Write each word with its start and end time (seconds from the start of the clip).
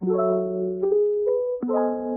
lagi 0.00 0.16
nih 1.60 2.09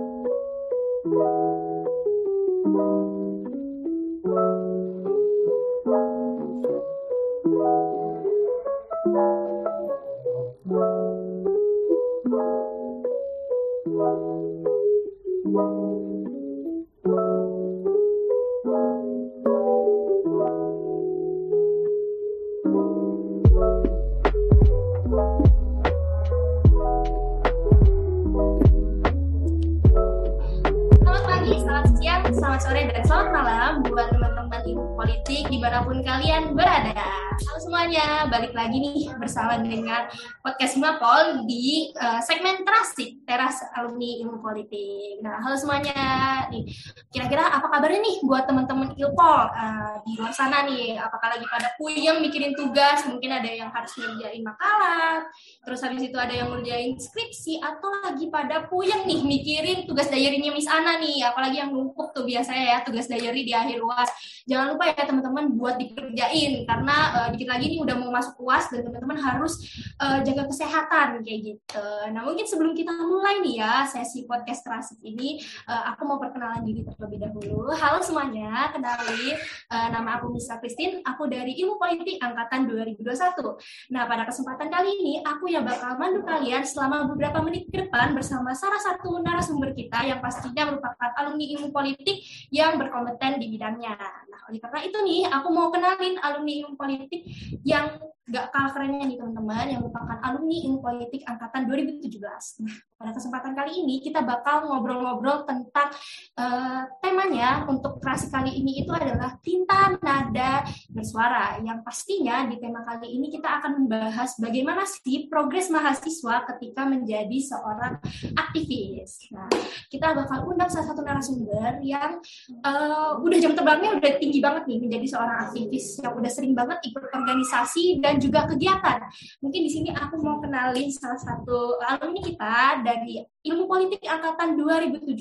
bersama 39.24 39.56
dengan 39.64 40.12
podcast 40.44 40.76
Mapol 40.76 41.48
di 41.48 41.96
uh, 41.96 42.20
segmen 42.20 42.68
terasik 42.68 43.23
teras 43.24 43.64
alumni 43.76 44.20
ilmu 44.24 44.44
politik. 44.44 45.24
Nah, 45.24 45.40
halo 45.40 45.56
semuanya. 45.56 46.48
Nih, 46.52 46.68
kira-kira 47.10 47.48
apa 47.48 47.72
kabarnya 47.72 48.04
nih 48.04 48.16
buat 48.28 48.44
teman-teman 48.44 48.96
Ilpol 49.00 49.42
uh, 49.50 49.96
di 50.04 50.20
luar 50.20 50.36
sana 50.36 50.68
nih? 50.68 51.00
Apakah 51.00 51.40
lagi 51.40 51.48
pada 51.48 51.72
puyeng 51.80 52.20
mikirin 52.20 52.54
tugas? 52.54 53.08
Mungkin 53.08 53.32
ada 53.32 53.48
yang 53.48 53.72
harus 53.72 53.92
ngerjain 53.96 54.44
makalah, 54.44 55.24
terus 55.64 55.80
habis 55.82 56.04
itu 56.04 56.18
ada 56.20 56.36
yang 56.36 56.52
ngerjain 56.52 57.00
skripsi 57.00 57.64
atau 57.64 57.90
lagi 58.04 58.28
pada 58.28 58.68
puyeng 58.68 59.08
nih 59.08 59.24
mikirin 59.24 59.80
tugas 59.88 60.12
diary-nya 60.12 60.52
Miss 60.52 60.68
Ana 60.68 61.00
nih, 61.00 61.24
apalagi 61.24 61.64
yang 61.64 61.72
numpuk 61.72 62.12
tuh 62.12 62.28
biasanya 62.28 62.64
ya 62.64 62.78
tugas 62.84 63.08
diary 63.08 63.48
di 63.48 63.56
akhir 63.56 63.80
UAS. 63.80 64.12
Jangan 64.44 64.76
lupa 64.76 64.92
ya 64.92 65.04
teman-teman 65.08 65.56
buat 65.56 65.80
dikerjain 65.80 66.68
karena 66.68 66.96
uh, 67.16 67.28
dikit 67.32 67.48
lagi 67.48 67.66
nih 67.72 67.80
udah 67.80 67.96
mau 67.96 68.12
masuk 68.12 68.36
UAS 68.44 68.68
dan 68.70 68.84
teman-teman 68.84 69.16
harus 69.16 69.64
uh, 70.04 70.20
jaga 70.22 70.44
kesehatan 70.52 71.24
kayak 71.24 71.40
gitu. 71.42 71.88
Nah, 72.12 72.22
mungkin 72.28 72.44
sebelum 72.44 72.76
kita 72.76 72.92
mulai 73.14 73.46
nih 73.46 73.62
ya 73.62 73.86
sesi 73.86 74.26
podcast 74.26 74.66
terasik 74.66 74.98
ini, 75.06 75.38
uh, 75.70 75.94
aku 75.94 76.02
mau 76.10 76.18
perkenalan 76.18 76.66
diri 76.66 76.82
terlebih 76.82 77.22
dahulu. 77.22 77.70
Halo 77.78 78.02
semuanya, 78.02 78.74
kenali 78.74 79.38
uh, 79.70 79.88
nama 79.94 80.18
aku 80.18 80.34
Misa 80.34 80.58
Christine, 80.58 81.06
aku 81.06 81.30
dari 81.30 81.54
Ilmu 81.62 81.78
Politik 81.78 82.18
angkatan 82.18 82.66
2021. 82.66 83.94
Nah, 83.94 84.10
pada 84.10 84.26
kesempatan 84.26 84.74
kali 84.74 84.90
ini 84.98 85.14
aku 85.22 85.46
yang 85.46 85.62
bakal 85.62 85.94
mandu 86.02 86.26
kalian 86.26 86.66
selama 86.66 87.06
beberapa 87.14 87.38
menit 87.46 87.70
ke 87.70 87.86
depan 87.86 88.18
bersama 88.18 88.58
salah 88.58 88.82
satu 88.82 89.22
narasumber 89.22 89.78
kita 89.78 90.10
yang 90.10 90.18
pastinya 90.18 90.74
merupakan 90.74 91.10
alumni 91.22 91.46
Ilmu 91.54 91.70
Politik 91.70 92.18
yang 92.50 92.82
berkompeten 92.82 93.38
di 93.38 93.54
bidangnya. 93.54 93.94
Nah, 94.02 94.42
oleh 94.50 94.58
karena 94.58 94.80
itu 94.90 94.98
nih, 95.06 95.22
aku 95.30 95.48
mau 95.54 95.70
kenalin 95.70 96.18
alumni 96.18 96.54
Ilmu 96.66 96.76
Politik 96.82 97.22
yang 97.62 97.94
gak 98.24 98.56
kalah 98.56 98.72
kerennya 98.72 99.04
nih 99.04 99.20
teman-teman 99.20 99.68
yang 99.68 99.82
merupakan 99.84 100.16
alumni 100.24 100.56
ilmu 100.64 100.80
politik 100.80 101.28
angkatan 101.28 101.68
2017. 101.68 102.64
Nah, 103.03 103.03
pada 103.04 103.20
kesempatan 103.20 103.52
kali 103.52 103.84
ini 103.84 104.00
kita 104.00 104.24
bakal 104.24 104.64
ngobrol-ngobrol 104.72 105.44
tentang 105.44 105.92
uh, 106.40 106.88
temanya 107.04 107.68
untuk 107.68 108.00
kreasi 108.00 108.32
kali 108.32 108.64
ini 108.64 108.80
itu 108.80 108.96
adalah 108.96 109.36
tinta 109.44 110.00
nada 110.00 110.64
bersuara 110.88 111.60
yang 111.60 111.84
pastinya 111.84 112.48
di 112.48 112.64
tema 112.64 112.80
kali 112.88 113.12
ini 113.12 113.28
kita 113.28 113.60
akan 113.60 113.84
membahas 113.84 114.40
bagaimana 114.40 114.88
sih 114.88 115.28
progres 115.28 115.68
mahasiswa 115.68 116.48
ketika 116.56 116.88
menjadi 116.88 117.44
seorang 117.44 118.00
aktivis. 118.40 119.28
Nah, 119.36 119.52
kita 119.92 120.16
bakal 120.16 120.48
undang 120.48 120.72
salah 120.72 120.96
satu 120.96 121.04
narasumber 121.04 121.84
yang 121.84 122.24
uh, 122.64 123.20
udah 123.20 123.38
jam 123.44 123.52
terbangnya 123.52 124.00
udah 124.00 124.12
tinggi 124.16 124.40
banget 124.40 124.64
nih 124.64 124.80
menjadi 124.80 125.08
seorang 125.12 125.38
aktivis 125.52 126.00
yang 126.00 126.16
udah 126.16 126.32
sering 126.32 126.56
banget 126.56 126.80
ikut 126.88 127.04
organisasi 127.04 128.00
dan 128.00 128.24
juga 128.24 128.48
kegiatan. 128.48 129.04
Mungkin 129.44 129.60
di 129.60 129.72
sini 129.76 129.90
aku 129.92 130.24
mau 130.24 130.40
kenalin 130.40 130.88
salah 130.88 131.20
satu 131.20 131.84
alumni 131.84 132.24
kita 132.24 132.80
dari 132.94 133.26
Ilmu 133.50 133.66
Politik 133.66 134.06
Angkatan 134.06 134.54
2017 134.54 135.18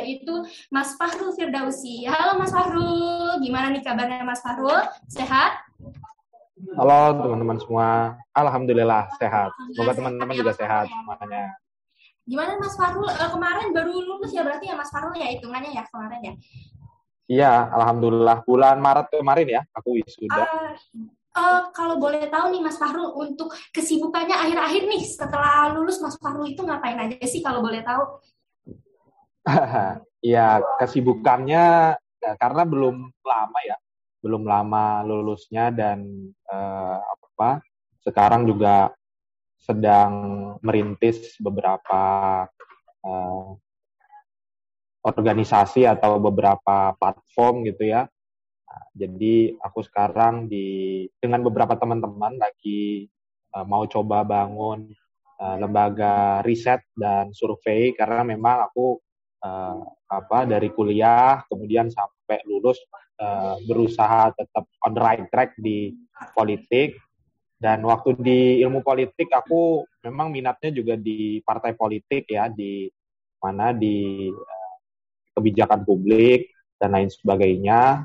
yaitu 0.00 0.32
Mas 0.72 0.96
Fahrul 0.96 1.36
Firdausi. 1.36 2.08
Halo 2.08 2.40
Mas 2.40 2.48
Fahrul, 2.48 3.36
gimana 3.44 3.68
nih 3.68 3.84
kabarnya 3.84 4.24
Mas 4.24 4.40
Fahrul? 4.40 4.80
Sehat? 5.12 5.60
Halo 6.72 7.20
teman-teman 7.20 7.58
semua, 7.60 8.16
Alhamdulillah 8.32 9.12
sehat. 9.20 9.52
Semoga 9.76 9.92
teman-teman 9.92 10.32
juga 10.32 10.52
sehat 10.56 10.88
semuanya. 10.88 11.52
Gimana 12.24 12.56
Mas 12.56 12.74
Fahrul? 12.80 13.04
Uh, 13.04 13.30
kemarin 13.34 13.76
baru 13.76 13.92
lulus 13.92 14.32
ya 14.32 14.40
berarti 14.40 14.72
ya 14.72 14.74
Mas 14.78 14.88
Fahrul 14.88 15.12
ya 15.12 15.28
hitungannya 15.36 15.74
ya 15.76 15.84
kemarin 15.92 16.20
ya? 16.22 16.34
Iya, 17.32 17.52
Alhamdulillah. 17.76 18.40
Bulan 18.48 18.80
Maret 18.80 19.12
kemarin 19.12 19.48
ya, 19.60 19.62
aku 19.76 20.00
wisuda. 20.00 20.44
Uh, 20.48 20.72
uh, 21.36 21.60
kalau 21.72 21.96
boleh 21.98 22.28
tahu 22.28 22.52
nih 22.52 22.62
Mas 22.62 22.76
Fahrul 22.76 23.12
untuk 23.16 23.52
kesibukannya 23.72 24.36
akhir-akhir 24.36 24.82
nih 24.88 25.02
setelah 25.04 25.72
lulus 25.72 26.00
Mas 26.00 26.16
Fahrul 26.20 26.52
itu 26.52 26.62
ngapain 26.64 26.98
aja 27.00 27.16
sih 27.26 27.40
kalau 27.40 27.64
boleh 27.64 27.80
tahu? 27.84 28.04
ya 30.34 30.62
kesibukannya 30.78 31.96
ya, 31.98 32.32
karena 32.38 32.62
belum 32.62 33.10
lama 33.24 33.58
ya, 33.66 33.76
belum 34.22 34.46
lama 34.46 35.02
lulusnya 35.02 35.74
dan 35.74 36.06
uh, 36.46 36.98
apa 37.00 37.64
sekarang 38.02 38.46
juga 38.46 38.94
sedang 39.62 40.12
merintis 40.58 41.38
beberapa 41.38 42.02
uh, 43.06 43.54
organisasi 45.02 45.86
atau 45.86 46.18
beberapa 46.18 46.94
platform 46.98 47.66
gitu 47.66 47.90
ya 47.90 48.06
jadi 48.92 49.56
aku 49.60 49.80
sekarang 49.84 50.46
di 50.46 51.04
dengan 51.16 51.40
beberapa 51.44 51.76
teman-teman 51.76 52.36
lagi 52.36 53.08
uh, 53.56 53.64
mau 53.64 53.88
coba 53.88 54.24
bangun 54.24 54.88
uh, 55.40 55.56
lembaga 55.56 56.44
riset 56.44 56.84
dan 56.92 57.32
survei 57.32 57.96
karena 57.96 58.22
memang 58.22 58.68
aku 58.68 59.00
uh, 59.44 59.80
apa 60.08 60.44
dari 60.44 60.68
kuliah 60.72 61.40
kemudian 61.48 61.88
sampai 61.88 62.44
lulus 62.44 62.78
uh, 63.20 63.56
berusaha 63.64 64.32
tetap 64.36 64.64
on 64.84 64.92
the 64.92 65.02
right 65.02 65.24
track 65.32 65.56
di 65.58 65.94
politik. 66.36 66.98
Dan 67.62 67.86
waktu 67.86 68.18
di 68.18 68.58
ilmu 68.58 68.82
politik 68.82 69.30
aku 69.30 69.86
memang 70.02 70.34
minatnya 70.34 70.74
juga 70.74 70.98
di 70.98 71.38
partai 71.46 71.78
politik 71.78 72.26
ya 72.26 72.50
di 72.50 72.90
mana 73.38 73.70
di 73.70 74.26
kebijakan 75.30 75.86
publik 75.86 76.50
dan 76.82 76.98
lain 76.98 77.06
sebagainya 77.06 78.02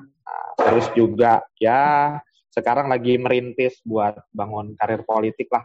terus 0.57 0.87
juga 0.97 1.45
ya 1.61 2.17
sekarang 2.51 2.89
lagi 2.89 3.21
merintis 3.21 3.77
buat 3.85 4.17
bangun 4.33 4.73
karir 4.75 5.05
politik 5.05 5.47
lah 5.53 5.63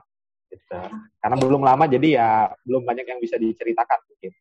gitu. 0.53 0.81
Karena 1.19 1.37
belum 1.41 1.63
lama 1.65 1.85
jadi 1.89 2.09
ya 2.21 2.31
belum 2.69 2.85
banyak 2.85 3.07
yang 3.09 3.21
bisa 3.21 3.41
diceritakan 3.41 3.99
mungkin. 4.05 4.33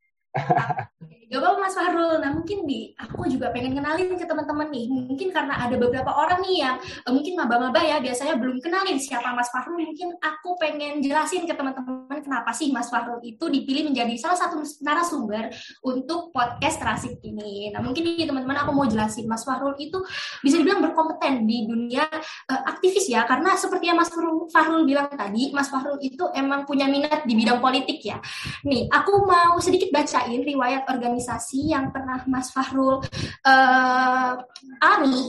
Gak 1.32 1.40
apa-apa 1.40 1.64
Mas 1.64 1.76
Fahrul. 1.80 2.20
Nah 2.20 2.36
mungkin 2.36 2.68
di 2.68 2.92
aku 3.00 3.24
juga 3.32 3.56
pengen 3.56 3.72
kenalin 3.72 4.20
ke 4.20 4.28
teman-teman 4.28 4.68
nih. 4.68 4.92
Mungkin 4.92 5.32
karena 5.32 5.64
ada 5.64 5.80
beberapa 5.80 6.12
orang 6.12 6.44
nih 6.44 6.56
yang 6.60 6.76
uh, 7.08 7.12
mungkin 7.16 7.40
maba-maba 7.40 7.80
ya 7.80 8.04
biasanya 8.04 8.36
belum 8.36 8.60
kenalin 8.60 9.00
siapa 9.00 9.32
Mas 9.32 9.48
Fahrul. 9.48 9.80
Mungkin 9.80 10.20
aku 10.20 10.60
pengen 10.60 11.00
jelasin 11.00 11.48
ke 11.48 11.56
teman-teman 11.56 12.20
kenapa 12.20 12.52
sih 12.52 12.76
Mas 12.76 12.92
Fahrul 12.92 13.24
itu 13.24 13.48
dipilih 13.48 13.88
menjadi 13.88 14.12
salah 14.20 14.36
satu 14.44 14.60
narasumber 14.84 15.56
untuk 15.88 16.36
podcast 16.36 16.84
Rasik 16.84 17.24
ini. 17.24 17.72
Nah 17.72 17.80
mungkin 17.80 18.12
nih 18.12 18.28
teman-teman 18.28 18.68
aku 18.68 18.76
mau 18.76 18.84
jelasin 18.84 19.24
Mas 19.24 19.48
Fahrul 19.48 19.80
itu 19.80 20.04
bisa 20.44 20.60
dibilang 20.60 20.84
berkompeten 20.84 21.48
di 21.48 21.64
dunia 21.64 22.12
uh, 22.52 22.62
aktivis 22.76 23.08
ya. 23.08 23.24
Karena 23.24 23.56
seperti 23.56 23.88
yang 23.88 23.96
Mas 23.96 24.12
Fahrul 24.52 24.84
bilang 24.84 25.08
tadi, 25.16 25.56
Mas 25.56 25.72
Fahrul 25.72 25.96
itu 26.04 26.28
emang 26.36 26.68
punya 26.68 26.92
minat 26.92 27.24
di 27.24 27.40
bidang 27.40 27.64
politik 27.64 28.04
ya. 28.04 28.20
Nih 28.68 28.92
aku 28.92 29.24
mau 29.24 29.56
sedikit 29.64 29.96
baca 29.96 30.21
bacain 30.22 30.46
riwayat 30.46 30.86
organisasi 30.86 31.74
yang 31.74 31.90
pernah 31.90 32.22
Mas 32.30 32.54
Fahrul 32.54 33.02
uh, 33.42 34.34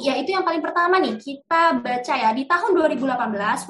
yaitu 0.04 0.36
yang 0.36 0.44
paling 0.44 0.60
pertama 0.60 1.00
nih 1.00 1.16
kita 1.16 1.80
baca 1.80 2.12
ya 2.12 2.36
di 2.36 2.44
tahun 2.44 2.76
2018 2.76 3.08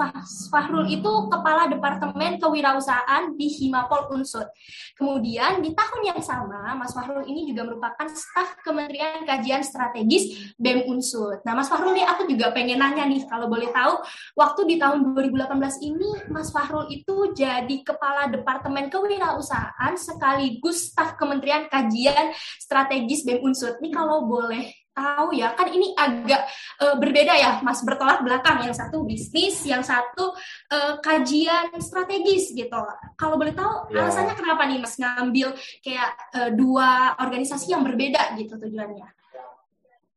Mas 0.03 0.51
Fahrul 0.51 0.91
itu 0.91 1.13
kepala 1.31 1.71
departemen 1.71 2.43
kewirausahaan 2.43 3.39
di 3.39 3.47
Himapol 3.47 4.11
Unsur. 4.11 4.51
Kemudian 4.99 5.63
di 5.63 5.71
tahun 5.71 6.11
yang 6.11 6.19
sama 6.19 6.75
Mas 6.75 6.91
Fahrul 6.91 7.23
ini 7.23 7.47
juga 7.47 7.71
merupakan 7.71 8.11
staf 8.11 8.59
Kementerian 8.67 9.23
Kajian 9.23 9.63
Strategis 9.63 10.55
BEM 10.59 10.91
Unsur. 10.91 11.39
Nah 11.47 11.55
Mas 11.55 11.71
Fahrul 11.71 11.95
nih 11.95 12.07
aku 12.07 12.27
juga 12.27 12.51
pengen 12.51 12.83
nanya 12.83 13.07
nih 13.07 13.23
kalau 13.31 13.47
boleh 13.47 13.71
tahu 13.71 14.03
waktu 14.35 14.75
di 14.75 14.77
tahun 14.83 15.15
2018 15.15 15.87
ini 15.87 16.11
Mas 16.35 16.51
Fahrul 16.51 16.91
itu 16.91 17.31
jadi 17.31 17.77
kepala 17.87 18.27
departemen 18.27 18.91
kewirausahaan 18.91 19.95
sekaligus 19.95 20.91
staf 20.91 21.12
Kementerian 21.17 21.69
Kajian 21.69 22.33
Strategis 22.61 23.25
BEM 23.27 23.43
Unsur. 23.43 23.77
Ini 23.81 23.91
kalau 23.93 24.25
boleh 24.29 24.73
tahu 24.93 25.33
ya, 25.33 25.57
kan 25.57 25.73
ini 25.73 25.97
agak 25.97 26.45
uh, 26.85 26.97
berbeda 27.01 27.33
ya, 27.33 27.59
Mas, 27.65 27.81
bertolak 27.81 28.21
belakang. 28.21 28.61
Yang 28.69 28.85
satu 28.85 29.09
bisnis, 29.09 29.65
yang 29.65 29.81
satu 29.81 30.37
uh, 30.73 31.01
kajian 31.01 31.73
strategis 31.81 32.53
gitu. 32.53 32.81
Kalau 33.17 33.41
boleh 33.41 33.57
tahu 33.57 33.89
ya. 33.93 34.05
alasannya 34.05 34.37
kenapa 34.37 34.69
nih 34.69 34.79
Mas 34.81 34.95
ngambil 35.01 35.57
kayak 35.81 36.11
uh, 36.37 36.51
dua 36.53 37.17
organisasi 37.19 37.73
yang 37.73 37.83
berbeda 37.83 38.37
gitu 38.37 38.61
tujuannya? 38.61 39.09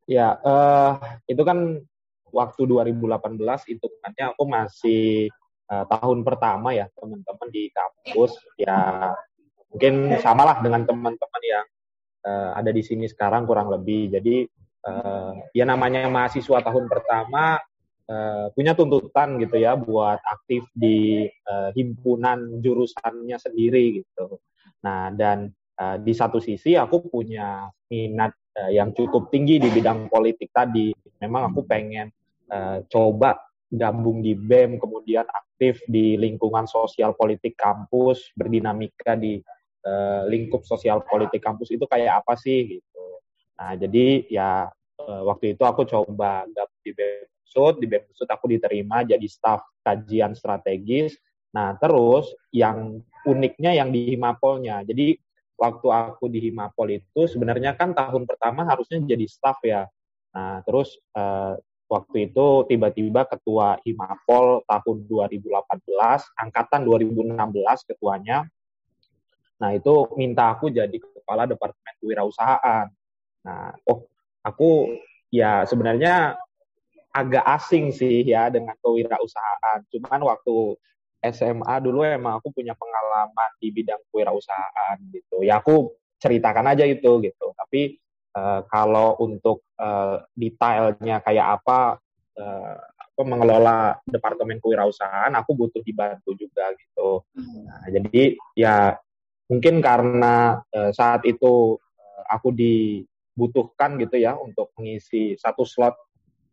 Ya, 0.05 0.37
uh, 0.43 1.01
itu 1.25 1.41
kan 1.41 1.81
waktu 2.29 2.61
2018 2.67 3.39
itu 3.71 3.85
katanya 4.03 4.35
aku 4.35 4.43
masih 4.43 5.31
uh, 5.71 5.85
tahun 5.87 6.21
pertama 6.27 6.75
ya 6.75 6.91
teman-teman 6.93 7.47
di 7.47 7.71
kampus 7.71 8.35
ya, 8.59 8.67
ya 8.67 8.79
mungkin 9.75 10.15
samalah 10.23 10.63
dengan 10.63 10.87
teman-teman 10.87 11.43
yang 11.43 11.67
uh, 12.23 12.55
ada 12.55 12.71
di 12.71 12.79
sini 12.79 13.11
sekarang 13.11 13.43
kurang 13.43 13.67
lebih. 13.67 14.07
Jadi 14.07 14.47
uh, 14.87 15.35
ya 15.51 15.67
namanya 15.67 16.07
mahasiswa 16.07 16.63
tahun 16.63 16.87
pertama 16.87 17.59
uh, 18.07 18.47
punya 18.55 18.71
tuntutan 18.71 19.35
gitu 19.35 19.59
ya 19.59 19.75
buat 19.75 20.23
aktif 20.23 20.63
di 20.71 21.27
uh, 21.27 21.75
himpunan 21.75 22.63
jurusannya 22.63 23.35
sendiri 23.35 23.99
gitu. 23.99 24.39
Nah 24.87 25.11
dan 25.11 25.51
uh, 25.75 25.99
di 25.99 26.15
satu 26.15 26.39
sisi 26.39 26.79
aku 26.79 27.11
punya 27.11 27.67
minat 27.91 28.31
yang 28.71 28.95
cukup 28.95 29.35
tinggi 29.35 29.59
di 29.59 29.67
bidang 29.67 30.07
politik 30.07 30.47
tadi. 30.55 30.95
Memang 31.19 31.51
aku 31.51 31.67
pengen 31.67 32.07
uh, 32.47 32.79
coba 32.87 33.35
gabung 33.67 34.23
di 34.23 34.31
BEM, 34.31 34.79
kemudian 34.79 35.27
aktif 35.27 35.83
di 35.91 36.15
lingkungan 36.15 36.63
sosial 36.63 37.11
politik 37.19 37.59
kampus, 37.59 38.31
berdinamika 38.31 39.19
di 39.19 39.43
uh, 39.85 40.25
lingkup 40.27 40.65
sosial 40.65 41.05
politik 41.05 41.39
kampus 41.39 41.71
itu 41.71 41.85
kayak 41.85 42.25
apa 42.25 42.33
sih 42.35 42.77
gitu. 42.77 43.05
Nah, 43.55 43.77
jadi 43.79 44.25
ya 44.27 44.67
uh, 44.99 45.21
waktu 45.29 45.55
itu 45.55 45.63
aku 45.63 45.87
coba 45.87 46.43
gabung 46.51 46.81
di 46.83 46.91
BEMSUD, 46.91 47.73
di 47.79 47.87
BEMSUD 47.87 48.27
aku 48.27 48.45
diterima 48.51 49.05
jadi 49.05 49.27
staf 49.29 49.63
kajian 49.85 50.35
strategis. 50.35 51.15
Nah, 51.55 51.77
terus 51.79 52.35
yang 52.51 52.99
uniknya 53.23 53.71
yang 53.77 53.89
di 53.89 54.13
Himapolnya. 54.13 54.83
Jadi 54.83 55.15
waktu 55.55 55.87
aku 55.87 56.27
di 56.27 56.51
Himapol 56.51 56.99
itu 56.99 57.31
sebenarnya 57.31 57.79
kan 57.79 57.95
tahun 57.95 58.27
pertama 58.27 58.67
harusnya 58.67 58.99
jadi 58.99 59.25
staf 59.25 59.63
ya. 59.63 59.87
Nah, 60.35 60.59
terus 60.67 60.99
uh, 61.15 61.55
waktu 61.87 62.31
itu 62.31 62.67
tiba-tiba 62.67 63.23
ketua 63.23 63.79
Himapol 63.87 64.67
tahun 64.67 64.97
2018, 65.07 65.47
angkatan 66.35 66.81
2016 66.83 67.39
ketuanya. 67.87 68.43
Nah, 69.55 69.69
itu 69.71 69.93
minta 70.19 70.51
aku 70.51 70.67
jadi 70.67 70.93
kepala 70.93 71.47
departemen 71.47 71.95
kewirausahaan. 72.03 72.91
Nah, 73.45 73.71
oh 73.87 74.09
aku 74.43 74.93
ya 75.31 75.63
sebenarnya 75.63 76.35
agak 77.15 77.45
asing 77.47 77.95
sih 77.95 78.27
ya 78.27 78.51
dengan 78.51 78.75
kewirausahaan. 78.83 79.87
Cuman 79.87 80.19
waktu 80.27 80.75
SMA 81.31 81.75
dulu 81.81 82.03
emang 82.03 82.43
aku 82.43 82.51
punya 82.51 82.75
pengalaman 82.75 83.51
di 83.57 83.71
bidang 83.71 84.03
kewirausahaan 84.11 84.99
gitu. 85.15 85.41
Ya 85.41 85.63
aku 85.63 85.95
ceritakan 86.19 86.75
aja 86.75 86.83
itu 86.83 87.23
gitu. 87.23 87.47
Tapi 87.55 87.95
uh, 88.35 88.67
kalau 88.67 89.15
untuk 89.23 89.63
uh, 89.79 90.19
detailnya 90.35 91.23
kayak 91.23 91.63
apa 91.63 92.03
uh, 92.35 92.75
apa 93.15 93.21
mengelola 93.23 93.95
departemen 94.03 94.59
kewirausahaan, 94.59 95.31
aku 95.39 95.55
butuh 95.55 95.79
dibantu 95.79 96.35
juga 96.35 96.75
gitu. 96.75 97.23
Nah, 97.63 97.87
jadi 97.87 98.35
ya 98.59 98.99
mungkin 99.49 99.83
karena 99.83 100.61
uh, 100.73 100.91
saat 100.95 101.23
itu 101.27 101.77
uh, 101.77 102.23
aku 102.29 102.49
di 102.53 103.05
butuhkan 103.35 103.99
gitu 103.99 104.15
ya 104.15 104.33
untuk 104.39 104.71
mengisi 104.79 105.35
satu 105.35 105.67
slot 105.67 105.95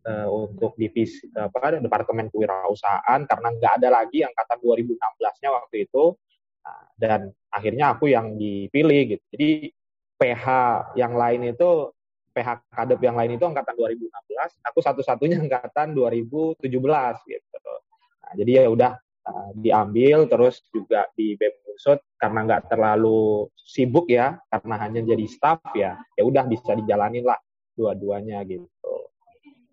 uh, 0.05 0.27
untuk 0.29 0.75
divisi 0.75 1.31
apa 1.33 1.79
departemen 1.79 2.27
kewirausahaan 2.27 3.23
karena 3.23 3.47
nggak 3.55 3.73
ada 3.81 3.89
lagi 4.03 4.21
angkatan 4.27 4.59
2016-nya 4.59 5.49
waktu 5.49 5.75
itu 5.87 6.13
nah, 6.61 6.83
dan 6.99 7.31
akhirnya 7.53 7.93
aku 7.93 8.09
yang 8.09 8.33
dipilih 8.35 9.15
gitu. 9.15 9.23
Jadi 9.37 9.49
PH 10.17 10.45
yang 10.97 11.13
lain 11.13 11.53
itu 11.53 11.93
PH 12.33 12.65
kadep 12.73 12.99
yang 13.05 13.13
lain 13.13 13.37
itu 13.37 13.45
angkatan 13.45 13.77
2016, 13.77 14.09
aku 14.65 14.79
satu-satunya 14.81 15.37
angkatan 15.45 15.93
2017 15.93 16.65
gitu. 16.65 17.57
Nah, 18.25 18.33
jadi 18.33 18.51
ya 18.65 18.73
udah 18.73 18.91
uh, 19.27 19.49
diambil 19.55 20.27
terus 20.27 20.63
juga 20.69 21.07
di 21.15 21.35
BEM 21.39 21.73
Unsut 21.73 21.99
karena 22.19 22.39
nggak 22.45 22.63
terlalu 22.69 23.49
sibuk 23.55 24.07
ya 24.11 24.37
karena 24.51 24.75
hanya 24.79 25.01
jadi 25.03 25.25
staff 25.25 25.59
ya 25.73 25.97
ya 26.15 26.23
udah 26.23 26.43
bisa 26.45 26.75
dijalanin 26.77 27.25
lah 27.25 27.39
dua-duanya 27.73 28.43
gitu. 28.45 28.69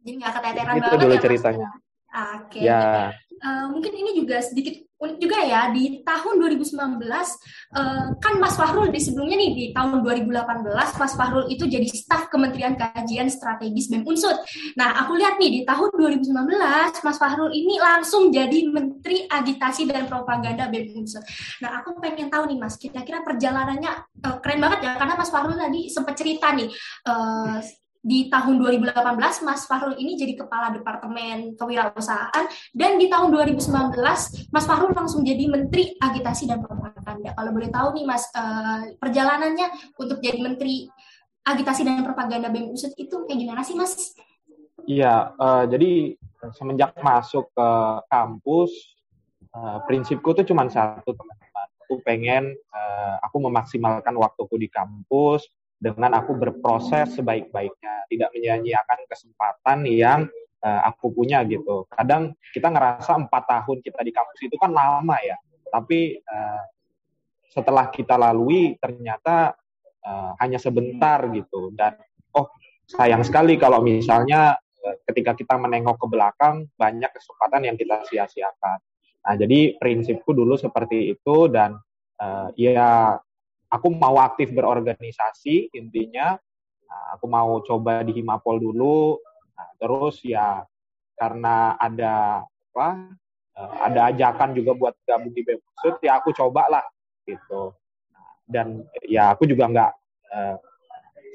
Jadi 0.00 0.10
nggak 0.16 0.32
keteteran 0.32 0.74
banget 0.80 0.98
dulu 0.98 1.14
ya, 1.16 1.20
ceritanya 1.20 1.68
oke 2.10 2.50
okay. 2.50 2.66
ya 2.66 3.14
uh, 3.40 3.66
mungkin 3.72 3.92
ini 3.96 4.10
juga 4.20 4.38
sedikit 4.44 4.76
unik 5.00 5.16
juga 5.16 5.38
ya 5.40 5.72
di 5.72 6.04
tahun 6.04 6.36
2019 6.36 6.76
uh, 6.76 7.16
eh, 7.16 8.06
kan 8.20 8.34
Mas 8.36 8.52
Fahrul 8.52 8.92
di 8.92 9.00
sebelumnya 9.00 9.40
nih 9.40 9.50
di 9.56 9.64
tahun 9.72 10.04
2018 10.04 11.00
Mas 11.00 11.14
Fahrul 11.16 11.48
itu 11.48 11.64
jadi 11.64 11.88
staf 11.88 12.28
Kementerian 12.28 12.76
Kajian 12.76 13.32
Strategis 13.32 13.88
BEM 13.88 14.04
Unsut. 14.04 14.36
Nah, 14.76 15.00
aku 15.00 15.16
lihat 15.16 15.40
nih 15.40 15.50
di 15.56 15.60
tahun 15.64 15.88
2019 15.96 16.36
Mas 17.00 17.16
Fahrul 17.16 17.48
ini 17.48 17.80
langsung 17.80 18.28
jadi 18.28 18.68
Menteri 18.68 19.24
Agitasi 19.24 19.88
dan 19.88 20.04
Propaganda 20.04 20.68
BEM 20.68 20.92
Unsut. 20.92 21.24
Nah, 21.64 21.80
aku 21.80 21.96
pengen 21.96 22.28
tahu 22.28 22.44
nih 22.52 22.60
Mas, 22.60 22.76
kira-kira 22.76 23.24
perjalanannya 23.24 24.20
uh, 24.20 24.36
keren 24.44 24.60
banget 24.60 24.84
ya 24.84 25.00
karena 25.00 25.16
Mas 25.16 25.32
Fahrul 25.32 25.56
tadi 25.56 25.88
sempat 25.88 26.12
cerita 26.12 26.52
nih 26.52 26.68
uh, 27.08 27.56
di 28.00 28.32
tahun 28.32 28.56
2018 28.56 28.96
Mas 29.44 29.68
Fahrul 29.68 29.92
ini 30.00 30.16
jadi 30.16 30.32
kepala 30.40 30.72
departemen 30.72 31.52
kewirausahaan 31.52 32.48
dan 32.72 32.96
di 32.96 33.12
tahun 33.12 33.28
2019 33.28 33.92
Mas 34.48 34.64
Fahrul 34.64 34.96
langsung 34.96 35.20
jadi 35.20 35.44
menteri 35.44 36.00
agitasi 36.00 36.48
dan 36.48 36.64
propaganda. 36.64 37.36
Kalau 37.36 37.50
boleh 37.52 37.68
tahu 37.68 37.88
nih 38.00 38.04
Mas 38.08 38.24
uh, 38.32 38.88
perjalanannya 38.96 39.96
untuk 40.00 40.24
jadi 40.24 40.40
menteri 40.40 40.88
agitasi 41.44 41.84
dan 41.84 42.00
propaganda 42.00 42.48
BEM 42.48 42.72
USUD 42.72 42.96
itu 42.96 43.16
kayak 43.28 43.38
gimana 43.38 43.60
sih 43.60 43.76
Mas? 43.76 44.16
Iya, 44.88 45.36
uh, 45.36 45.64
jadi 45.68 46.16
semenjak 46.56 46.96
masuk 47.04 47.52
ke 47.52 47.70
kampus 48.08 48.72
uh, 49.52 49.84
prinsipku 49.84 50.32
tuh 50.32 50.48
cuma 50.48 50.64
satu 50.72 51.12
teman-teman. 51.12 51.68
Aku 51.84 52.00
pengen 52.00 52.56
uh, 52.72 53.20
aku 53.20 53.44
memaksimalkan 53.44 54.16
waktuku 54.16 54.56
di 54.56 54.68
kampus 54.72 55.44
dengan 55.80 56.12
aku 56.20 56.36
berproses 56.36 57.16
sebaik-baiknya, 57.16 58.04
tidak 58.12 58.30
menyanyiakan 58.36 59.00
kesempatan 59.08 59.88
yang 59.88 60.20
uh, 60.60 60.80
aku 60.84 61.08
punya 61.16 61.40
gitu. 61.48 61.88
Kadang 61.88 62.36
kita 62.52 62.68
ngerasa 62.68 63.16
empat 63.16 63.42
tahun 63.48 63.80
kita 63.80 64.00
di 64.04 64.12
kampus 64.12 64.40
itu 64.44 64.60
kan 64.60 64.70
lama 64.76 65.16
ya, 65.24 65.40
tapi 65.72 66.20
uh, 66.20 66.62
setelah 67.48 67.88
kita 67.88 68.20
lalui 68.20 68.76
ternyata 68.76 69.56
uh, 70.04 70.36
hanya 70.38 70.60
sebentar 70.60 71.24
gitu 71.32 71.72
dan 71.74 71.96
oh 72.36 72.46
sayang 72.86 73.24
sekali 73.24 73.58
kalau 73.58 73.82
misalnya 73.82 74.60
ketika 75.04 75.36
kita 75.36 75.54
menengok 75.60 75.96
ke 76.00 76.06
belakang 76.08 76.68
banyak 76.76 77.10
kesempatan 77.12 77.68
yang 77.68 77.76
kita 77.76 78.00
sia-siakan. 78.08 78.78
Nah 79.20 79.34
jadi 79.36 79.76
prinsipku 79.76 80.32
dulu 80.32 80.56
seperti 80.56 81.12
itu 81.12 81.50
dan 81.52 81.76
uh, 82.20 82.48
ya 82.56 83.20
aku 83.70 83.88
mau 83.94 84.18
aktif 84.18 84.50
berorganisasi 84.50 85.70
intinya 85.72 86.34
nah, 86.84 87.04
aku 87.14 87.30
mau 87.30 87.62
coba 87.62 88.02
di 88.02 88.18
Himapol 88.18 88.58
dulu. 88.58 89.16
Nah, 89.54 89.70
terus 89.78 90.20
ya 90.26 90.66
karena 91.14 91.78
ada 91.78 92.44
apa 92.44 92.88
uh, 93.54 93.74
ada 93.86 94.10
ajakan 94.10 94.56
juga 94.56 94.74
buat 94.74 94.94
gabung 95.06 95.30
di 95.30 95.46
BEMSUD 95.46 96.02
ya 96.02 96.18
aku 96.18 96.34
coba 96.34 96.66
lah 96.66 96.84
gitu. 97.24 97.72
Dan 98.50 98.82
ya 99.06 99.30
aku 99.30 99.46
juga 99.46 99.70
nggak 99.70 99.92
uh, 100.34 100.56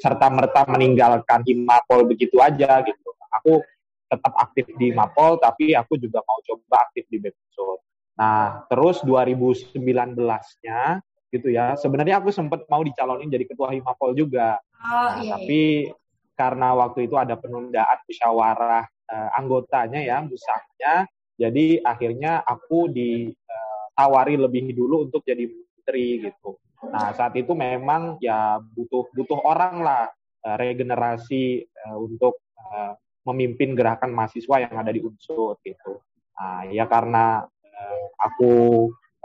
serta 0.04 0.28
merta 0.28 0.68
meninggalkan 0.68 1.48
Himapol 1.48 2.04
begitu 2.04 2.44
aja 2.44 2.84
gitu. 2.84 3.10
Aku 3.40 3.64
tetap 4.12 4.34
aktif 4.38 4.68
di 4.76 4.92
Himapol 4.92 5.40
tapi 5.40 5.74
aku 5.74 5.98
juga 5.98 6.22
mau 6.28 6.38
coba 6.44 6.84
aktif 6.90 7.08
di 7.10 7.18
BEMSUD 7.24 7.80
nah 8.16 8.64
terus 8.72 9.04
2019-nya 9.04 11.04
gitu 11.34 11.50
ya. 11.54 11.78
Sebenarnya 11.78 12.22
aku 12.22 12.30
sempat 12.30 12.66
mau 12.70 12.82
dicalonin 12.82 13.30
jadi 13.32 13.46
ketua 13.46 13.74
Himapol 13.74 14.14
juga. 14.14 14.60
Oh, 14.82 14.86
nah, 14.86 15.22
iya, 15.22 15.32
tapi 15.38 15.90
iya. 15.90 15.94
karena 16.38 16.76
waktu 16.78 17.10
itu 17.10 17.16
ada 17.18 17.36
penundaan 17.40 18.00
musyawarah 18.06 18.86
uh, 18.86 19.30
anggotanya 19.40 20.02
ya, 20.04 20.22
musaknya, 20.22 21.10
jadi 21.36 21.84
akhirnya 21.84 22.44
aku 22.48 22.88
ditawari 22.92 24.36
lebih 24.40 24.72
dulu 24.72 25.08
untuk 25.10 25.24
jadi 25.28 25.48
menteri 25.48 26.32
gitu. 26.32 26.56
Nah 26.86 27.12
saat 27.12 27.34
itu 27.36 27.52
memang 27.58 28.22
ya 28.22 28.62
butuh 28.62 29.10
butuh 29.12 29.40
orang 29.44 29.84
lah 29.84 30.04
uh, 30.46 30.56
regenerasi 30.56 31.66
uh, 31.66 31.98
untuk 31.98 32.40
uh, 32.56 32.94
memimpin 33.26 33.74
gerakan 33.74 34.14
mahasiswa 34.14 34.70
yang 34.70 34.76
ada 34.78 34.94
di 34.94 35.02
unsur 35.02 35.58
gitu. 35.66 36.00
Nah, 36.38 36.70
ya 36.70 36.86
karena 36.86 37.42
uh, 37.42 38.06
aku 38.22 38.54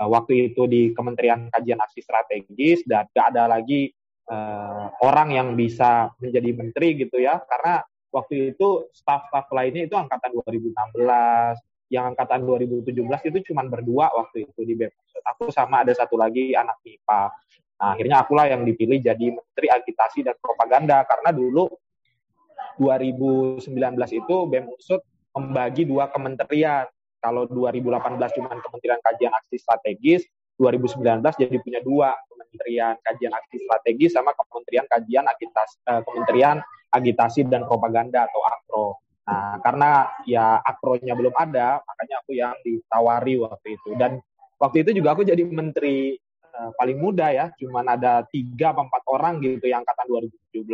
waktu 0.07 0.53
itu 0.53 0.65
di 0.65 0.97
Kementerian 0.97 1.53
Kajian 1.53 1.81
Aksi 1.81 2.01
Strategis 2.01 2.87
dan 2.89 3.05
gak 3.13 3.37
ada 3.37 3.51
lagi 3.51 3.93
uh, 4.31 4.89
orang 5.05 5.35
yang 5.35 5.49
bisa 5.59 6.09
menjadi 6.23 6.51
menteri 6.57 6.89
gitu 6.97 7.21
ya. 7.21 7.41
Karena 7.45 7.85
waktu 8.15 8.57
itu 8.57 8.89
staff-staff 8.95 9.51
lainnya 9.53 9.85
itu 9.87 9.97
angkatan 9.99 10.33
2016 10.35 11.61
yang 11.91 12.15
angkatan 12.15 12.47
2017 12.47 12.95
itu 13.35 13.39
cuma 13.51 13.67
berdua 13.67 14.15
waktu 14.15 14.47
itu 14.47 14.63
di 14.63 14.79
BEM 14.79 14.95
aku 15.27 15.51
sama 15.51 15.83
ada 15.83 15.91
satu 15.91 16.15
lagi 16.15 16.55
anak 16.55 16.79
MIPA 16.87 17.23
nah, 17.83 17.99
akhirnya 17.99 18.17
akulah 18.23 18.47
yang 18.47 18.63
dipilih 18.63 19.03
jadi 19.03 19.27
menteri 19.35 19.67
agitasi 19.73 20.23
dan 20.23 20.39
propaganda. 20.39 21.03
Karena 21.03 21.35
dulu 21.35 21.67
2019 22.79 23.67
itu 24.15 24.37
BEM 24.47 24.67
Unsut 24.71 25.03
membagi 25.35 25.87
dua 25.87 26.11
kementerian 26.11 26.87
kalau 27.21 27.45
2018 27.47 28.37
cuma 28.37 28.49
Kementerian 28.57 29.01
Kajian 29.05 29.33
Aksi 29.37 29.57
Strategis 29.61 30.25
2019 30.61 31.25
jadi 31.41 31.57
punya 31.61 31.81
dua 31.81 32.13
Kementerian 32.29 32.97
Kajian 33.01 33.33
Aksi 33.33 33.57
Strategi 33.65 34.07
sama 34.13 34.37
Kementerian 34.37 34.85
Kajian 34.89 35.25
Agitasi, 35.25 35.75
uh, 35.89 36.03
Kementerian 36.05 36.59
Agitasi 36.91 37.47
dan 37.47 37.65
Propaganda 37.65 38.27
atau 38.27 38.41
AKRO. 38.43 38.87
Nah, 39.31 39.63
karena 39.63 40.11
ya 40.27 40.59
akronya 40.59 41.15
belum 41.15 41.31
ada, 41.39 41.79
makanya 41.87 42.17
aku 42.19 42.33
yang 42.35 42.57
ditawari 42.67 43.39
waktu 43.39 43.79
itu. 43.79 43.95
Dan 43.95 44.19
waktu 44.59 44.83
itu 44.83 44.91
juga 44.99 45.15
aku 45.15 45.23
jadi 45.23 45.39
menteri 45.47 46.19
uh, 46.51 46.75
paling 46.75 46.99
muda 46.99 47.31
ya, 47.31 47.47
cuman 47.55 47.95
ada 47.95 48.27
tiga 48.27 48.75
atau 48.75 48.91
empat 48.91 49.03
orang 49.07 49.39
gitu 49.39 49.71
yang 49.71 49.87
angkatan 49.87 50.11
2017. 50.51 50.67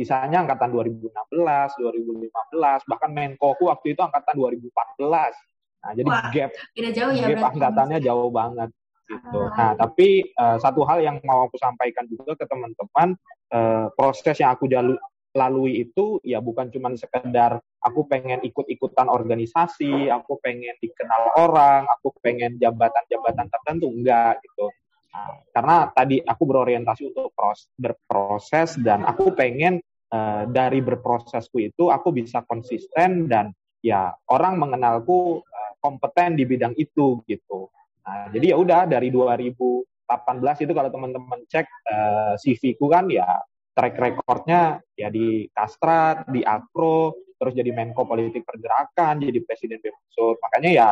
Sisanya 0.00 0.48
angkatan 0.48 0.72
2016, 0.72 1.12
2015, 1.12 2.88
bahkan 2.88 3.10
Menko 3.12 3.52
aku 3.52 3.68
waktu 3.68 3.92
itu 3.92 4.00
angkatan 4.00 4.32
2014. 4.32 5.49
Nah, 5.80 5.92
jadi 5.96 6.08
Wah, 6.08 6.28
gap, 6.28 6.50
jauh 6.76 7.12
ya, 7.16 7.24
gap 7.32 7.56
angkatannya 7.56 7.98
jauh 8.04 8.28
banget 8.28 8.70
gitu. 9.10 9.40
Nah, 9.50 9.74
tapi 9.74 10.30
uh, 10.38 10.56
satu 10.62 10.86
hal 10.86 11.02
yang 11.02 11.16
mau 11.26 11.50
aku 11.50 11.58
sampaikan 11.58 12.06
juga 12.06 12.38
ke 12.38 12.46
teman-teman, 12.46 13.18
uh, 13.50 13.90
proses 13.98 14.38
yang 14.38 14.54
aku 14.54 14.70
jalu, 14.70 14.94
lalui 15.34 15.86
itu 15.86 16.18
ya 16.26 16.42
bukan 16.42 16.70
cuma 16.74 16.90
sekedar 16.98 17.62
aku 17.82 18.06
pengen 18.06 18.42
ikut-ikutan 18.42 19.06
organisasi, 19.06 20.10
aku 20.10 20.38
pengen 20.42 20.74
dikenal 20.82 21.38
orang, 21.38 21.86
aku 21.86 22.14
pengen 22.22 22.58
jabatan-jabatan 22.58 23.46
tertentu, 23.46 23.86
enggak 23.90 24.42
gitu. 24.42 24.70
Nah, 25.10 25.42
karena 25.50 25.76
tadi 25.90 26.22
aku 26.22 26.42
berorientasi 26.46 27.10
untuk 27.10 27.34
pros, 27.34 27.66
berproses 27.74 28.78
dan 28.78 29.02
aku 29.02 29.34
pengen 29.34 29.82
uh, 30.14 30.46
dari 30.46 30.78
berprosesku 30.78 31.58
itu 31.58 31.90
aku 31.90 32.14
bisa 32.14 32.46
konsisten 32.46 33.26
dan 33.26 33.50
ya 33.82 34.14
orang 34.30 34.60
mengenalku 34.60 35.42
uh, 35.42 35.69
kompeten 35.80 36.36
di 36.36 36.44
bidang 36.44 36.76
itu 36.76 37.24
gitu. 37.24 37.72
Nah, 38.04 38.28
jadi 38.30 38.54
ya 38.54 38.56
udah 38.60 38.80
dari 38.86 39.08
2018 39.08 40.64
itu 40.64 40.72
kalau 40.76 40.90
teman-teman 40.92 41.40
cek 41.48 41.66
uh, 41.66 42.34
CV 42.36 42.76
ku 42.76 42.86
kan 42.92 43.08
ya 43.08 43.40
track 43.72 43.96
recordnya 43.96 44.78
ya 44.94 45.08
di 45.08 45.48
Kastrat, 45.50 46.28
di 46.28 46.44
Akro, 46.44 47.16
terus 47.40 47.56
jadi 47.56 47.72
Menko 47.72 48.04
Politik 48.04 48.44
Pergerakan, 48.44 49.24
jadi 49.24 49.40
Presiden 49.40 49.80
BEMSUR. 49.80 50.36
Makanya 50.36 50.70
ya 50.70 50.88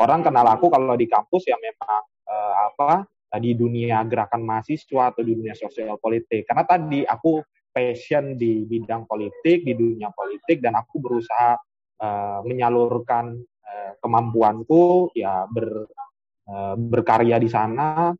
orang 0.00 0.24
kenal 0.24 0.46
aku 0.48 0.72
kalau 0.72 0.96
di 0.96 1.04
kampus 1.04 1.44
ya 1.44 1.60
memang 1.60 2.02
uh, 2.24 2.54
apa 2.72 3.04
di 3.38 3.54
dunia 3.54 4.02
gerakan 4.08 4.42
mahasiswa 4.42 5.14
atau 5.14 5.22
dunia 5.22 5.54
sosial 5.54 6.00
politik. 6.02 6.48
Karena 6.48 6.66
tadi 6.66 7.06
aku 7.06 7.38
passion 7.70 8.34
di 8.34 8.66
bidang 8.66 9.06
politik, 9.06 9.62
di 9.62 9.76
dunia 9.76 10.10
politik, 10.10 10.58
dan 10.58 10.74
aku 10.74 10.98
berusaha 10.98 11.54
uh, 12.02 12.40
menyalurkan 12.42 13.38
kemampuanku 14.00 15.12
ya 15.14 15.44
ber 15.46 15.86
Eh, 16.50 16.74
berkarya 16.74 17.38
di 17.38 17.46
sana, 17.46 18.10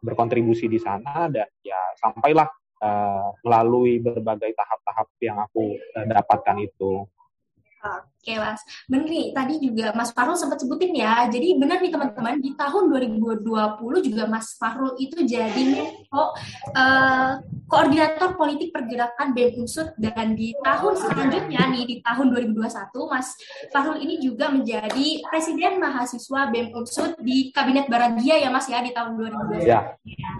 berkontribusi 0.00 0.64
di 0.64 0.80
sana, 0.80 1.28
dan 1.28 1.44
ya 1.60 1.76
sampailah 2.00 2.48
uh, 2.80 3.28
melalui 3.44 4.00
berbagai 4.00 4.56
tahap-tahap 4.56 5.08
yang 5.20 5.36
aku 5.44 5.76
uh, 5.76 6.06
dapatkan 6.08 6.56
itu. 6.62 7.04
Mas, 8.34 8.60
benar 8.90 9.06
nih 9.06 9.30
tadi 9.30 9.54
juga 9.62 9.94
Mas 9.94 10.10
Farul 10.10 10.34
sempat 10.34 10.58
sebutin 10.58 10.90
ya. 10.98 11.30
Jadi 11.30 11.54
benar 11.54 11.78
nih 11.78 11.94
teman-teman 11.94 12.42
di 12.42 12.50
tahun 12.58 12.90
2020 12.90 14.08
juga 14.10 14.22
Mas 14.26 14.58
Farul 14.58 14.98
itu 14.98 15.22
jadi 15.22 15.62
Menko 15.62 16.34
uh, 16.74 17.38
koordinator 17.70 18.34
politik 18.34 18.70
pergerakan 18.74 19.34
BEM 19.34 19.62
Unsut 19.62 19.94
dan 19.98 20.38
di 20.38 20.54
tahun 20.62 20.94
selanjutnya 20.98 21.62
nih 21.70 21.84
di 21.86 21.96
tahun 22.02 22.30
2021 22.34 22.66
Mas 23.10 23.28
Farul 23.70 23.98
ini 24.02 24.18
juga 24.22 24.50
menjadi 24.50 25.22
presiden 25.26 25.78
mahasiswa 25.78 26.50
BEM 26.50 26.74
Unsut 26.74 27.18
di 27.22 27.54
Kabinet 27.54 27.86
Baragia 27.86 28.42
ya 28.42 28.50
Mas 28.50 28.66
ya 28.66 28.82
di 28.82 28.90
tahun 28.90 29.18
2021. 29.54 29.66
Ya. 29.66 29.94
ya. 30.02 30.30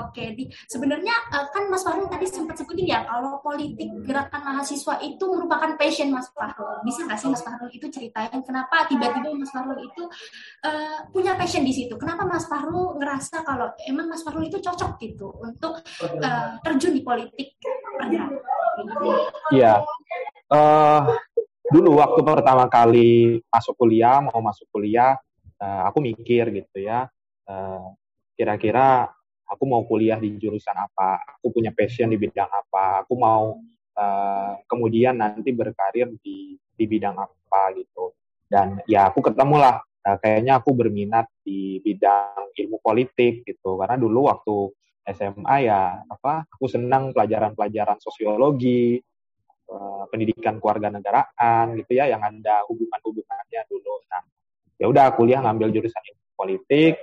Oke, 0.00 0.36
di 0.36 0.44
sebenarnya 0.68 1.14
uh, 1.32 1.46
kan 1.52 1.68
Mas 1.68 1.84
Farul 1.84 2.08
tadi 2.08 2.28
sempat 2.28 2.60
sebutin 2.60 2.88
ya 2.88 3.04
kalau 3.04 3.40
politik 3.44 3.88
gerakan 4.04 4.40
mahasiswa 4.40 5.00
itu 5.04 5.24
merupakan 5.24 5.76
passion 5.76 6.08
Mas 6.12 6.28
Farul 6.32 6.80
bisa 6.84 7.04
nggak 7.04 7.18
sih 7.20 7.29
Mas 7.30 7.42
Fahrul 7.46 7.70
itu 7.70 7.86
ceritain 7.88 8.40
kenapa 8.42 8.84
tiba-tiba 8.90 9.30
Mas 9.32 9.50
Fahrul 9.54 9.78
itu 9.78 10.04
uh, 10.66 10.98
punya 11.14 11.38
passion 11.38 11.62
di 11.62 11.70
situ? 11.70 11.94
Kenapa 11.94 12.26
Mas 12.26 12.50
Fahrul 12.50 12.98
ngerasa 12.98 13.46
kalau 13.46 13.70
emang 13.86 14.10
Mas 14.10 14.26
Fahrul 14.26 14.50
itu 14.50 14.58
cocok 14.58 14.98
gitu 14.98 15.30
untuk 15.38 15.78
uh, 16.02 16.58
terjun 16.66 16.92
di 16.94 17.02
politik 17.06 17.56
Iya. 19.52 19.84
Uh, 20.50 21.00
dulu 21.70 22.00
waktu 22.02 22.20
pertama 22.26 22.66
kali 22.66 23.38
masuk 23.46 23.78
kuliah, 23.78 24.18
mau 24.18 24.40
masuk 24.42 24.66
kuliah, 24.72 25.14
uh, 25.60 25.82
aku 25.86 26.02
mikir 26.02 26.50
gitu 26.50 26.82
ya, 26.82 27.06
uh, 27.46 27.94
kira-kira 28.34 29.12
aku 29.46 29.62
mau 29.66 29.82
kuliah 29.86 30.18
di 30.18 30.34
jurusan 30.38 30.74
apa, 30.74 31.22
aku 31.38 31.54
punya 31.54 31.70
passion 31.70 32.10
di 32.10 32.18
bidang 32.18 32.50
apa, 32.50 33.06
aku 33.06 33.14
mau 33.14 33.58
uh, 33.94 34.52
kemudian 34.66 35.18
nanti 35.18 35.50
berkarir 35.54 36.10
di 36.18 36.58
di 36.80 36.88
bidang 36.88 37.16
apa 37.20 37.76
gitu. 37.76 38.16
Dan 38.48 38.80
ya 38.88 39.12
aku 39.12 39.20
ketemu 39.20 39.60
lah 39.60 39.84
uh, 39.84 40.16
kayaknya 40.16 40.64
aku 40.64 40.72
berminat 40.72 41.28
di 41.44 41.76
bidang 41.84 42.56
ilmu 42.56 42.80
politik 42.80 43.44
gitu. 43.44 43.76
Karena 43.76 44.00
dulu 44.00 44.32
waktu 44.32 44.56
SMA 45.12 45.56
ya 45.68 46.00
apa 46.08 46.48
aku 46.48 46.64
senang 46.70 47.12
pelajaran-pelajaran 47.12 48.00
sosiologi 48.00 48.96
uh, 49.68 50.04
pendidikan 50.08 50.56
keluarga 50.56 50.88
negaraan 50.88 51.76
gitu 51.76 52.00
ya 52.00 52.08
yang 52.08 52.24
ada 52.24 52.64
hubungan-hubungannya 52.66 53.62
dulu. 53.68 53.94
Nah 54.08 54.22
ya 54.80 54.86
udah 54.88 55.12
kuliah 55.14 55.44
ngambil 55.44 55.68
jurusan 55.76 56.00
ilmu 56.00 56.26
politik. 56.34 56.96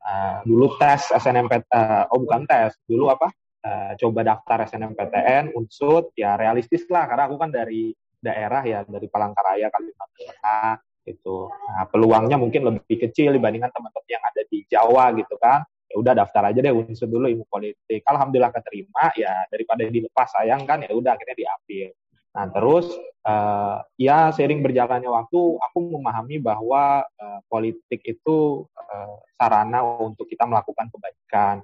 Uh, 0.00 0.40
dulu 0.48 0.80
tes 0.80 1.12
SNMPTN 1.12 1.68
uh, 1.76 2.08
oh 2.08 2.24
bukan 2.24 2.48
tes 2.48 2.72
dulu 2.88 3.12
apa 3.12 3.28
uh, 3.68 3.92
coba 4.00 4.24
daftar 4.24 4.64
SNMPTN 4.64 5.52
unsut 5.52 6.16
ya 6.16 6.40
realistis 6.40 6.88
lah. 6.88 7.04
Karena 7.04 7.28
aku 7.28 7.36
kan 7.36 7.52
dari 7.52 7.92
daerah 8.20 8.62
ya 8.62 8.84
dari 8.84 9.08
Palangkaraya 9.08 9.72
Kalimantan 9.72 10.08
Tengah 10.14 10.72
itu 11.08 11.48
nah, 11.48 11.88
peluangnya 11.88 12.36
mungkin 12.36 12.68
lebih 12.68 12.96
kecil 13.08 13.32
dibandingkan 13.34 13.72
teman-teman 13.72 14.08
yang 14.08 14.24
ada 14.24 14.42
di 14.46 14.58
Jawa 14.68 15.04
gitu 15.16 15.34
kan. 15.40 15.64
Ya 15.90 15.98
udah 15.98 16.12
daftar 16.22 16.54
aja 16.54 16.62
deh 16.62 16.70
unsur 16.70 17.10
dulu 17.10 17.26
ilmu 17.26 17.50
politik. 17.50 18.06
Alhamdulillah 18.06 18.54
keterima 18.54 19.10
ya 19.18 19.42
daripada 19.50 19.82
dilepas 19.90 20.28
sayang 20.38 20.62
kan 20.62 20.86
ya 20.86 20.92
udah 20.94 21.18
akhirnya 21.18 21.34
diambil. 21.34 21.88
Nah 22.30 22.46
terus 22.46 22.86
uh, 23.26 23.82
ya 23.98 24.30
sering 24.30 24.62
berjalannya 24.62 25.10
waktu 25.10 25.40
aku 25.58 25.78
memahami 25.98 26.38
bahwa 26.38 27.02
uh, 27.02 27.40
politik 27.50 28.06
itu 28.06 28.70
uh, 28.70 29.18
sarana 29.34 29.82
untuk 29.82 30.30
kita 30.30 30.46
melakukan 30.46 30.94
kebaikan 30.94 31.56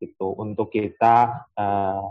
gitu. 0.00 0.32
Untuk 0.32 0.72
kita 0.72 1.44
uh, 1.52 2.08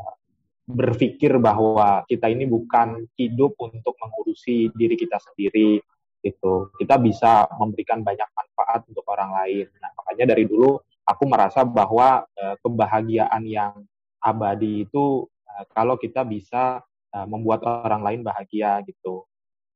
berpikir 0.64 1.36
bahwa 1.44 2.08
kita 2.08 2.32
ini 2.32 2.48
bukan 2.48 3.04
hidup 3.20 3.60
untuk 3.60 4.00
mengurusi 4.00 4.72
diri 4.72 4.96
kita 4.96 5.20
sendiri 5.20 5.84
itu 6.24 6.72
kita 6.80 6.96
bisa 7.04 7.52
memberikan 7.60 8.00
banyak 8.00 8.26
manfaat 8.32 8.88
untuk 8.88 9.04
orang 9.12 9.36
lain. 9.44 9.68
Nah 9.84 9.92
makanya 9.92 10.32
dari 10.32 10.48
dulu 10.48 10.80
aku 11.04 11.24
merasa 11.28 11.68
bahwa 11.68 12.24
uh, 12.24 12.56
kebahagiaan 12.64 13.44
yang 13.44 13.84
abadi 14.24 14.88
itu 14.88 15.28
uh, 15.28 15.66
kalau 15.76 16.00
kita 16.00 16.24
bisa 16.24 16.80
uh, 17.12 17.28
membuat 17.28 17.68
orang 17.68 18.02
lain 18.08 18.22
bahagia 18.24 18.80
gitu. 18.88 19.28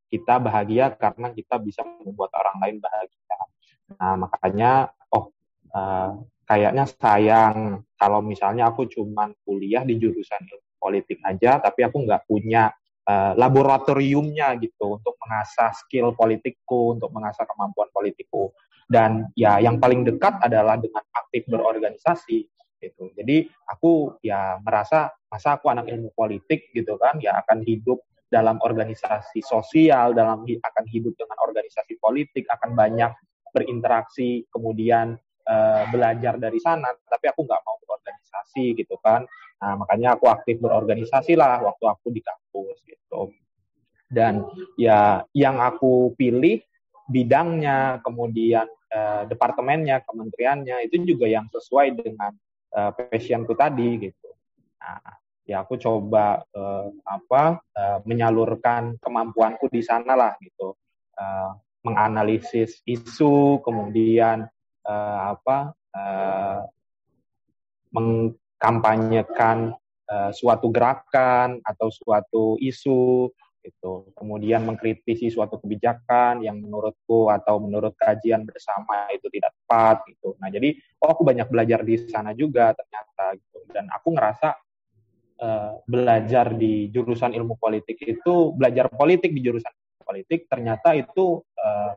Kita 0.08 0.40
bahagia 0.40 0.96
karena 0.96 1.36
kita 1.36 1.60
bisa 1.60 1.84
membuat 1.84 2.32
orang 2.32 2.64
lain 2.64 2.78
bahagia. 2.80 3.38
Nah 4.00 4.16
makanya 4.16 4.72
oh 5.12 5.36
uh, 5.76 6.16
kayaknya 6.48 6.88
sayang 6.88 7.84
kalau 8.00 8.24
misalnya 8.24 8.72
aku 8.72 8.88
cuman 8.88 9.36
kuliah 9.44 9.84
di 9.84 10.00
jurusan 10.00 10.48
ilmu 10.48 10.67
politik 10.78 11.20
aja, 11.26 11.60
tapi 11.60 11.84
aku 11.84 12.06
nggak 12.06 12.26
punya 12.30 12.72
uh, 13.08 13.34
laboratoriumnya 13.34 14.56
gitu 14.62 15.00
untuk 15.00 15.16
mengasah 15.24 15.74
skill 15.74 16.14
politikku, 16.14 16.98
untuk 16.98 17.10
mengasah 17.16 17.48
kemampuan 17.48 17.90
politikku. 17.92 18.54
Dan 18.88 19.28
ya 19.36 19.60
yang 19.60 19.84
paling 19.84 20.08
dekat 20.08 20.40
adalah 20.40 20.80
dengan 20.80 21.04
aktif 21.12 21.44
berorganisasi 21.52 22.48
gitu. 22.80 23.12
Jadi 23.18 23.50
aku 23.68 24.16
ya 24.24 24.62
merasa 24.64 25.12
masa 25.28 25.60
aku 25.60 25.68
anak 25.68 25.92
ilmu 25.92 26.16
politik 26.16 26.72
gitu 26.72 26.96
kan, 26.96 27.20
ya 27.20 27.36
akan 27.44 27.66
hidup 27.68 28.00
dalam 28.28 28.60
organisasi 28.60 29.44
sosial, 29.44 30.12
dalam 30.16 30.44
akan 30.44 30.86
hidup 30.88 31.16
dengan 31.16 31.38
organisasi 31.48 32.00
politik, 32.00 32.48
akan 32.48 32.76
banyak 32.76 33.12
berinteraksi, 33.52 34.44
kemudian 34.52 35.16
uh, 35.48 35.84
belajar 35.92 36.40
dari 36.40 36.60
sana. 36.60 36.92
Tapi 36.96 37.26
aku 37.28 37.44
nggak 37.44 37.62
mau 37.64 37.76
berorganisasi 37.84 38.78
gitu 38.78 38.96
kan 39.04 39.28
Nah, 39.58 39.74
makanya 39.74 40.14
aku 40.14 40.30
aktif 40.30 40.62
berorganisasi 40.62 41.34
lah 41.34 41.58
waktu 41.66 41.86
aku 41.90 42.14
di 42.14 42.22
kampus 42.22 42.78
gitu. 42.86 43.34
Dan 44.08 44.46
ya 44.78 45.26
yang 45.34 45.58
aku 45.60 46.14
pilih 46.14 46.62
bidangnya, 47.10 48.00
kemudian 48.06 48.70
eh, 48.94 49.24
departemennya, 49.26 50.06
kementeriannya 50.06 50.86
itu 50.88 51.04
juga 51.04 51.26
yang 51.26 51.50
sesuai 51.50 51.88
dengan 51.98 52.32
eh, 52.72 52.92
passionku 52.94 53.58
tadi 53.58 54.10
gitu. 54.12 54.30
Nah, 54.78 55.02
ya 55.48 55.66
aku 55.66 55.76
coba 55.82 56.46
eh, 56.54 56.88
apa 57.04 57.58
eh, 57.74 58.00
menyalurkan 58.06 59.02
kemampuanku 59.02 59.68
di 59.74 59.82
sana 59.82 60.14
lah 60.14 60.34
gitu. 60.40 60.78
Eh, 61.18 61.52
menganalisis 61.82 62.84
isu, 62.86 63.64
kemudian 63.66 64.46
eh, 64.86 65.20
apa 65.34 65.74
eh, 65.96 66.62
mengkampanyekan 68.58 69.78
uh, 70.10 70.34
suatu 70.34 70.74
gerakan 70.74 71.62
atau 71.62 71.94
suatu 71.94 72.58
isu 72.58 73.30
itu 73.62 73.94
kemudian 74.18 74.66
mengkritisi 74.66 75.30
suatu 75.30 75.62
kebijakan 75.62 76.42
yang 76.42 76.58
menurutku 76.58 77.30
atau 77.30 77.62
menurut 77.62 77.94
kajian 78.00 78.48
bersama 78.48 79.12
itu 79.14 79.28
tidak 79.30 79.54
tepat 79.54 80.08
gitu. 80.10 80.34
Nah 80.42 80.50
jadi 80.50 80.74
oh 81.04 81.14
aku 81.14 81.22
banyak 81.22 81.46
belajar 81.52 81.84
di 81.84 82.00
sana 82.10 82.34
juga 82.34 82.74
ternyata 82.74 83.38
gitu. 83.38 83.60
Dan 83.70 83.92
aku 83.92 84.16
ngerasa 84.16 84.50
uh, 85.44 85.72
belajar 85.84 86.56
di 86.56 86.90
jurusan 86.90 87.36
ilmu 87.36 87.60
politik 87.60 88.00
itu 88.02 88.56
belajar 88.56 88.90
politik 88.90 89.36
di 89.36 89.44
jurusan 89.44 89.70
politik 90.02 90.48
ternyata 90.48 90.96
itu 90.96 91.44
uh, 91.60 91.92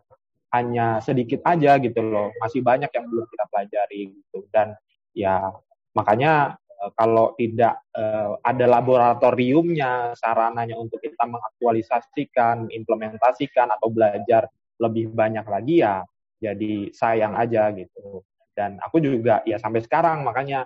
hanya 0.50 0.98
sedikit 0.98 1.40
aja 1.46 1.78
gitu 1.78 2.02
loh. 2.02 2.34
Masih 2.42 2.60
banyak 2.66 2.90
yang 2.90 3.06
belum 3.06 3.24
kita 3.30 3.44
pelajari 3.46 4.10
gitu. 4.10 4.42
Dan 4.50 4.74
ya 5.14 5.54
Makanya 5.94 6.54
eh, 6.54 6.90
kalau 6.94 7.34
tidak 7.34 7.82
uh, 7.92 8.38
ada 8.46 8.66
laboratoriumnya, 8.70 10.14
sarananya 10.14 10.78
untuk 10.78 11.02
kita 11.02 11.26
mengaktualisasikan, 11.26 12.70
implementasikan 12.70 13.68
atau 13.74 13.90
belajar 13.90 14.46
lebih 14.80 15.12
banyak 15.12 15.44
lagi 15.44 15.84
ya, 15.84 16.00
jadi 16.40 16.88
sayang 16.94 17.36
aja 17.36 17.68
gitu. 17.74 18.24
Dan 18.54 18.80
aku 18.80 19.02
juga 19.02 19.44
ya 19.44 19.60
sampai 19.60 19.84
sekarang 19.84 20.24
makanya 20.24 20.64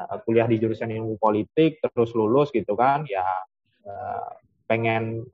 uh, 0.00 0.16
kuliah 0.26 0.48
di 0.50 0.58
jurusan 0.58 0.90
ilmu 0.90 1.20
politik 1.20 1.78
terus 1.78 2.10
lulus 2.16 2.50
gitu 2.50 2.74
kan, 2.74 3.06
ya 3.06 3.24
pengen 4.70 5.26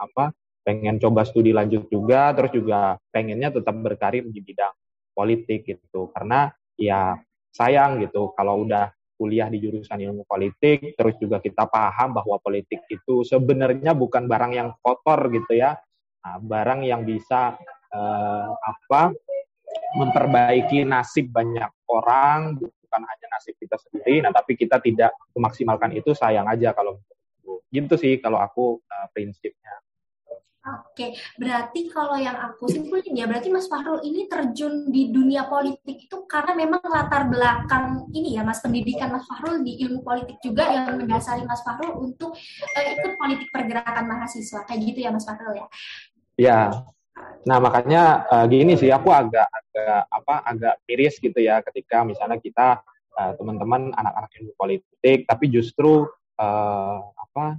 apa? 0.00 0.32
Pengen 0.64 0.96
coba 0.96 1.28
studi 1.28 1.52
lanjut 1.52 1.88
juga, 1.92 2.32
terus 2.32 2.52
juga 2.56 2.96
pengennya 3.12 3.52
tetap 3.52 3.76
berkarir 3.76 4.24
di 4.24 4.40
bidang 4.40 4.72
politik 5.12 5.68
gitu. 5.68 6.08
Karena 6.16 6.48
ya 6.76 7.16
sayang 7.52 8.02
gitu. 8.04 8.32
Kalau 8.36 8.64
udah 8.66 8.92
kuliah 9.18 9.50
di 9.50 9.58
jurusan 9.58 9.98
ilmu 9.98 10.22
politik, 10.24 10.94
terus 10.94 11.18
juga 11.18 11.42
kita 11.42 11.66
paham 11.66 12.14
bahwa 12.14 12.38
politik 12.38 12.86
itu 12.86 13.26
sebenarnya 13.26 13.90
bukan 13.92 14.30
barang 14.30 14.52
yang 14.54 14.70
kotor 14.78 15.26
gitu 15.34 15.58
ya, 15.58 15.74
nah, 16.22 16.38
barang 16.38 16.86
yang 16.86 17.02
bisa 17.02 17.58
eh, 17.90 18.50
apa 18.54 19.10
memperbaiki 19.98 20.86
nasib 20.86 21.34
banyak 21.34 21.68
orang, 21.90 22.60
bukan 22.62 23.02
hanya 23.02 23.26
nasib 23.34 23.58
kita 23.58 23.74
sendiri, 23.80 24.22
nah 24.22 24.30
tapi 24.30 24.54
kita 24.54 24.78
tidak 24.78 25.12
memaksimalkan 25.34 25.92
itu 25.96 26.14
sayang 26.14 26.46
aja 26.46 26.70
kalau 26.76 27.00
gitu 27.68 27.94
sih 28.00 28.16
kalau 28.20 28.40
aku 28.40 28.80
uh, 28.80 29.06
prinsipnya. 29.12 29.76
Oke, 30.68 31.16
berarti 31.40 31.88
kalau 31.88 32.18
yang 32.20 32.36
aku 32.36 32.68
simpulin 32.68 33.14
ya, 33.16 33.24
berarti 33.24 33.48
Mas 33.48 33.70
Fahrul 33.70 34.04
ini 34.04 34.28
terjun 34.28 34.92
di 34.92 35.08
dunia 35.08 35.48
politik 35.48 36.04
itu 36.04 36.16
karena 36.28 36.52
memang 36.52 36.82
latar 36.84 37.24
belakang 37.30 38.04
ini 38.12 38.36
ya, 38.36 38.44
Mas, 38.44 38.60
pendidikan 38.60 39.08
Mas 39.08 39.24
Fahrul 39.24 39.64
di 39.64 39.80
ilmu 39.86 40.04
politik 40.04 40.36
juga 40.44 40.68
yang 40.68 41.00
mendasari 41.00 41.46
Mas 41.48 41.64
Fahrul 41.64 41.96
untuk 41.96 42.36
uh, 42.36 42.84
ikut 42.84 43.12
politik 43.16 43.48
pergerakan 43.48 44.04
mahasiswa, 44.04 44.66
kayak 44.68 44.80
gitu 44.84 44.98
ya, 45.08 45.10
Mas 45.14 45.24
Fahrul 45.24 45.56
ya? 45.56 45.66
Ya, 46.38 46.60
nah 47.48 47.58
makanya 47.58 48.28
uh, 48.28 48.44
gini 48.44 48.76
sih, 48.76 48.92
aku 48.92 49.08
agak 49.08 49.48
agak 49.48 50.00
apa 50.12 50.34
agak 50.44 50.74
miris 50.84 51.16
gitu 51.18 51.38
ya, 51.40 51.64
ketika 51.64 52.04
misalnya 52.04 52.36
kita 52.36 52.82
uh, 53.16 53.32
teman-teman 53.40 53.94
anak-anak 53.96 54.30
ilmu 54.42 54.52
politik, 54.58 55.24
tapi 55.24 55.44
justru 55.48 56.04
uh, 56.36 57.00
apa 57.14 57.56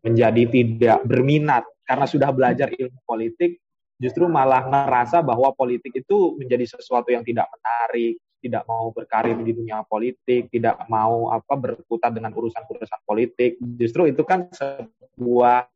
menjadi 0.00 0.42
tidak 0.48 0.98
berminat 1.04 1.64
karena 1.84 2.06
sudah 2.06 2.30
belajar 2.30 2.70
ilmu 2.72 3.00
politik, 3.04 3.60
justru 4.00 4.24
malah 4.30 4.64
ngerasa 4.64 5.20
bahwa 5.20 5.52
politik 5.52 5.92
itu 5.92 6.38
menjadi 6.38 6.78
sesuatu 6.78 7.12
yang 7.12 7.26
tidak 7.26 7.50
menarik, 7.52 8.16
tidak 8.40 8.64
mau 8.64 8.88
berkarir 8.94 9.36
di 9.44 9.52
dunia 9.52 9.84
politik, 9.84 10.48
tidak 10.48 10.80
mau 10.88 11.28
apa 11.28 11.54
berkutat 11.58 12.14
dengan 12.16 12.32
urusan-urusan 12.32 13.00
politik. 13.04 13.60
Justru 13.76 14.08
itu 14.08 14.24
kan 14.24 14.48
sebuah 14.48 15.68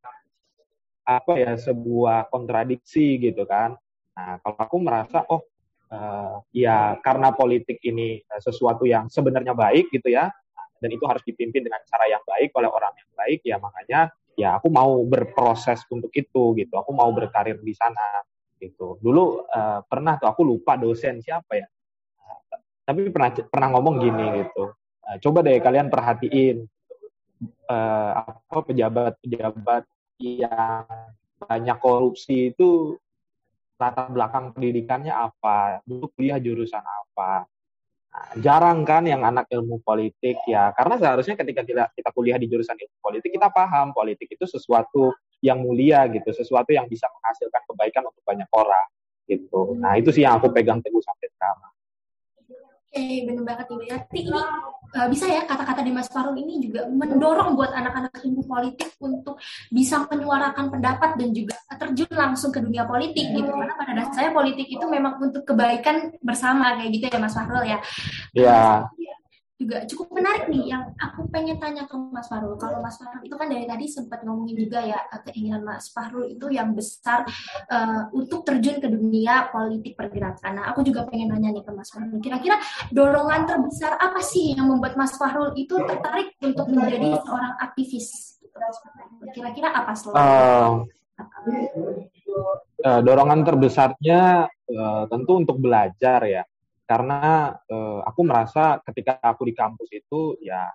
apa 1.05 1.33
ya 1.37 1.53
sebuah 1.61 2.33
kontradiksi 2.33 3.21
gitu 3.21 3.45
kan. 3.45 3.77
Nah, 4.17 4.41
kalau 4.41 4.57
aku 4.57 4.77
merasa 4.81 5.21
oh 5.29 5.45
uh, 5.93 6.41
ya 6.55 6.97
karena 7.05 7.35
politik 7.37 7.83
ini 7.85 8.25
sesuatu 8.41 8.89
yang 8.89 9.13
sebenarnya 9.13 9.53
baik 9.53 9.93
gitu 9.93 10.09
ya 10.09 10.33
dan 10.85 10.93
itu 10.93 11.09
harus 11.09 11.25
dipimpin 11.25 11.65
dengan 11.65 11.81
cara 11.89 12.05
yang 12.05 12.21
baik 12.29 12.53
oleh 12.53 12.69
orang 12.69 12.93
yang 12.93 13.11
baik 13.17 13.41
ya 13.41 13.57
makanya 13.57 14.13
ya 14.37 14.59
aku 14.59 14.69
mau 14.69 15.01
berproses 15.07 15.81
untuk 15.89 16.11
itu 16.13 16.53
gitu. 16.59 16.75
Aku 16.77 16.93
mau 16.93 17.09
berkarir 17.15 17.59
di 17.63 17.73
sana 17.73 18.23
gitu. 18.59 18.99
Dulu 19.01 19.47
uh, 19.49 19.81
pernah 19.87 20.19
tuh 20.19 20.29
aku 20.29 20.43
lupa 20.45 20.77
dosen 20.77 21.23
siapa 21.23 21.57
ya. 21.57 21.67
Tapi 22.85 23.09
pernah 23.09 23.33
pernah 23.33 23.69
ngomong 23.79 23.97
gini 23.97 24.45
gitu. 24.45 24.75
Uh, 25.01 25.17
coba 25.23 25.41
deh 25.41 25.57
kalian 25.63 25.89
perhatiin 25.89 26.69
uh, 27.71 28.11
apa 28.21 28.59
pejabat-pejabat 28.69 29.89
yang 30.21 30.85
banyak 31.41 31.79
korupsi 31.81 32.55
itu 32.55 33.01
latar 33.75 34.07
belakang 34.07 34.55
pendidikannya 34.55 35.11
apa 35.11 35.83
dulu 35.83 36.07
kuliah 36.15 36.39
jurusan 36.39 36.81
apa 36.81 37.45
jarang 38.39 38.87
kan 38.87 39.03
yang 39.03 39.27
anak 39.27 39.51
ilmu 39.51 39.83
politik 39.83 40.39
ya, 40.47 40.71
karena 40.79 40.95
seharusnya 41.03 41.35
ketika 41.35 41.67
kita, 41.67 41.85
kita 41.91 42.11
kuliah 42.15 42.39
di 42.39 42.47
jurusan 42.47 42.79
ilmu 42.79 42.99
politik 43.03 43.35
kita 43.35 43.51
paham 43.51 43.91
politik 43.91 44.31
itu 44.31 44.47
sesuatu 44.47 45.11
yang 45.43 45.59
mulia 45.59 46.07
gitu, 46.07 46.31
sesuatu 46.31 46.71
yang 46.71 46.87
bisa 46.87 47.11
menghasilkan 47.11 47.63
kebaikan 47.67 48.07
untuk 48.07 48.23
banyak 48.23 48.47
orang 48.55 48.87
gitu. 49.27 49.75
Nah 49.75 49.99
itu 49.99 50.15
sih 50.15 50.23
yang 50.23 50.39
aku 50.39 50.55
pegang 50.55 50.79
teguh 50.79 51.03
sampai 51.03 51.27
sekarang. 51.35 51.74
Oke, 52.95 53.27
benar 53.27 53.43
banget 53.43 53.67
nih. 53.67 53.79
Berarti 53.91 54.19
ini 54.23 54.39
uh, 54.95 55.09
bisa 55.11 55.27
ya 55.27 55.43
kata-kata 55.51 55.83
di 55.83 55.91
Mas 55.91 56.07
Farul 56.07 56.39
ini 56.39 56.63
juga 56.63 56.87
mendorong 56.87 57.59
buat 57.59 57.75
anak-anak 57.75 58.23
ilmu 58.23 58.47
politik 58.47 58.95
untuk 59.03 59.35
bisa 59.75 60.07
menyuarakan 60.07 60.71
pendapat 60.71 61.19
dan 61.19 61.35
juga 61.35 61.59
terjun 61.75 62.07
langsung 62.15 62.55
ke 62.55 62.63
dunia 62.63 62.87
politik 62.87 63.35
gitu. 63.35 63.51
Karena 63.51 63.75
pada 63.75 63.99
dasarnya 63.99 64.31
politik 64.31 64.71
itu 64.71 64.87
memang 64.87 65.19
untuk 65.19 65.43
kebaikan 65.43 66.15
bersama 66.23 66.79
kayak 66.79 66.91
gitu 66.95 67.05
ya 67.11 67.19
Mas 67.19 67.35
Farul 67.35 67.67
ya. 67.67 67.83
Iya 68.31 68.87
juga 69.55 69.87
cukup 69.87 70.19
menarik 70.19 70.51
nih 70.51 70.75
yang 70.75 70.83
aku 70.99 71.31
pengen 71.31 71.63
tanya 71.63 71.87
ke 71.87 71.95
Mas 71.95 72.27
Fahrul. 72.27 72.59
Kalau 72.59 72.83
Mas 72.83 72.99
Fahrul 72.99 73.23
itu 73.23 73.39
kan 73.39 73.47
dari 73.47 73.71
tadi 73.71 73.87
sempat 73.87 74.27
ngomongin 74.27 74.67
juga 74.67 74.83
ya 74.83 74.99
eh, 75.15 75.21
keinginan 75.31 75.63
Mas 75.63 75.95
Fahrul 75.95 76.27
itu 76.27 76.51
yang 76.51 76.75
besar 76.75 77.23
uh, 77.71 78.11
untuk 78.11 78.43
terjun 78.43 78.83
ke 78.83 78.91
dunia 78.91 79.47
politik 79.55 79.95
pergerakan. 79.95 80.59
Nah, 80.59 80.75
aku 80.75 80.83
juga 80.83 81.07
pengen 81.07 81.31
nanya 81.31 81.55
nih 81.55 81.63
ke 81.63 81.71
Mas 81.71 81.95
Fahrul. 81.95 82.19
Kira-kira 82.19 82.59
dorongan 82.91 83.47
terbesar 83.47 83.95
apa 83.95 84.19
sih 84.19 84.59
yang 84.59 84.67
membuat 84.67 84.99
Mas 84.99 85.15
Fahrul 85.15 85.55
itu 85.55 85.79
tertarik 85.87 86.35
untuk 86.43 86.67
menjadi 86.75 87.15
seorang 87.23 87.55
aktivis? 87.63 88.43
Kira-kira 89.31 89.71
apa 89.71 89.95
selain? 89.95 90.19
Uh, 90.19 90.75
uh, 92.83 93.01
dorongan 93.07 93.47
terbesarnya 93.47 94.51
uh, 94.51 95.03
tentu 95.07 95.33
untuk 95.39 95.63
belajar 95.63 96.27
ya 96.27 96.43
karena 96.85 97.53
uh, 97.69 98.01
aku 98.05 98.21
merasa 98.29 98.81
ketika 98.85 99.17
aku 99.25 99.49
di 99.49 99.55
kampus 99.57 99.89
itu 99.93 100.37
ya 100.45 100.69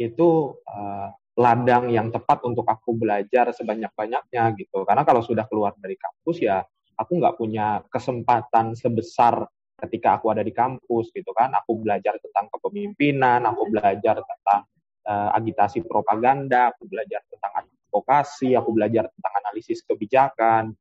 itu 0.00 0.56
uh, 0.64 1.08
ladang 1.36 1.88
yang 1.88 2.12
tepat 2.12 2.44
untuk 2.44 2.68
aku 2.68 2.96
belajar 2.96 3.52
sebanyak-banyaknya 3.56 4.52
gitu. 4.56 4.84
Karena 4.84 5.04
kalau 5.04 5.24
sudah 5.24 5.48
keluar 5.48 5.72
dari 5.80 5.96
kampus 5.96 6.44
ya 6.44 6.60
aku 6.96 7.20
nggak 7.20 7.36
punya 7.40 7.80
kesempatan 7.88 8.76
sebesar 8.76 9.44
ketika 9.80 10.20
aku 10.20 10.32
ada 10.32 10.44
di 10.44 10.52
kampus 10.52 11.12
gitu 11.12 11.32
kan. 11.32 11.52
Aku 11.64 11.80
belajar 11.80 12.16
tentang 12.20 12.48
kepemimpinan 12.52 13.44
aku 13.48 13.68
belajar 13.68 14.20
tentang 14.20 14.60
uh, 15.08 15.30
agitasi 15.36 15.84
propaganda 15.84 16.72
aku 16.72 16.88
belajar 16.88 17.20
tentang 17.28 17.64
advokasi 17.64 18.56
aku 18.56 18.72
belajar 18.72 19.08
tentang 19.08 19.32
analisis 19.44 19.80
kebijakan. 19.84 20.72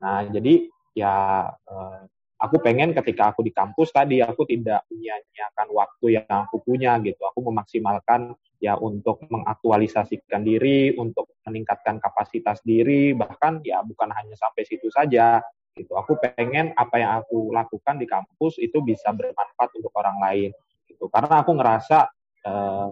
Nah 0.00 0.24
jadi 0.28 0.68
ya 0.96 1.48
uh, 1.52 2.00
aku 2.46 2.62
pengen 2.62 2.94
ketika 2.94 3.34
aku 3.34 3.42
di 3.42 3.50
kampus 3.50 3.90
tadi 3.90 4.22
aku 4.22 4.46
tidak 4.46 4.86
menyia-nyiakan 4.88 5.68
waktu 5.74 6.06
yang 6.22 6.46
aku 6.46 6.62
punya 6.62 6.96
gitu. 7.02 7.18
Aku 7.26 7.42
memaksimalkan 7.42 8.32
ya 8.62 8.78
untuk 8.78 9.20
mengaktualisasikan 9.26 10.46
diri, 10.46 10.94
untuk 10.94 11.34
meningkatkan 11.44 11.98
kapasitas 11.98 12.62
diri, 12.62 13.12
bahkan 13.12 13.60
ya 13.66 13.82
bukan 13.82 14.08
hanya 14.14 14.38
sampai 14.38 14.62
situ 14.64 14.88
saja 14.88 15.42
gitu. 15.74 15.92
Aku 15.98 16.16
pengen 16.22 16.72
apa 16.78 16.96
yang 17.02 17.20
aku 17.20 17.52
lakukan 17.52 17.98
di 17.98 18.06
kampus 18.08 18.62
itu 18.62 18.80
bisa 18.80 19.12
bermanfaat 19.12 19.70
untuk 19.76 19.92
orang 19.98 20.16
lain 20.22 20.50
gitu. 20.88 21.10
Karena 21.10 21.42
aku 21.44 21.52
ngerasa 21.52 21.98
eh, 22.46 22.88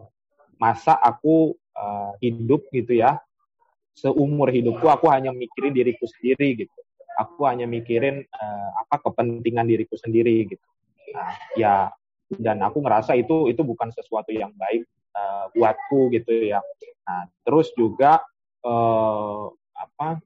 masa 0.58 0.94
aku 0.98 1.54
uh, 1.74 2.14
hidup 2.22 2.66
gitu 2.70 2.98
ya 2.98 3.18
seumur 3.94 4.50
hidupku 4.50 4.86
aku 4.90 5.06
hanya 5.10 5.30
mikirin 5.30 5.74
diriku 5.74 6.06
sendiri 6.06 6.66
gitu 6.66 6.80
aku 7.18 7.46
hanya 7.46 7.64
mikirin 7.64 8.22
uh, 8.34 8.70
apa 8.86 9.00
kepentingan 9.02 9.66
diriku 9.66 9.94
sendiri 9.98 10.46
gitu. 10.50 10.66
Nah, 11.14 11.32
ya 11.54 11.74
dan 12.32 12.64
aku 12.64 12.82
ngerasa 12.82 13.14
itu 13.14 13.46
itu 13.52 13.62
bukan 13.62 13.92
sesuatu 13.94 14.32
yang 14.34 14.50
baik 14.56 14.86
uh, 15.14 15.46
buatku 15.54 16.10
gitu 16.14 16.50
ya. 16.50 16.60
Nah 17.06 17.28
terus 17.46 17.70
juga 17.76 18.22
uh, 18.64 19.52
apa 19.76 20.18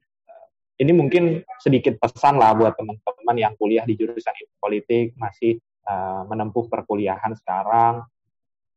ini 0.79 0.91
mungkin 0.95 1.43
sedikit 1.59 1.99
pesan 1.99 2.39
lah 2.39 2.55
buat 2.55 2.73
teman-teman 2.79 3.35
yang 3.35 3.53
kuliah 3.59 3.83
di 3.83 3.99
jurusan 3.99 4.31
ilmu 4.31 4.55
politik 4.63 5.11
masih 5.19 5.59
uh, 5.85 6.23
menempuh 6.25 6.71
perkuliahan 6.71 7.35
sekarang. 7.35 8.07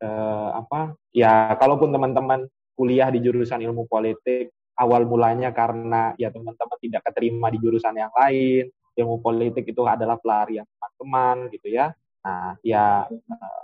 Uh, 0.03 0.51
apa 0.59 0.99
ya 1.15 1.55
kalaupun 1.55 1.95
teman-teman 1.95 2.51
kuliah 2.75 3.07
di 3.15 3.23
jurusan 3.23 3.63
ilmu 3.63 3.87
politik 3.87 4.51
awal 4.83 5.07
mulanya 5.07 5.55
karena 5.55 6.13
ya 6.19 6.35
teman-teman 6.35 6.79
tidak 6.83 7.03
keterima 7.07 7.47
di 7.55 7.59
jurusan 7.63 7.95
yang 7.95 8.11
lain 8.13 8.67
ilmu 8.99 9.25
politik 9.25 9.65
itu 9.65 9.83
adalah 9.89 10.21
pelarian 10.21 10.67
teman-teman 10.69 11.49
gitu 11.55 11.73
ya. 11.73 11.95
Nah 12.23 12.55
ya 12.61 13.09
uh, 13.09 13.63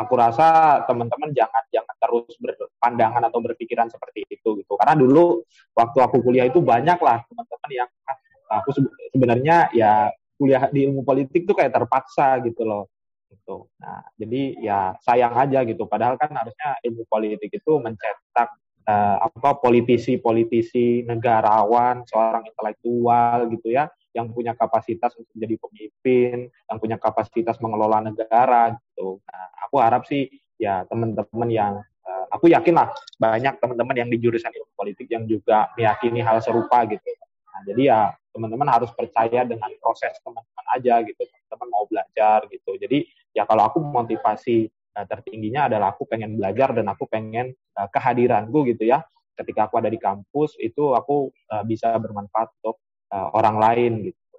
aku 0.00 0.12
rasa 0.16 0.80
teman-teman 0.88 1.30
jangan 1.36 1.64
jangan 1.68 1.96
terus 2.00 2.32
berpandangan 2.40 3.22
atau 3.28 3.40
berpikiran 3.44 3.88
seperti 3.92 4.24
itu 4.30 4.48
gitu. 4.64 4.72
Karena 4.80 4.96
dulu 4.96 5.44
waktu 5.76 5.98
aku 6.00 6.16
kuliah 6.24 6.48
itu 6.48 6.64
banyak 6.64 6.96
lah 6.96 7.20
teman-teman 7.28 7.70
yang 7.70 7.90
ah, 8.08 8.16
aku 8.64 8.70
sebenarnya 9.12 9.68
ya 9.76 10.08
kuliah 10.40 10.64
di 10.72 10.88
ilmu 10.88 11.04
politik 11.04 11.44
tuh 11.44 11.52
kayak 11.52 11.76
terpaksa 11.76 12.40
gitu 12.40 12.64
loh 12.64 12.88
gitu. 13.28 13.68
Nah 13.84 14.00
jadi 14.16 14.42
ya 14.58 14.78
sayang 15.04 15.36
aja 15.36 15.60
gitu. 15.68 15.84
Padahal 15.84 16.16
kan 16.16 16.32
harusnya 16.32 16.80
ilmu 16.80 17.04
politik 17.04 17.52
itu 17.52 17.72
mencetak 17.76 18.48
uh, 18.90 19.16
apa 19.22 19.62
politisi-politisi 19.62 21.06
negarawan 21.06 22.02
seorang 22.10 22.42
intelektual 22.50 23.46
gitu 23.54 23.70
ya 23.70 23.86
yang 24.10 24.26
punya 24.34 24.58
kapasitas 24.58 25.14
untuk 25.14 25.30
menjadi 25.38 25.56
pemimpin, 25.62 26.50
yang 26.50 26.78
punya 26.82 26.98
kapasitas 26.98 27.62
mengelola 27.62 28.02
negara 28.02 28.74
gitu. 28.74 29.22
Nah, 29.22 29.46
aku 29.66 29.76
harap 29.78 30.02
sih 30.10 30.26
ya 30.58 30.82
teman-teman 30.90 31.46
yang 31.46 31.78
uh, 32.02 32.24
aku 32.34 32.50
yakin 32.50 32.74
lah 32.74 32.90
banyak 33.22 33.62
teman-teman 33.62 33.94
yang 33.94 34.08
di 34.10 34.18
jurusan 34.18 34.50
ilmu 34.50 34.74
politik 34.74 35.06
yang 35.06 35.30
juga 35.30 35.70
meyakini 35.78 36.26
hal 36.26 36.42
serupa 36.42 36.82
gitu. 36.90 37.06
Nah, 37.54 37.60
jadi 37.70 37.82
ya 37.86 38.00
teman-teman 38.34 38.66
harus 38.66 38.90
percaya 38.90 39.46
dengan 39.46 39.70
proses 39.78 40.18
teman-teman 40.26 40.66
aja 40.74 40.94
gitu. 41.06 41.22
Teman-teman 41.22 41.68
mau 41.70 41.84
belajar 41.86 42.38
gitu. 42.50 42.70
Jadi 42.82 43.06
ya 43.30 43.46
kalau 43.46 43.70
aku 43.70 43.78
motivasi 43.78 44.66
uh, 44.96 45.06
tertingginya 45.06 45.70
adalah 45.70 45.94
aku 45.94 46.06
pengen 46.06 46.38
belajar 46.38 46.74
dan 46.74 46.86
aku 46.90 47.06
pengen 47.06 47.52
uh, 47.76 47.88
kehadiranku 47.90 48.66
gitu 48.70 48.88
ya. 48.88 49.02
Ketika 49.34 49.70
aku 49.70 49.80
ada 49.80 49.88
di 49.88 49.96
kampus 49.96 50.56
itu 50.60 50.92
aku 50.92 51.32
uh, 51.52 51.64
bisa 51.64 51.96
bermanfaat 51.96 52.48
untuk 52.60 52.82
uh, 53.12 53.28
orang 53.34 53.56
lain 53.56 53.92
gitu. 54.10 54.29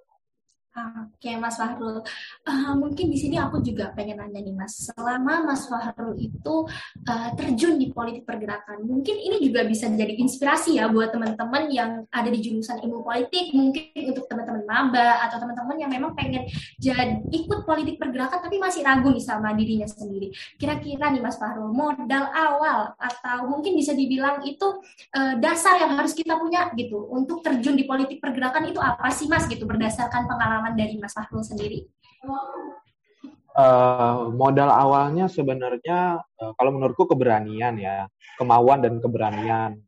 Oke, 0.72 1.36
Mas 1.36 1.60
Fahrul. 1.60 2.00
Uh, 2.48 2.72
mungkin 2.80 3.12
di 3.12 3.20
sini 3.20 3.36
aku 3.36 3.60
juga 3.60 3.92
pengen 3.92 4.24
nanya 4.24 4.40
nih, 4.40 4.56
Mas. 4.56 4.88
Selama 4.88 5.44
Mas 5.44 5.68
Fahrul 5.68 6.16
itu 6.16 6.64
uh, 7.04 7.28
terjun 7.36 7.76
di 7.76 7.92
politik 7.92 8.24
pergerakan, 8.24 8.80
mungkin 8.88 9.20
ini 9.20 9.36
juga 9.44 9.68
bisa 9.68 9.84
jadi 9.92 10.16
inspirasi 10.16 10.80
ya 10.80 10.88
buat 10.88 11.12
teman-teman 11.12 11.68
yang 11.68 11.90
ada 12.08 12.32
di 12.32 12.40
jurusan 12.40 12.80
ilmu 12.88 13.04
politik, 13.04 13.52
mungkin 13.52 14.16
untuk 14.16 14.24
teman-teman 14.32 14.64
maba 14.64 15.20
atau 15.28 15.44
teman-teman 15.44 15.76
yang 15.76 15.92
memang 15.92 16.16
pengen 16.16 16.48
jadi 16.80 17.20
ikut 17.28 17.68
politik 17.68 18.00
pergerakan 18.00 18.40
tapi 18.40 18.56
masih 18.56 18.80
ragu 18.80 19.12
nih 19.12 19.20
sama 19.20 19.52
dirinya 19.52 19.84
sendiri. 19.84 20.32
Kira-kira 20.56 21.12
nih, 21.12 21.20
Mas 21.20 21.36
Fahrul, 21.36 21.68
modal 21.68 22.32
awal 22.32 22.96
atau 22.96 23.44
mungkin 23.44 23.76
bisa 23.76 23.92
dibilang 23.92 24.40
itu 24.48 24.80
uh, 25.20 25.36
dasar 25.36 25.84
yang 25.84 26.00
harus 26.00 26.16
kita 26.16 26.32
punya 26.40 26.72
gitu 26.80 27.12
untuk 27.12 27.44
terjun 27.44 27.76
di 27.76 27.84
politik 27.84 28.24
pergerakan 28.24 28.72
itu 28.72 28.80
apa 28.80 29.12
sih, 29.12 29.28
Mas? 29.28 29.44
Gitu 29.44 29.68
berdasarkan 29.68 30.24
pengalaman 30.24 30.61
pengalaman 30.62 30.78
dari 30.78 30.94
Mas 31.02 31.14
Fahrul 31.18 31.42
sendiri? 31.42 31.80
Uh, 33.52 34.32
modal 34.32 34.70
awalnya 34.70 35.26
sebenarnya 35.28 36.22
uh, 36.22 36.52
kalau 36.56 36.70
menurutku 36.72 37.10
keberanian 37.10 37.74
ya, 37.76 38.06
kemauan 38.38 38.80
dan 38.80 39.02
keberanian. 39.02 39.82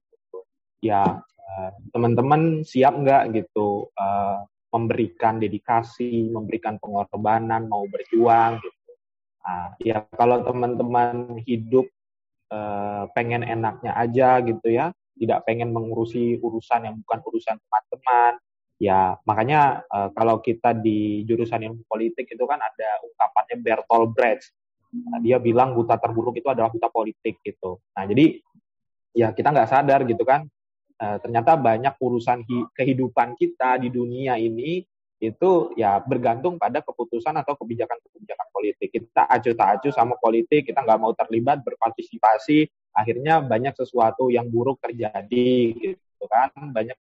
Ya 0.83 1.23
uh, 1.23 1.71
teman-teman 1.95 2.67
siap 2.67 2.99
nggak 2.99 3.33
gitu 3.39 3.89
uh, 3.95 4.43
memberikan 4.75 5.39
dedikasi, 5.39 6.29
memberikan 6.29 6.77
pengorbanan, 6.83 7.71
mau 7.71 7.87
berjuang 7.87 8.59
gitu. 8.59 8.91
Uh, 9.45 9.69
ya 9.81 10.03
kalau 10.19 10.43
teman-teman 10.43 11.39
hidup 11.47 11.87
uh, 12.51 13.07
pengen 13.15 13.47
enaknya 13.47 13.95
aja 13.95 14.43
gitu 14.43 14.69
ya, 14.75 14.91
tidak 15.17 15.47
pengen 15.47 15.71
mengurusi 15.71 16.37
urusan 16.43 16.85
yang 16.85 16.97
bukan 17.01 17.21
urusan 17.33 17.57
teman-teman, 17.57 18.33
Ya, 18.83 19.15
makanya 19.23 19.87
uh, 19.87 20.11
kalau 20.11 20.43
kita 20.43 20.75
di 20.75 21.23
jurusan 21.23 21.63
ilmu 21.63 21.87
politik 21.87 22.27
itu 22.27 22.43
kan 22.43 22.59
ada 22.59 22.91
ungkapannya 23.07 23.57
Bertolt 23.63 24.11
Brecht. 24.11 24.51
Nah, 24.95 25.19
dia 25.23 25.39
bilang 25.39 25.75
buta 25.79 25.95
terburuk 25.99 26.35
itu 26.39 26.47
adalah 26.51 26.71
buta 26.75 26.91
politik 26.91 27.39
gitu. 27.43 27.79
Nah, 27.95 28.05
jadi 28.07 28.43
ya 29.15 29.31
kita 29.31 29.55
nggak 29.55 29.71
sadar 29.71 30.03
gitu 30.07 30.27
kan. 30.27 30.47
Uh, 30.95 31.19
ternyata 31.23 31.59
banyak 31.59 31.95
urusan 31.99 32.47
kehidupan 32.75 33.35
kita 33.39 33.79
di 33.83 33.91
dunia 33.91 34.39
ini 34.39 34.83
itu 35.23 35.51
ya 35.79 36.03
bergantung 36.03 36.59
pada 36.59 36.83
keputusan 36.83 37.35
atau 37.35 37.55
kebijakan-kebijakan 37.55 38.49
politik. 38.51 38.91
Kita 38.91 39.31
acuh 39.31 39.55
tak 39.55 39.69
acuh 39.79 39.93
sama 39.95 40.19
politik, 40.19 40.67
kita 40.67 40.83
nggak 40.83 40.99
mau 40.99 41.15
terlibat 41.15 41.63
berpartisipasi, 41.63 42.67
akhirnya 42.91 43.39
banyak 43.39 43.75
sesuatu 43.79 44.35
yang 44.35 44.51
buruk 44.51 44.83
terjadi 44.83 45.51
gitu 45.79 46.25
kan, 46.27 46.51
banyak 46.75 46.99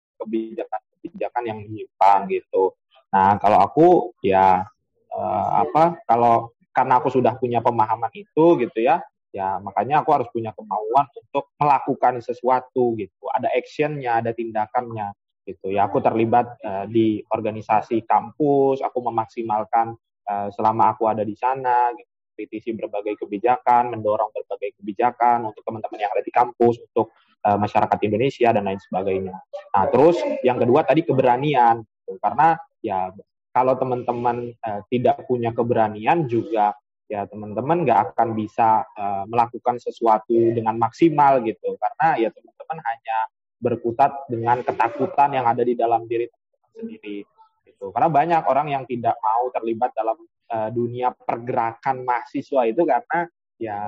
kebijakan-kebijakan 1.02 1.42
yang 1.50 1.58
menyimpang 1.66 2.20
gitu. 2.30 2.64
Nah, 3.10 3.36
kalau 3.42 3.58
aku 3.60 3.86
ya 4.22 4.62
uh, 5.10 5.48
apa? 5.66 5.98
Kalau 6.06 6.54
karena 6.72 7.02
aku 7.02 7.12
sudah 7.12 7.36
punya 7.36 7.60
pemahaman 7.60 8.08
itu 8.16 8.56
gitu 8.62 8.78
ya, 8.80 9.02
ya 9.34 9.60
makanya 9.60 10.00
aku 10.00 10.10
harus 10.14 10.28
punya 10.32 10.54
kemauan 10.56 11.06
untuk 11.12 11.52
melakukan 11.58 12.22
sesuatu 12.22 12.96
gitu. 12.96 13.28
Ada 13.28 13.52
actionnya, 13.52 14.22
ada 14.24 14.32
tindakannya 14.32 15.12
gitu. 15.44 15.74
Ya 15.74 15.90
aku 15.90 16.00
terlibat 16.00 16.56
uh, 16.64 16.86
di 16.88 17.20
organisasi 17.28 18.06
kampus, 18.08 18.80
aku 18.80 18.98
memaksimalkan 19.04 19.92
uh, 20.30 20.48
selama 20.54 20.96
aku 20.96 21.10
ada 21.10 21.26
di 21.26 21.36
sana 21.36 21.92
gitu 21.92 22.12
kritisi 22.32 22.72
berbagai 22.72 23.20
kebijakan, 23.20 23.92
mendorong 23.92 24.32
berbagai 24.32 24.80
kebijakan 24.80 25.52
untuk 25.52 25.62
teman-teman 25.62 26.00
yang 26.00 26.12
ada 26.16 26.24
di 26.24 26.32
kampus, 26.32 26.80
untuk 26.80 27.12
uh, 27.44 27.60
masyarakat 27.60 27.98
Indonesia 28.02 28.48
dan 28.50 28.64
lain 28.66 28.80
sebagainya. 28.80 29.36
Nah, 29.72 29.84
terus 29.88 30.20
yang 30.44 30.60
kedua 30.60 30.84
tadi 30.84 31.00
keberanian, 31.00 31.80
karena 32.20 32.60
ya 32.84 33.08
kalau 33.52 33.72
teman-teman 33.80 34.52
uh, 34.60 34.80
tidak 34.92 35.24
punya 35.24 35.52
keberanian 35.52 36.28
juga 36.28 36.76
ya 37.08 37.28
teman-teman 37.28 37.84
nggak 37.84 38.16
akan 38.16 38.32
bisa 38.32 38.88
uh, 38.96 39.24
melakukan 39.28 39.76
sesuatu 39.80 40.32
dengan 40.32 40.76
maksimal 40.76 41.40
gitu, 41.44 41.76
karena 41.76 42.20
ya 42.20 42.28
teman-teman 42.32 42.78
hanya 42.84 43.18
berkutat 43.62 44.12
dengan 44.28 44.60
ketakutan 44.60 45.36
yang 45.36 45.46
ada 45.48 45.62
di 45.64 45.72
dalam 45.72 46.04
diri 46.04 46.28
teman-teman 46.28 46.70
sendiri. 46.76 47.16
Gitu. 47.64 47.84
Karena 47.92 48.08
banyak 48.10 48.42
orang 48.48 48.68
yang 48.72 48.84
tidak 48.84 49.16
mau 49.22 49.48
terlibat 49.54 49.90
dalam 49.96 50.18
uh, 50.52 50.68
dunia 50.68 51.16
pergerakan 51.16 52.04
mahasiswa 52.04 52.62
itu 52.68 52.82
karena 52.84 53.20
ya 53.56 53.78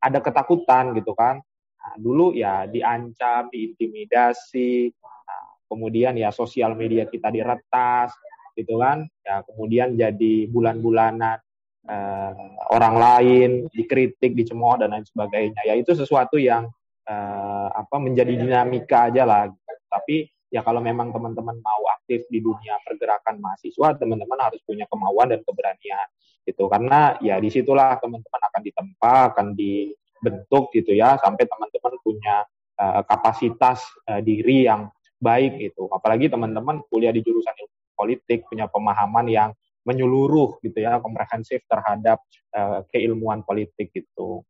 ada 0.00 0.18
ketakutan 0.18 0.96
gitu 0.96 1.12
kan 1.14 1.38
Nah, 1.80 1.94
dulu 1.96 2.36
ya 2.36 2.68
diancam, 2.68 3.48
diintimidasi, 3.48 4.92
nah, 5.00 5.46
kemudian 5.64 6.12
ya 6.20 6.28
sosial 6.28 6.76
media 6.76 7.08
kita 7.08 7.32
diretas, 7.32 8.12
gitu 8.60 8.76
kan? 8.80 9.08
Ya 9.24 9.40
kemudian 9.48 9.96
jadi 9.96 10.44
bulan-bulanan 10.52 11.40
eh, 11.88 12.32
orang 12.70 12.94
lain 13.00 13.50
dikritik, 13.72 14.36
dicemooh 14.36 14.76
dan 14.76 14.92
lain 14.92 15.06
sebagainya. 15.08 15.64
Ya 15.64 15.74
itu 15.78 15.96
sesuatu 15.96 16.36
yang 16.36 16.68
eh, 17.08 17.68
apa 17.72 17.96
menjadi 17.96 18.36
dinamika 18.36 19.08
aja 19.08 19.24
lah. 19.24 19.48
Tapi 19.90 20.28
ya 20.52 20.60
kalau 20.60 20.82
memang 20.82 21.14
teman-teman 21.14 21.56
mau 21.62 21.82
aktif 21.96 22.26
di 22.28 22.42
dunia 22.42 22.76
pergerakan 22.84 23.40
mahasiswa, 23.40 23.96
teman-teman 23.96 24.38
harus 24.38 24.60
punya 24.66 24.84
kemauan 24.90 25.32
dan 25.32 25.40
keberanian 25.46 26.08
gitu. 26.44 26.68
Karena 26.68 27.16
ya 27.24 27.40
di 27.40 27.48
situlah 27.48 27.96
teman-teman 28.02 28.42
akan 28.52 28.60
ditempa, 28.60 29.14
akan 29.34 29.46
di 29.56 29.94
bentuk 30.20 30.70
gitu 30.76 30.92
ya 30.92 31.16
sampai 31.18 31.48
teman-teman 31.48 31.94
punya 32.04 32.44
uh, 32.76 33.02
kapasitas 33.04 33.84
uh, 34.08 34.20
diri 34.20 34.68
yang 34.68 34.92
baik 35.20 35.60
gitu. 35.60 35.88
Apalagi 35.92 36.32
teman-teman 36.32 36.80
kuliah 36.88 37.12
di 37.12 37.20
jurusan 37.20 37.52
politik 37.92 38.48
punya 38.48 38.64
pemahaman 38.68 39.26
yang 39.28 39.50
menyeluruh 39.84 40.60
gitu 40.64 40.80
ya, 40.80 41.00
komprehensif 41.00 41.64
terhadap 41.68 42.20
uh, 42.52 42.84
keilmuan 42.92 43.44
politik 43.44 43.92
gitu. 43.92 44.44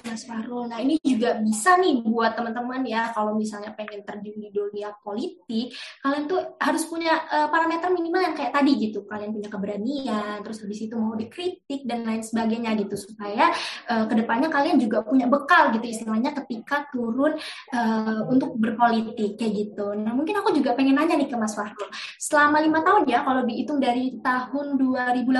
Mas 0.00 0.24
Fahrul. 0.24 0.70
Nah 0.72 0.80
ini 0.80 0.96
juga 1.02 1.36
bisa 1.40 1.76
nih 1.76 2.00
buat 2.00 2.32
teman-teman 2.32 2.82
ya 2.88 3.12
kalau 3.12 3.36
misalnya 3.36 3.76
pengen 3.76 4.00
terjun 4.06 4.36
di 4.40 4.48
dunia 4.48 4.96
politik, 5.04 5.76
kalian 6.00 6.24
tuh 6.24 6.56
harus 6.56 6.88
punya 6.88 7.28
uh, 7.28 7.48
parameter 7.52 7.92
minimal 7.92 8.22
yang 8.24 8.36
kayak 8.36 8.52
tadi 8.56 8.72
gitu. 8.80 9.04
Kalian 9.04 9.30
punya 9.36 9.48
keberanian, 9.52 10.40
terus 10.40 10.64
habis 10.64 10.80
itu 10.80 10.94
mau 10.96 11.12
dikritik 11.12 11.84
dan 11.84 12.06
lain 12.08 12.24
sebagainya 12.24 12.72
gitu 12.80 12.96
supaya 12.96 13.52
uh, 13.92 14.04
ke 14.08 14.14
depannya 14.16 14.48
kalian 14.48 14.80
juga 14.80 15.04
punya 15.04 15.28
bekal 15.28 15.72
gitu 15.76 15.84
istilahnya 15.84 16.32
ketika 16.32 16.88
turun 16.88 17.36
uh, 17.74 18.20
untuk 18.28 18.56
berpolitik 18.56 19.36
kayak 19.36 19.52
gitu. 19.52 19.92
Nah 19.96 20.16
mungkin 20.16 20.40
aku 20.40 20.54
juga 20.56 20.72
pengen 20.72 20.96
nanya 20.96 21.18
nih 21.18 21.28
ke 21.28 21.36
Mas 21.36 21.52
Fahrul. 21.52 21.88
Selama 22.16 22.62
lima 22.62 22.80
tahun 22.80 23.08
ya 23.08 23.24
kalau 23.26 23.42
dihitung 23.44 23.82
dari 23.82 24.22
tahun 24.22 24.78
2018 24.78 25.32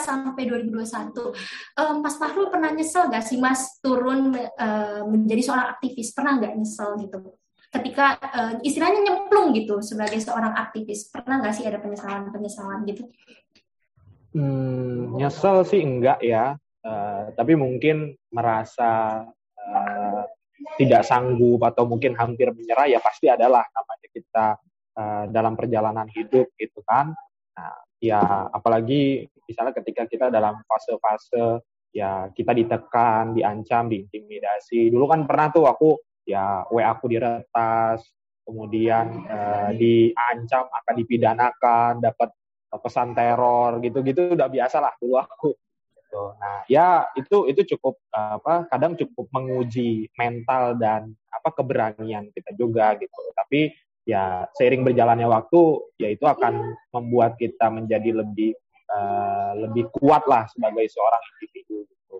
sampai 0.00 0.42
2021, 0.48 1.14
um, 1.76 1.94
Mas 2.00 2.16
Fahrul 2.16 2.48
pernah 2.48 2.70
nyesel 2.72 3.12
gak 3.12 3.24
sih 3.26 3.36
Mas 3.36 3.78
turun 4.00 4.32
uh, 4.32 5.04
menjadi 5.04 5.44
seorang 5.44 5.76
aktivis? 5.76 6.16
Pernah 6.16 6.40
nggak 6.40 6.56
nyesel 6.56 6.96
gitu? 7.04 7.36
Ketika 7.68 8.16
uh, 8.16 8.52
istilahnya 8.64 9.04
nyemplung 9.04 9.52
gitu 9.52 9.84
sebagai 9.84 10.16
seorang 10.24 10.56
aktivis, 10.56 11.12
pernah 11.12 11.44
nggak 11.44 11.52
sih 11.52 11.68
ada 11.68 11.76
penyesalan-penyesalan 11.84 12.88
gitu? 12.88 13.04
Hmm, 14.32 15.20
nyesel 15.20 15.68
sih 15.68 15.84
enggak 15.84 16.24
ya, 16.24 16.56
uh, 16.80 17.22
tapi 17.36 17.60
mungkin 17.60 18.16
merasa 18.32 19.22
uh, 19.60 20.22
tidak 20.80 21.04
sanggup 21.04 21.60
atau 21.68 21.84
mungkin 21.84 22.16
hampir 22.16 22.48
menyerah 22.56 22.88
ya 22.88 23.04
pasti 23.04 23.28
adalah 23.28 23.68
namanya 23.68 24.08
kita 24.08 24.46
uh, 24.96 25.24
dalam 25.28 25.52
perjalanan 25.60 26.08
hidup 26.08 26.48
gitu 26.56 26.80
kan. 26.88 27.12
Nah, 27.54 27.76
ya 28.00 28.48
apalagi 28.48 29.28
misalnya 29.44 29.76
ketika 29.76 30.08
kita 30.08 30.26
dalam 30.32 30.58
fase-fase 30.64 31.60
ya 31.90 32.30
kita 32.30 32.54
ditekan, 32.54 33.34
diancam, 33.34 33.90
diintimidasi. 33.90 34.90
Dulu 34.90 35.04
kan 35.10 35.26
pernah 35.26 35.50
tuh 35.50 35.66
aku 35.66 35.98
ya 36.26 36.64
WA 36.70 36.86
aku 36.94 37.10
diretas, 37.10 38.06
kemudian 38.46 39.26
uh, 39.26 39.70
diancam 39.74 40.70
akan 40.70 40.94
dipidanakan, 40.94 41.92
dapat 42.02 42.30
pesan 42.70 43.18
teror 43.18 43.82
gitu-gitu 43.82 44.38
udah 44.38 44.46
biasa 44.46 44.78
lah 44.78 44.94
dulu 45.02 45.18
aku. 45.18 45.50
Gitu. 45.94 46.22
Nah 46.38 46.62
ya 46.70 47.10
itu 47.18 47.50
itu 47.50 47.74
cukup 47.74 47.98
apa 48.14 48.70
kadang 48.70 48.94
cukup 48.94 49.26
menguji 49.34 50.10
mental 50.14 50.78
dan 50.78 51.10
apa 51.30 51.50
keberanian 51.50 52.30
kita 52.30 52.54
juga 52.54 52.94
gitu. 52.98 53.22
Tapi 53.34 53.74
ya 54.06 54.46
seiring 54.58 54.86
berjalannya 54.86 55.26
waktu 55.26 55.60
ya 55.98 56.08
itu 56.10 56.26
akan 56.26 56.74
membuat 56.94 57.38
kita 57.38 57.70
menjadi 57.70 58.22
lebih 58.22 58.54
uh, 58.90 59.52
lebih 59.56 59.88
kuat 59.94 60.26
lah 60.26 60.46
sebagai 60.50 60.86
seorang 60.90 61.22
individu 61.38 61.86
gitu. 61.86 62.16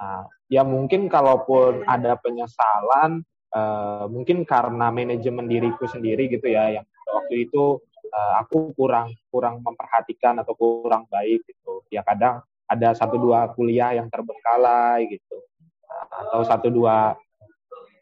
Nah, 0.00 0.26
ya 0.48 0.62
mungkin 0.64 1.06
kalaupun 1.06 1.84
ada 1.86 2.16
penyesalan 2.18 3.22
uh, 3.52 4.06
mungkin 4.08 4.42
karena 4.48 4.88
manajemen 4.90 5.46
diriku 5.46 5.86
sendiri 5.86 6.26
gitu 6.32 6.48
ya 6.48 6.80
yang 6.80 6.86
waktu 7.12 7.48
itu 7.48 7.78
uh, 8.10 8.32
aku 8.42 8.72
kurang 8.74 9.12
kurang 9.28 9.60
memperhatikan 9.60 10.40
atau 10.40 10.56
kurang 10.56 11.06
baik 11.12 11.44
gitu. 11.46 11.84
Ya 11.92 12.02
kadang 12.02 12.42
ada 12.64 12.96
satu 12.96 13.20
dua 13.20 13.52
kuliah 13.52 13.92
yang 13.94 14.08
terbengkalai 14.08 15.06
gitu. 15.12 15.36
Nah, 15.84 16.04
atau 16.26 16.40
satu 16.42 16.68
dua 16.72 17.14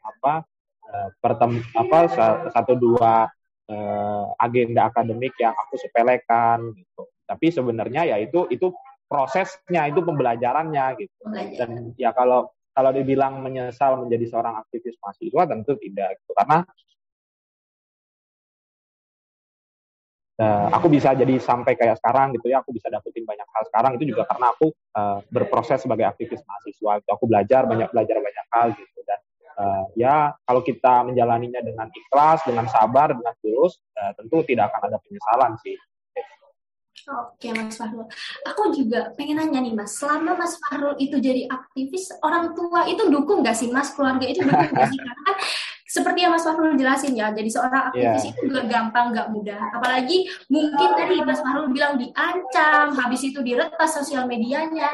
apa 0.03 0.47
pertem 1.25 1.57
apa 1.73 2.05
satu 2.53 2.77
dua 2.77 3.25
uh, 3.73 4.25
agenda 4.37 4.93
akademik 4.93 5.33
yang 5.41 5.57
aku 5.57 5.81
sepelekan 5.81 6.69
gitu 6.77 7.12
tapi 7.33 7.49
sebenarnya 7.49 8.05
ya 8.13 8.21
itu 8.21 8.45
itu 8.53 8.69
prosesnya 9.09 9.89
itu 9.89 10.05
pembelajarannya 10.05 10.85
gitu. 11.01 11.17
Dan 11.33 11.97
ya 11.97 12.13
kalau 12.13 12.53
kalau 12.73 12.93
dibilang 12.93 13.41
menyesal 13.41 14.01
menjadi 14.01 14.29
seorang 14.29 14.61
aktivis 14.61 14.97
mahasiswa 15.01 15.43
tentu 15.49 15.73
tidak 15.81 16.21
gitu. 16.21 16.33
Karena 16.37 16.65
uh, 20.41 20.69
aku 20.77 20.93
bisa 20.93 21.13
jadi 21.13 21.41
sampai 21.41 21.73
kayak 21.77 22.01
sekarang 22.01 22.37
gitu 22.37 22.53
ya 22.53 22.61
aku 22.61 22.73
bisa 22.73 22.93
dapetin 22.93 23.25
banyak 23.25 23.49
hal 23.49 23.63
sekarang. 23.69 23.93
Itu 23.97 24.05
juga 24.13 24.29
karena 24.29 24.53
aku 24.53 24.73
uh, 24.97 25.21
berproses 25.29 25.85
sebagai 25.85 26.09
aktivis 26.09 26.41
mahasiswa 26.45 27.01
gitu. 27.01 27.11
aku 27.13 27.25
belajar 27.29 27.69
banyak 27.69 27.89
belajar 27.93 28.17
banyak 28.21 28.47
hal 28.57 28.67
gitu. 28.77 28.99
Dan 29.05 29.21
uh, 29.61 29.85
ya 29.93 30.33
kalau 30.49 30.65
kita 30.65 31.05
menjalaninya 31.05 31.61
dengan 31.61 31.93
ikhlas 31.93 32.45
dengan 32.49 32.65
sabar 32.73 33.13
dengan 33.13 33.37
tulus 33.45 33.81
uh, 34.01 34.17
tentu 34.17 34.41
tidak 34.49 34.73
akan 34.73 34.89
ada 34.93 34.99
penyesalan 35.05 35.57
sih 35.61 35.77
Oke 37.03 37.51
Mas 37.51 37.75
Fahrul, 37.75 38.07
aku 38.47 38.63
juga 38.71 39.11
pengen 39.19 39.43
nanya 39.43 39.59
nih 39.59 39.75
Mas, 39.75 39.99
selama 39.99 40.39
Mas 40.39 40.55
Fahrul 40.63 40.95
itu 41.03 41.19
jadi 41.19 41.51
aktivis, 41.51 42.15
orang 42.23 42.55
tua 42.55 42.87
itu 42.87 43.11
dukung 43.11 43.43
gak 43.43 43.59
sih 43.59 43.75
Mas, 43.75 43.91
keluarga 43.91 44.23
itu 44.23 44.47
dukung 44.47 44.71
gak 44.71 44.87
sih? 44.87 45.01
Karena 45.03 45.23
kan 45.27 45.37
seperti 45.83 46.19
yang 46.23 46.31
Mas 46.31 46.47
Fahrul 46.47 46.79
jelasin 46.79 47.19
ya, 47.19 47.35
jadi 47.35 47.49
seorang 47.51 47.91
aktivis 47.91 48.23
yeah. 48.23 48.33
itu 48.39 48.43
gak 48.55 48.67
gampang, 48.71 49.11
gak 49.11 49.29
mudah. 49.35 49.61
Apalagi 49.75 50.31
mungkin 50.47 50.89
tadi 50.95 51.15
Mas 51.27 51.43
Fahrul 51.43 51.75
bilang 51.75 51.99
diancam, 51.99 52.95
habis 52.95 53.21
itu 53.27 53.43
diretas 53.43 53.91
sosial 53.99 54.31
medianya. 54.31 54.87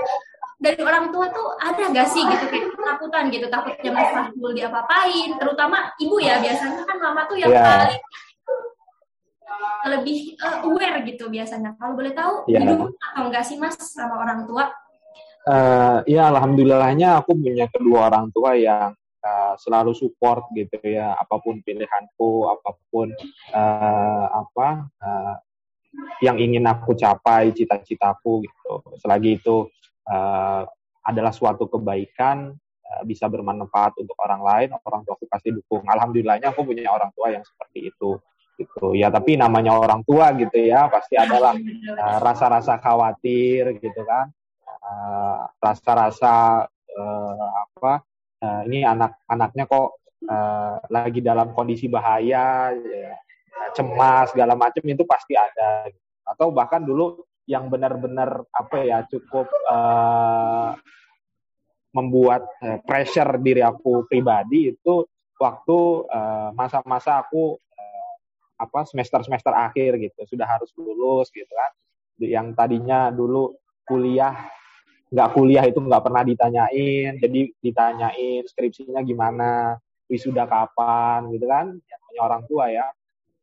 Dari 0.59 0.81
orang 0.83 1.13
tua 1.13 1.29
tuh 1.31 1.55
ada 1.61 1.93
gak 1.93 2.09
sih 2.09 2.25
gitu 2.25 2.45
kayak 2.49 2.73
ketakutan 2.73 3.25
gitu, 3.29 3.47
takutnya 3.53 3.91
Mas 3.93 4.11
Fahrul 4.17 4.57
diapa-apain, 4.57 5.37
terutama 5.37 5.93
ibu 6.01 6.17
ya, 6.25 6.41
biasanya 6.41 6.89
kan 6.89 6.97
mama 7.05 7.29
tuh 7.29 7.37
yang 7.37 7.53
yeah. 7.53 7.85
paling 7.85 8.01
lebih 9.89 10.37
uh, 10.43 10.67
aware 10.67 11.05
gitu 11.07 11.31
biasanya. 11.33 11.75
Kalau 11.79 11.95
boleh 11.97 12.13
tahu, 12.13 12.49
ya. 12.51 12.61
hidup 12.63 12.93
atau 12.95 13.23
enggak 13.29 13.45
sih 13.47 13.57
mas 13.57 13.77
sama 13.79 14.21
orang 14.21 14.45
tua? 14.45 14.71
Uh, 15.49 16.05
ya 16.05 16.29
alhamdulillahnya 16.29 17.25
aku 17.25 17.33
punya 17.33 17.65
kedua 17.73 18.13
orang 18.13 18.29
tua 18.35 18.53
yang 18.53 18.93
uh, 19.25 19.55
selalu 19.57 19.97
support 19.97 20.45
gitu 20.53 20.77
ya 20.85 21.17
apa 21.17 21.41
pun 21.41 21.65
pilihanku 21.65 22.53
apa 22.53 22.71
pun 22.93 23.09
uh, 23.57 24.27
apa 24.29 24.69
uh, 25.01 25.35
yang 26.21 26.37
ingin 26.37 26.69
aku 26.69 26.93
capai 26.93 27.51
cita-citaku 27.57 28.45
gitu 28.45 28.73
selagi 29.01 29.41
itu 29.41 29.67
uh, 30.05 30.69
adalah 31.01 31.33
suatu 31.33 31.65
kebaikan 31.65 32.53
uh, 32.85 33.03
bisa 33.09 33.25
bermanfaat 33.25 33.97
untuk 33.97 34.15
orang 34.21 34.43
lain 34.45 34.69
orang 34.85 35.01
tua 35.09 35.17
aku 35.17 35.27
pasti 35.33 35.49
dukung 35.49 35.87
alhamdulillahnya 35.89 36.53
aku 36.53 36.67
punya 36.69 36.93
orang 36.93 37.09
tua 37.17 37.33
yang 37.33 37.45
seperti 37.47 37.89
itu 37.89 38.21
gitu. 38.59 38.92
Ya 38.99 39.09
tapi 39.09 39.38
namanya 39.38 39.79
orang 39.79 40.03
tua 40.03 40.35
gitu 40.35 40.59
ya 40.59 40.90
pasti 40.90 41.14
adalah 41.14 41.55
uh, 41.94 42.18
rasa-rasa 42.18 42.83
khawatir 42.83 43.79
gitu 43.79 44.03
kan. 44.03 44.29
Uh, 44.79 45.47
rasa-rasa 45.62 46.66
uh, 46.97 47.49
apa 47.55 48.03
uh, 48.42 48.61
ini 48.66 48.83
anak-anaknya 48.83 49.64
kok 49.71 49.88
uh, 50.27 50.77
lagi 50.90 51.21
dalam 51.23 51.55
kondisi 51.55 51.87
bahaya 51.87 52.75
ya, 52.75 53.14
cemas 53.77 54.35
segala 54.35 54.59
macam 54.59 54.83
itu 54.83 55.07
pasti 55.07 55.38
ada. 55.38 55.87
Gitu. 55.87 56.03
atau 56.29 56.53
bahkan 56.53 56.85
dulu 56.85 57.25
yang 57.49 57.73
benar-benar 57.73 58.44
apa 58.53 58.85
ya 58.85 59.01
cukup 59.09 59.49
uh, 59.64 60.77
membuat 61.97 62.44
uh, 62.61 62.77
pressure 62.85 63.40
diri 63.40 63.64
aku 63.64 64.05
pribadi 64.05 64.77
itu 64.77 65.09
waktu 65.40 65.79
masa-masa 66.53 67.16
uh, 67.16 67.21
aku 67.25 67.57
apa 68.59 68.83
semester 68.85 69.23
semester 69.23 69.55
akhir 69.55 69.97
gitu. 70.03 70.21
Sudah 70.27 70.47
harus 70.59 70.75
lulus 70.75 71.31
gitu 71.31 71.49
kan. 71.49 71.73
Yang 72.18 72.47
tadinya 72.59 73.14
dulu 73.14 73.55
kuliah 73.87 74.35
nggak 75.09 75.29
kuliah 75.33 75.64
itu 75.64 75.79
nggak 75.79 76.03
pernah 76.03 76.23
ditanyain. 76.27 77.16
Jadi 77.23 77.55
ditanyain 77.62 78.42
skripsinya 78.44 79.01
gimana 79.07 79.79
wisuda 80.11 80.44
kapan 80.51 81.31
gitu 81.31 81.47
kan. 81.47 81.79
Ya, 81.87 81.97
punya 82.03 82.21
orang 82.27 82.42
tua 82.51 82.64
ya. 82.68 82.87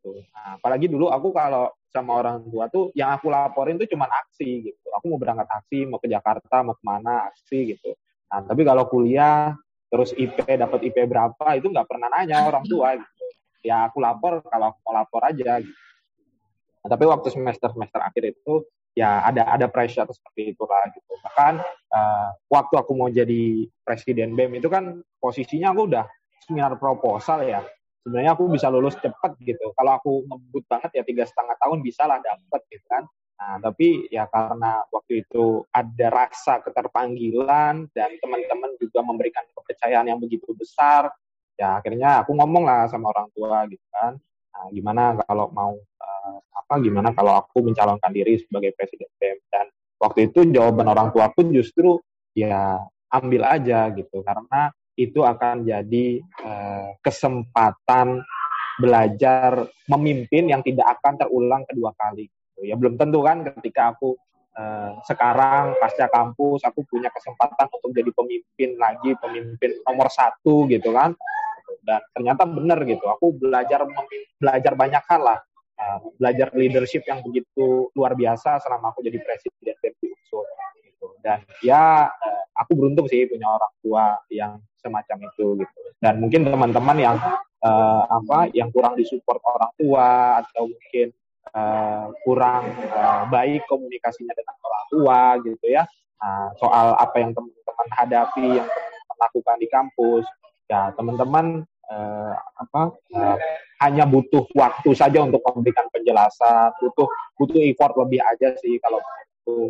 Tuh 0.04 0.20
nah, 0.36 0.60
apalagi 0.60 0.92
dulu 0.92 1.10
aku 1.10 1.32
kalau 1.32 1.72
sama 1.90 2.20
orang 2.20 2.44
tua 2.52 2.68
tuh 2.68 2.92
yang 2.92 3.16
aku 3.16 3.32
laporin 3.32 3.80
tuh 3.80 3.88
cuma 3.88 4.12
aksi 4.12 4.68
gitu. 4.68 4.88
Aku 5.00 5.08
mau 5.08 5.18
berangkat 5.18 5.48
aksi 5.48 5.88
mau 5.88 5.98
ke 5.98 6.12
Jakarta 6.12 6.60
mau 6.62 6.76
ke 6.76 6.84
mana 6.84 7.32
aksi 7.32 7.74
gitu. 7.74 7.96
Nah 8.28 8.44
tapi 8.44 8.68
kalau 8.68 8.84
kuliah 8.92 9.56
terus 9.88 10.12
IP 10.12 10.44
dapat 10.44 10.92
IP 10.92 11.08
berapa 11.08 11.48
itu 11.56 11.72
nggak 11.72 11.88
pernah 11.88 12.12
nanya 12.12 12.44
orang 12.44 12.68
tua 12.68 13.00
gitu 13.00 13.25
ya 13.66 13.90
aku 13.90 13.98
lapor 13.98 14.46
kalau 14.46 14.72
aku 14.72 14.80
mau 14.86 14.94
lapor 14.94 15.26
aja 15.26 15.58
gitu. 15.58 15.82
Nah, 16.86 16.90
tapi 16.94 17.04
waktu 17.10 17.34
semester 17.34 17.74
semester 17.74 17.98
akhir 17.98 18.38
itu 18.38 18.62
ya 18.94 19.26
ada 19.26 19.50
ada 19.50 19.66
pressure 19.66 20.06
seperti 20.06 20.54
itulah 20.54 20.86
gitu. 20.94 21.18
Bahkan 21.26 21.54
uh, 21.90 22.30
waktu 22.54 22.76
aku 22.78 22.94
mau 22.94 23.10
jadi 23.10 23.66
presiden 23.82 24.38
BEM 24.38 24.62
itu 24.62 24.70
kan 24.70 25.02
posisinya 25.18 25.74
aku 25.74 25.90
udah 25.90 26.06
seminar 26.46 26.78
proposal 26.78 27.42
ya. 27.42 27.66
Sebenarnya 28.06 28.38
aku 28.38 28.54
bisa 28.54 28.70
lulus 28.70 28.94
cepat 29.02 29.34
gitu. 29.42 29.74
Kalau 29.74 29.92
aku 29.98 30.30
ngebut 30.30 30.64
banget 30.70 31.02
ya 31.02 31.02
tiga 31.02 31.26
setengah 31.26 31.58
tahun 31.58 31.82
bisa 31.82 32.06
lah 32.06 32.22
dapet 32.22 32.62
gitu 32.70 32.86
kan. 32.86 33.02
Nah, 33.36 33.60
tapi 33.60 34.08
ya 34.14 34.30
karena 34.32 34.86
waktu 34.94 35.28
itu 35.28 35.66
ada 35.74 36.08
rasa 36.08 36.64
keterpanggilan 36.64 37.92
dan 37.92 38.10
teman-teman 38.22 38.78
juga 38.80 39.04
memberikan 39.04 39.44
kepercayaan 39.52 40.08
yang 40.08 40.22
begitu 40.22 40.56
besar, 40.56 41.12
ya 41.56 41.80
akhirnya 41.80 42.24
aku 42.24 42.32
ngomong 42.36 42.64
lah 42.68 42.88
sama 42.92 43.12
orang 43.16 43.28
tua 43.32 43.64
gitu 43.72 43.86
kan 43.92 44.20
nah, 44.52 44.68
gimana 44.72 45.16
kalau 45.24 45.48
mau 45.56 45.74
uh, 45.80 46.38
apa 46.52 46.74
gimana 46.84 47.16
kalau 47.16 47.40
aku 47.40 47.64
mencalonkan 47.64 48.12
diri 48.12 48.40
sebagai 48.40 48.76
presiden 48.76 49.08
BEM 49.20 49.38
dan 49.48 49.66
waktu 50.00 50.32
itu 50.32 50.44
jawaban 50.52 50.92
orang 50.92 51.10
tua 51.16 51.32
aku 51.32 51.48
justru 51.52 52.00
ya 52.36 52.84
ambil 53.12 53.48
aja 53.48 53.88
gitu 53.96 54.20
karena 54.26 54.72
itu 54.96 55.20
akan 55.24 55.68
jadi 55.68 56.24
uh, 56.44 56.96
kesempatan 57.04 58.24
belajar 58.80 59.68
memimpin 59.88 60.52
yang 60.52 60.60
tidak 60.64 61.00
akan 61.00 61.16
terulang 61.20 61.64
kedua 61.68 61.96
kali. 61.96 62.28
Ya 62.64 62.76
belum 62.80 62.96
tentu 62.96 63.20
kan 63.24 63.44
ketika 63.44 63.96
aku 63.96 64.16
uh, 64.56 65.00
sekarang 65.04 65.76
pasca 65.80 66.08
kampus 66.08 66.64
aku 66.64 66.88
punya 66.88 67.12
kesempatan 67.12 67.68
untuk 67.72 67.92
jadi 67.92 68.12
pemimpin 68.12 68.80
lagi, 68.80 69.12
pemimpin 69.20 69.80
nomor 69.84 70.08
satu 70.12 70.68
gitu 70.72 70.96
kan. 70.96 71.16
Dan 71.86 72.02
ternyata 72.12 72.44
benar 72.50 72.82
gitu. 72.82 73.06
Aku 73.06 73.38
belajar 73.38 73.86
belajar 74.42 74.74
banyak 74.74 75.04
hal 75.06 75.22
lah. 75.22 75.40
Uh, 75.76 76.00
belajar 76.16 76.56
leadership 76.56 77.04
yang 77.04 77.20
begitu 77.20 77.92
luar 78.00 78.16
biasa 78.16 78.64
selama 78.64 78.96
aku 78.96 79.04
jadi 79.04 79.20
presiden 79.20 79.76
versi 79.84 80.08
Unsur 80.08 80.48
gitu. 80.80 81.08
Dan 81.20 81.44
ya 81.60 82.08
uh, 82.08 82.44
aku 82.56 82.80
beruntung 82.80 83.12
sih 83.12 83.28
punya 83.28 83.52
orang 83.52 83.74
tua 83.84 84.06
yang 84.32 84.56
semacam 84.80 85.28
itu 85.28 85.60
gitu. 85.62 85.80
Dan 86.00 86.24
mungkin 86.24 86.48
teman-teman 86.48 86.98
yang 86.98 87.18
uh, 87.60 88.04
apa 88.08 88.50
yang 88.56 88.72
kurang 88.72 88.96
disupport 88.96 89.42
orang 89.44 89.72
tua 89.76 90.10
atau 90.48 90.64
mungkin 90.72 91.08
uh, 91.52 92.08
kurang 92.24 92.64
uh, 92.96 93.24
baik 93.28 93.68
komunikasinya 93.68 94.32
dengan 94.32 94.56
orang 94.64 94.86
tua 94.88 95.20
gitu 95.44 95.66
ya. 95.68 95.84
Nah, 96.24 96.56
soal 96.58 96.96
apa 96.96 97.16
yang 97.20 97.36
teman-teman 97.36 97.88
hadapi 98.00 98.46
yang 98.64 98.68
teman-teman 98.70 99.18
lakukan 99.20 99.58
di 99.60 99.68
kampus, 99.68 100.26
ya 100.72 100.82
teman-teman 100.96 101.46
uh, 101.92 102.36
apa 102.58 102.94
uh, 103.14 103.38
hanya 103.84 104.08
butuh 104.08 104.48
waktu 104.56 104.96
saja 104.96 105.22
untuk 105.22 105.44
memberikan 105.44 105.86
penjelasan, 105.92 106.72
butuh 106.82 107.08
butuh 107.36 107.60
effort 107.62 107.94
lebih 108.00 108.24
aja 108.24 108.56
sih 108.62 108.80
kalau 108.80 109.00
itu 109.44 109.70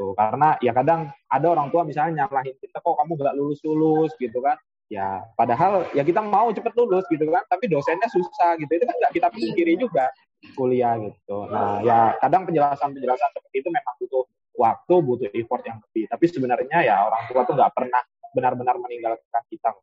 gitu. 0.00 0.16
Karena 0.16 0.56
ya 0.64 0.72
kadang 0.72 1.12
ada 1.28 1.46
orang 1.52 1.68
tua 1.68 1.84
misalnya 1.84 2.24
nyalahin 2.24 2.56
kita 2.56 2.80
kok 2.80 2.96
kamu 2.96 3.12
nggak 3.20 3.34
lulus 3.36 3.60
lulus 3.66 4.12
gitu 4.16 4.40
kan. 4.40 4.56
Ya 4.90 5.22
padahal 5.38 5.86
ya 5.94 6.02
kita 6.02 6.18
mau 6.18 6.50
cepet 6.50 6.74
lulus 6.74 7.06
gitu 7.06 7.22
kan 7.30 7.44
tapi 7.46 7.68
dosennya 7.68 8.08
susah 8.08 8.56
gitu. 8.58 8.70
Itu 8.70 8.84
kan 8.88 8.96
nggak 8.96 9.12
kita 9.14 9.28
pikiri 9.30 9.74
juga 9.76 10.08
kuliah 10.56 10.96
gitu. 10.98 11.46
Nah 11.46 11.84
ya 11.84 12.16
kadang 12.18 12.48
penjelasan 12.48 12.96
penjelasan 12.96 13.28
seperti 13.36 13.56
itu 13.60 13.68
memang 13.70 13.94
butuh 14.00 14.24
waktu 14.56 14.94
butuh 15.04 15.28
effort 15.36 15.62
yang 15.68 15.78
lebih. 15.78 16.08
Tapi 16.08 16.24
sebenarnya 16.26 16.78
ya 16.82 16.96
orang 17.06 17.22
tua 17.28 17.42
tuh 17.44 17.54
nggak 17.54 17.72
pernah 17.76 18.02
benar-benar 18.30 18.78
meninggalkan 18.78 19.42
kita 19.50 19.74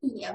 Iya. 0.00 0.32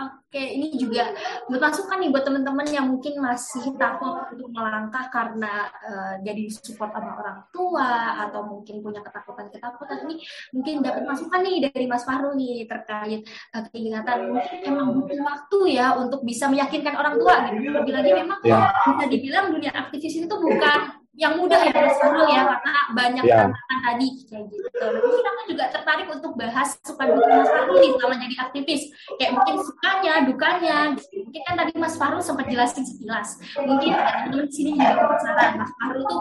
Oke, 0.00 0.40
ini 0.56 0.72
juga 0.80 1.12
buat 1.46 1.60
masukan 1.60 2.00
nih 2.00 2.08
buat 2.08 2.24
teman-teman 2.24 2.64
yang 2.72 2.88
mungkin 2.88 3.20
masih 3.20 3.76
takut 3.76 4.32
untuk 4.32 4.48
melangkah 4.48 5.12
karena 5.12 5.68
uh, 5.84 6.14
jadi 6.24 6.48
support 6.48 6.88
sama 6.96 7.20
orang 7.20 7.38
tua 7.52 8.16
atau 8.24 8.48
mungkin 8.48 8.80
punya 8.80 9.04
ketakutan-ketakutan 9.04 10.08
ini 10.08 10.24
mungkin 10.56 10.80
dapat 10.80 11.04
masukan 11.04 11.40
nih 11.44 11.68
dari 11.68 11.84
Mas 11.84 12.08
Fahru 12.08 12.32
nih 12.32 12.64
terkait 12.64 13.28
uh, 13.52 13.62
keingatan 13.68 14.32
mungkin 14.32 14.58
emang 14.64 14.88
butuh 14.96 15.20
waktu 15.20 15.58
ya 15.76 16.00
untuk 16.00 16.24
bisa 16.24 16.48
meyakinkan 16.48 16.96
orang 16.96 17.14
tua 17.20 17.34
gitu. 17.52 17.68
Lebih 17.68 17.92
lagi 17.92 18.10
memang 18.16 18.38
yeah. 18.42 18.72
bisa 18.96 19.04
dibilang 19.12 19.52
dunia 19.52 19.72
aktivis 19.76 20.16
itu 20.24 20.34
bukan 20.34 20.99
yang 21.20 21.36
mudah 21.36 21.60
ya 21.60 21.72
Mas 21.76 22.00
Farul 22.00 22.24
ya 22.32 22.42
karena 22.64 22.82
banyak 22.96 23.24
yeah. 23.28 23.44
tantangan 23.44 23.78
tadi 23.84 24.08
kayak 24.24 24.44
gitu. 24.48 24.86
Mungkin 24.88 25.24
aku 25.28 25.42
juga 25.52 25.64
tertarik 25.68 26.08
untuk 26.08 26.32
bahas 26.32 26.80
suka 26.80 27.04
duka 27.04 27.28
Mas 27.28 27.50
Farul 27.52 27.76
nih 27.76 27.92
selama 27.92 28.14
jadi 28.16 28.36
aktivis. 28.40 28.82
Kayak 29.20 29.32
mungkin 29.36 29.54
sukanya, 29.60 30.14
dukanya. 30.24 30.76
Gitu. 30.96 31.28
Mungkin 31.28 31.42
kan 31.44 31.54
tadi 31.60 31.72
Mas 31.76 31.94
Farul 32.00 32.24
sempat 32.24 32.48
jelasin 32.48 32.88
sekilas. 32.88 33.36
Mungkin 33.60 33.92
teman-teman 33.92 34.48
di 34.48 34.54
sini 34.56 34.70
juga 34.80 34.96
penasaran 34.96 35.52
Mas 35.60 35.72
Farul 35.76 36.02
tuh 36.08 36.20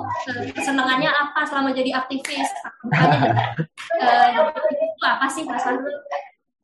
kesenangannya 0.52 1.10
apa 1.16 1.42
selama 1.48 1.70
jadi 1.72 1.92
aktivis? 1.96 2.50
Dukanya 2.84 4.52
uh, 4.52 4.76
itu 4.84 5.06
apa 5.08 5.26
sih 5.32 5.48
Mas 5.48 5.64
Farul? 5.64 5.88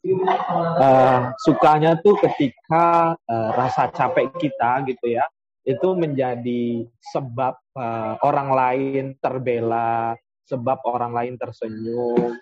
Uh, 0.06 1.34
sukanya 1.42 1.98
tuh 2.04 2.14
ketika 2.22 3.16
uh, 3.26 3.50
rasa 3.58 3.90
capek 3.90 4.30
kita 4.38 4.86
gitu 4.86 5.18
ya 5.18 5.26
itu 5.66 5.98
menjadi 5.98 6.86
sebab 7.10 7.58
uh, 7.74 8.14
orang 8.22 8.50
lain 8.54 9.06
terbela, 9.18 10.14
sebab 10.46 10.78
orang 10.86 11.12
lain 11.18 11.36
tersenyum, 11.42 12.38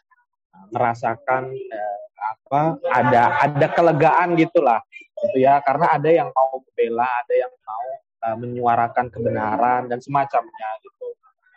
merasakan 0.75 1.47
uh, 1.49 1.99
apa 2.23 2.61
ada 2.91 3.23
ada 3.47 3.67
kelegaan 3.75 4.35
gitulah 4.39 4.79
gitu 5.23 5.43
ya 5.43 5.63
karena 5.63 5.95
ada 5.95 6.09
yang 6.11 6.29
mau 6.35 6.59
membela, 6.59 7.07
ada 7.07 7.33
yang 7.33 7.53
mau 7.63 7.87
uh, 8.27 8.37
menyuarakan 8.39 9.07
kebenaran 9.07 9.87
dan 9.87 9.99
semacamnya 10.03 10.69
gitu. 10.83 11.07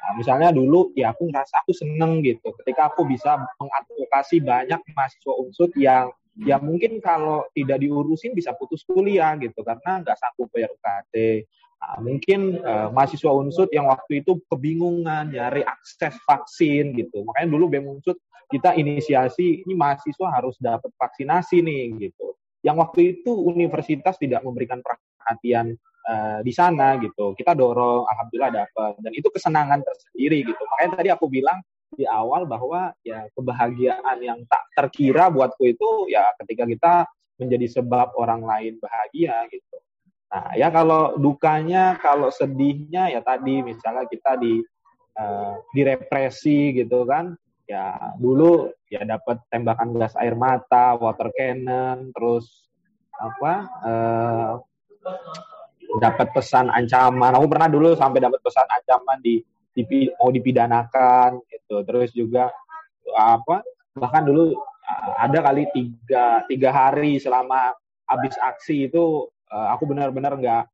Nah, 0.06 0.14
misalnya 0.14 0.54
dulu 0.54 0.94
ya 0.94 1.10
aku 1.10 1.26
ngerasa 1.26 1.66
aku 1.66 1.74
seneng 1.74 2.22
gitu 2.22 2.54
ketika 2.62 2.94
aku 2.94 3.02
bisa 3.10 3.42
mengadvokasi 3.58 4.38
banyak 4.38 4.78
mahasiswa 4.94 5.34
unsur 5.34 5.66
yang 5.74 6.14
ya 6.44 6.60
mungkin 6.60 7.00
kalau 7.00 7.48
tidak 7.56 7.80
diurusin 7.80 8.36
bisa 8.36 8.52
putus 8.52 8.84
kuliah 8.84 9.32
gitu 9.40 9.64
karena 9.64 10.04
nggak 10.04 10.16
sanggup 10.20 10.52
bayar 10.52 10.68
UKT. 10.76 11.46
Nah, 11.76 11.96
mungkin 12.00 12.40
uh, 12.64 12.88
mahasiswa 12.88 13.30
unsut 13.36 13.68
yang 13.72 13.88
waktu 13.88 14.24
itu 14.24 14.40
kebingungan 14.48 15.28
nyari 15.28 15.60
akses 15.64 16.16
vaksin 16.24 16.96
gitu. 16.96 17.24
Makanya 17.24 17.52
dulu 17.52 17.68
BEM 17.68 17.84
unsut 18.00 18.16
kita 18.48 18.72
inisiasi 18.78 19.66
ini 19.66 19.74
mahasiswa 19.76 20.28
harus 20.32 20.56
dapat 20.56 20.88
vaksinasi 20.96 21.60
nih 21.60 22.10
gitu. 22.10 22.36
Yang 22.64 22.76
waktu 22.80 23.00
itu 23.16 23.32
universitas 23.32 24.16
tidak 24.16 24.40
memberikan 24.42 24.80
perhatian 24.80 25.76
uh, 26.08 26.40
di 26.40 26.52
sana 26.54 26.96
gitu. 26.96 27.36
Kita 27.36 27.52
dorong, 27.52 28.08
alhamdulillah 28.08 28.52
dapat 28.66 28.92
dan 29.04 29.12
itu 29.12 29.28
kesenangan 29.28 29.84
tersendiri 29.84 30.48
gitu. 30.48 30.62
Makanya 30.72 30.90
tadi 30.96 31.08
aku 31.12 31.28
bilang 31.28 31.60
di 31.94 32.04
awal 32.04 32.44
bahwa 32.48 32.90
ya 33.06 33.30
kebahagiaan 33.32 34.18
yang 34.18 34.42
tak 34.50 34.66
terkira 34.74 35.30
buatku 35.30 35.62
itu 35.62 36.10
ya 36.10 36.34
ketika 36.42 36.64
kita 36.66 36.94
menjadi 37.36 37.66
sebab 37.80 38.16
orang 38.16 38.42
lain 38.42 38.72
bahagia 38.80 39.46
gitu. 39.52 39.76
Nah 40.32 40.52
ya 40.58 40.68
kalau 40.74 41.14
dukanya, 41.14 41.94
kalau 42.02 42.32
sedihnya 42.32 43.12
ya 43.12 43.20
tadi 43.22 43.62
misalnya 43.62 44.08
kita 44.10 44.34
di 44.40 44.58
uh, 45.16 45.54
direpresi 45.70 46.74
gitu 46.74 47.06
kan, 47.06 47.36
ya 47.68 48.14
dulu 48.18 48.72
ya 48.90 49.06
dapat 49.06 49.42
tembakan 49.52 49.94
gas 49.94 50.16
air 50.18 50.34
mata, 50.34 50.98
water 50.98 51.30
cannon, 51.36 52.10
terus 52.10 52.66
apa 53.16 53.52
uh, 53.86 54.50
dapat 56.02 56.34
pesan 56.34 56.68
ancaman. 56.68 57.32
Aku 57.38 57.46
pernah 57.46 57.68
dulu 57.70 57.94
sampai 57.94 58.20
dapat 58.20 58.40
pesan 58.42 58.66
ancaman 58.66 59.18
di 59.22 59.38
dipi, 59.76 60.08
mau 60.16 60.32
dipidanakan 60.32 61.44
gitu. 61.52 61.84
Terus 61.84 62.10
juga 62.16 62.48
apa 63.12 63.60
bahkan 63.94 64.24
dulu 64.26 64.56
uh, 64.56 65.12
ada 65.20 65.44
kali 65.44 65.68
tiga 65.70 66.42
tiga 66.48 66.72
hari 66.72 67.20
selama 67.20 67.76
habis 68.08 68.34
aksi 68.40 68.88
itu 68.88 69.28
uh, 69.52 69.68
aku 69.76 69.84
benar-benar 69.86 70.34
nggak 70.40 70.64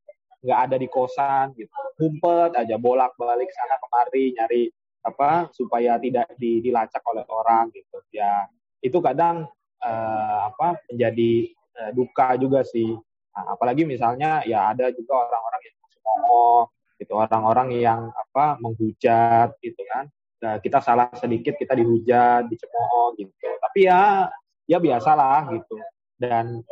nggak 0.42 0.58
ada 0.70 0.76
di 0.78 0.86
kosan 0.86 1.50
gitu. 1.58 1.70
Ngumpet 1.98 2.54
aja 2.54 2.78
bolak 2.78 3.14
balik 3.18 3.50
sana 3.50 3.76
kemari 3.82 4.34
nyari 4.38 4.62
apa 5.02 5.50
supaya 5.50 5.98
tidak 5.98 6.30
di, 6.38 6.62
dilacak 6.62 7.02
oleh 7.10 7.26
orang 7.26 7.70
gitu. 7.74 7.98
Ya 8.14 8.46
itu 8.82 8.98
kadang 9.02 9.50
uh, 9.82 10.38
apa 10.50 10.78
menjadi 10.90 11.50
uh, 11.78 11.90
duka 11.94 12.38
juga 12.38 12.62
sih. 12.62 12.94
Nah, 13.32 13.56
apalagi 13.56 13.88
misalnya 13.88 14.44
ya 14.44 14.70
ada 14.74 14.92
juga 14.92 15.24
orang-orang 15.26 15.62
yang 15.64 15.76
semua 15.88 16.68
gitu. 17.02 17.18
Orang-orang 17.18 17.74
yang 17.74 18.14
apa 18.14 18.62
menghujat 18.62 19.58
gitu 19.58 19.82
kan. 19.90 20.06
Nah, 20.42 20.58
kita 20.62 20.78
salah 20.82 21.10
sedikit 21.18 21.58
kita 21.58 21.74
dihujat 21.74 22.46
dicemooh 22.46 23.14
gitu. 23.18 23.34
Tapi 23.58 23.90
ya 23.90 24.30
ya 24.70 24.78
biasalah 24.78 25.50
gitu. 25.54 25.76
Dan 26.14 26.62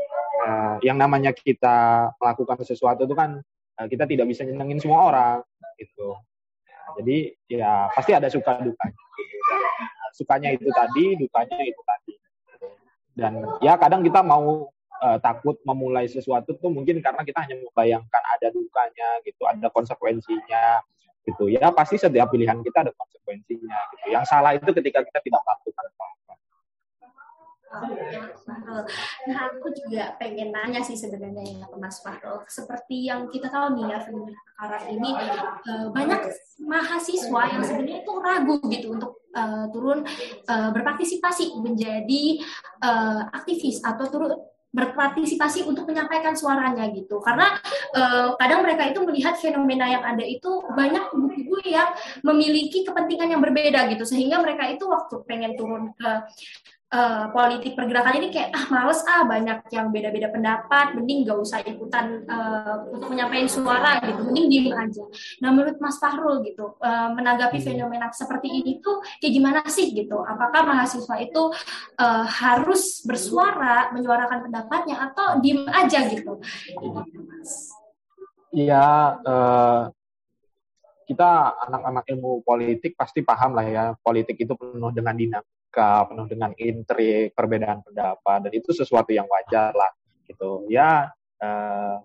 uh, 0.47 0.79
yang 0.87 0.99
namanya 0.99 1.35
kita 1.35 2.11
melakukan 2.23 2.63
sesuatu 2.63 3.03
itu 3.07 3.15
kan 3.19 3.43
uh, 3.79 3.87
kita 3.91 4.07
tidak 4.07 4.31
bisa 4.31 4.47
nyenengin 4.47 4.79
semua 4.79 5.11
orang 5.11 5.39
gitu. 5.79 6.15
Nah, 6.67 6.91
jadi 7.03 7.17
ya 7.51 7.91
pasti 7.91 8.11
ada 8.15 8.31
suka 8.31 8.63
dukanya. 8.63 9.03
Uh, 9.51 10.11
sukanya 10.15 10.51
itu 10.55 10.71
tadi 10.71 11.19
dukanya 11.19 11.59
itu 11.63 11.81
tadi. 11.83 12.15
Dan 13.15 13.43
ya 13.63 13.75
kadang 13.79 14.07
kita 14.07 14.23
mau 14.23 14.71
uh, 15.01 15.19
takut 15.19 15.59
memulai 15.67 16.07
sesuatu 16.07 16.55
tuh 16.59 16.71
mungkin 16.71 17.01
karena 17.01 17.23
kita 17.27 17.43
hanya 17.43 17.57
membayangkan 17.59 18.23
ada 18.41 18.57
dukanya 18.57 19.09
gitu, 19.29 19.43
ada 19.45 19.69
konsekuensinya 19.69 20.81
gitu. 21.29 21.53
Ya 21.53 21.69
pasti 21.71 22.01
setiap 22.01 22.33
pilihan 22.33 22.65
kita 22.65 22.89
ada 22.89 22.93
konsekuensinya 22.97 23.79
gitu. 23.93 24.07
Yang 24.17 24.25
salah 24.33 24.57
itu 24.57 24.71
ketika 24.73 25.05
kita 25.05 25.21
tidak 25.21 25.41
melakukan 25.45 25.85
apa-apa. 25.93 26.35
Nah, 29.31 29.47
aku 29.47 29.71
juga 29.71 30.19
pengen 30.19 30.51
nanya 30.51 30.83
sih 30.83 30.99
sebenarnya 30.99 31.63
ya 31.63 31.67
ke 31.71 31.77
Mas 31.79 32.03
Fahrul. 32.03 32.43
Seperti 32.51 33.07
yang 33.07 33.31
kita 33.31 33.47
tahu 33.47 33.79
nih 33.79 33.95
ya, 33.95 33.99
fenomena 34.03 34.41
sekarang 34.43 34.85
ini 34.91 35.11
uh, 35.71 35.87
banyak 35.95 36.21
mahasiswa 36.67 37.43
yang 37.47 37.63
sebenarnya 37.63 38.03
itu 38.03 38.13
ragu 38.19 38.59
gitu 38.67 38.87
untuk 38.99 39.23
uh, 39.39 39.71
turun 39.71 40.03
uh, 40.51 40.71
berpartisipasi 40.75 41.63
menjadi 41.63 42.43
uh, 42.83 43.31
aktivis 43.31 43.79
atau 43.87 44.11
turun 44.11 44.35
berpartisipasi 44.71 45.67
untuk 45.67 45.87
menyampaikan 45.91 46.39
suaranya 46.39 46.87
gitu. 46.95 47.19
Karena 47.19 47.59
uh, 47.95 48.39
kadang 48.39 48.63
mereka 48.63 48.87
itu 48.87 49.03
melihat 49.03 49.35
fenomena 49.35 49.91
yang 49.91 50.03
ada 50.07 50.23
itu 50.23 50.63
banyak 50.73 51.11
buku-buku 51.11 51.59
yang 51.67 51.91
memiliki 52.23 52.87
kepentingan 52.87 53.35
yang 53.35 53.43
berbeda 53.43 53.91
gitu. 53.91 54.07
Sehingga 54.07 54.39
mereka 54.39 54.71
itu 54.71 54.87
waktu 54.87 55.27
pengen 55.27 55.59
turun 55.59 55.91
ke 55.99 56.11
uh, 56.91 57.31
politik 57.31 57.79
pergerakan 57.79 58.19
ini 58.19 58.29
kayak 58.35 58.51
ah 58.55 58.67
males 58.71 59.01
ah 59.07 59.23
banyak 59.27 59.63
yang 59.71 59.95
beda-beda 59.95 60.29
pendapat, 60.31 60.99
mending 60.99 61.27
gak 61.27 61.39
usah 61.39 61.59
ikutan 61.63 62.27
uh, 62.27 62.91
untuk 62.91 63.15
menyampaikan 63.15 63.47
suara 63.47 64.03
gitu, 64.03 64.21
mending 64.27 64.47
diem 64.51 64.67
aja. 64.75 65.05
Nah 65.43 65.49
menurut 65.55 65.79
Mas 65.79 65.97
Fahrul 66.03 66.43
gitu, 66.47 66.75
uh, 66.83 67.09
menanggapi 67.15 67.63
hmm. 67.63 67.67
fenomena 67.67 68.07
seperti 68.11 68.51
ini 68.51 68.83
tuh 68.83 69.03
kayak 69.23 69.33
gimana 69.33 69.61
sih 69.71 69.95
gitu? 69.95 70.19
Apakah 70.23 70.67
mahasiswa 70.67 71.17
itu 71.23 71.43
uh, 71.99 72.25
harus 72.27 73.03
bersuara, 73.07 73.95
menyuarakan 73.95 74.51
pendapatnya 74.51 75.11
atau 75.11 75.39
diem 75.39 75.67
aja 75.71 76.07
gitu? 76.11 76.43
Iya, 78.51 79.15
uh, 79.23 79.83
kita 81.07 81.31
anak-anak 81.71 82.05
ilmu 82.07 82.43
politik 82.43 82.99
pasti 82.99 83.23
paham 83.23 83.55
lah 83.55 83.67
ya, 83.67 83.85
politik 84.03 84.39
itu 84.39 84.55
penuh 84.55 84.91
dengan 84.95 85.15
dinamika, 85.15 85.60
penuh 85.73 86.27
dengan 86.27 86.51
intrik, 86.59 87.33
perbedaan 87.33 87.81
pendapat, 87.87 88.49
dan 88.49 88.53
itu 88.53 88.75
sesuatu 88.75 89.15
yang 89.15 89.31
wajar 89.31 89.71
lah, 89.73 89.91
gitu. 90.27 90.67
Ya, 90.67 91.11
uh, 91.41 91.97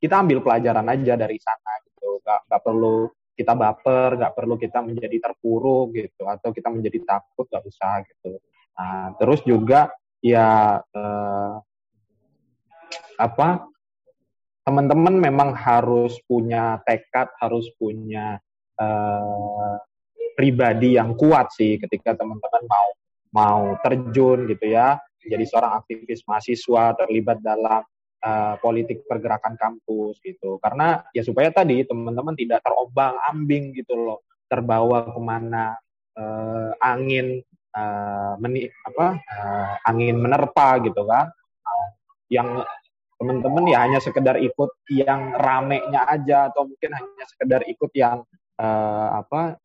kita 0.00 0.24
ambil 0.24 0.40
pelajaran 0.40 0.88
aja 0.88 1.14
dari 1.14 1.36
sana, 1.36 1.72
gitu. 1.84 2.20
Gak, 2.24 2.48
gak 2.48 2.62
perlu 2.64 3.12
kita 3.34 3.52
baper, 3.52 4.16
gak 4.16 4.34
perlu 4.34 4.54
kita 4.56 4.80
menjadi 4.80 5.30
terpuruk, 5.30 5.92
gitu, 5.92 6.24
atau 6.24 6.50
kita 6.50 6.72
menjadi 6.72 6.98
takut, 7.04 7.44
gak 7.48 7.64
usah, 7.64 8.00
gitu. 8.08 8.40
Nah, 8.74 9.14
terus 9.20 9.40
juga 9.46 9.94
ya 10.24 10.80
uh, 10.80 11.54
apa 13.20 13.68
teman-teman 14.64 15.14
memang 15.20 15.52
harus 15.52 16.16
punya 16.24 16.80
tekad, 16.88 17.28
harus 17.38 17.68
punya 17.76 18.40
uh, 18.80 19.76
pribadi 20.34 20.98
yang 20.98 21.14
kuat 21.14 21.54
sih 21.54 21.78
ketika 21.78 22.18
teman-teman 22.18 22.62
mau 22.66 22.88
mau 23.34 23.62
terjun 23.82 24.46
gitu 24.46 24.70
ya, 24.70 24.94
jadi 25.18 25.42
seorang 25.42 25.82
aktivis 25.82 26.22
mahasiswa 26.22 26.94
terlibat 26.94 27.42
dalam 27.42 27.82
uh, 28.22 28.54
politik 28.62 29.02
pergerakan 29.10 29.58
kampus 29.58 30.22
gitu. 30.22 30.62
Karena 30.62 31.02
ya 31.10 31.26
supaya 31.26 31.50
tadi 31.50 31.82
teman-teman 31.82 32.38
tidak 32.38 32.62
terombang 32.62 33.18
ambing 33.26 33.74
gitu 33.74 33.98
loh, 33.98 34.22
terbawa 34.46 35.10
ke 35.10 35.18
mana 35.18 35.74
uh, 36.14 36.70
angin 36.78 37.42
uh, 37.74 38.38
meni 38.38 38.70
apa 38.86 39.18
uh, 39.18 39.90
angin 39.90 40.14
menerpa 40.14 40.78
gitu 40.86 41.02
kan, 41.02 41.26
uh, 41.66 41.88
yang 42.30 42.62
teman-teman 43.18 43.66
ya 43.66 43.78
hanya 43.82 43.98
sekedar 43.98 44.38
ikut 44.38 44.70
yang 44.94 45.34
ramenya 45.34 46.06
aja 46.06 46.54
atau 46.54 46.70
mungkin 46.70 46.90
hanya 46.94 47.24
sekedar 47.26 47.66
ikut 47.66 47.90
yang 47.98 48.22
uh, 48.62 49.08
apa 49.22 49.58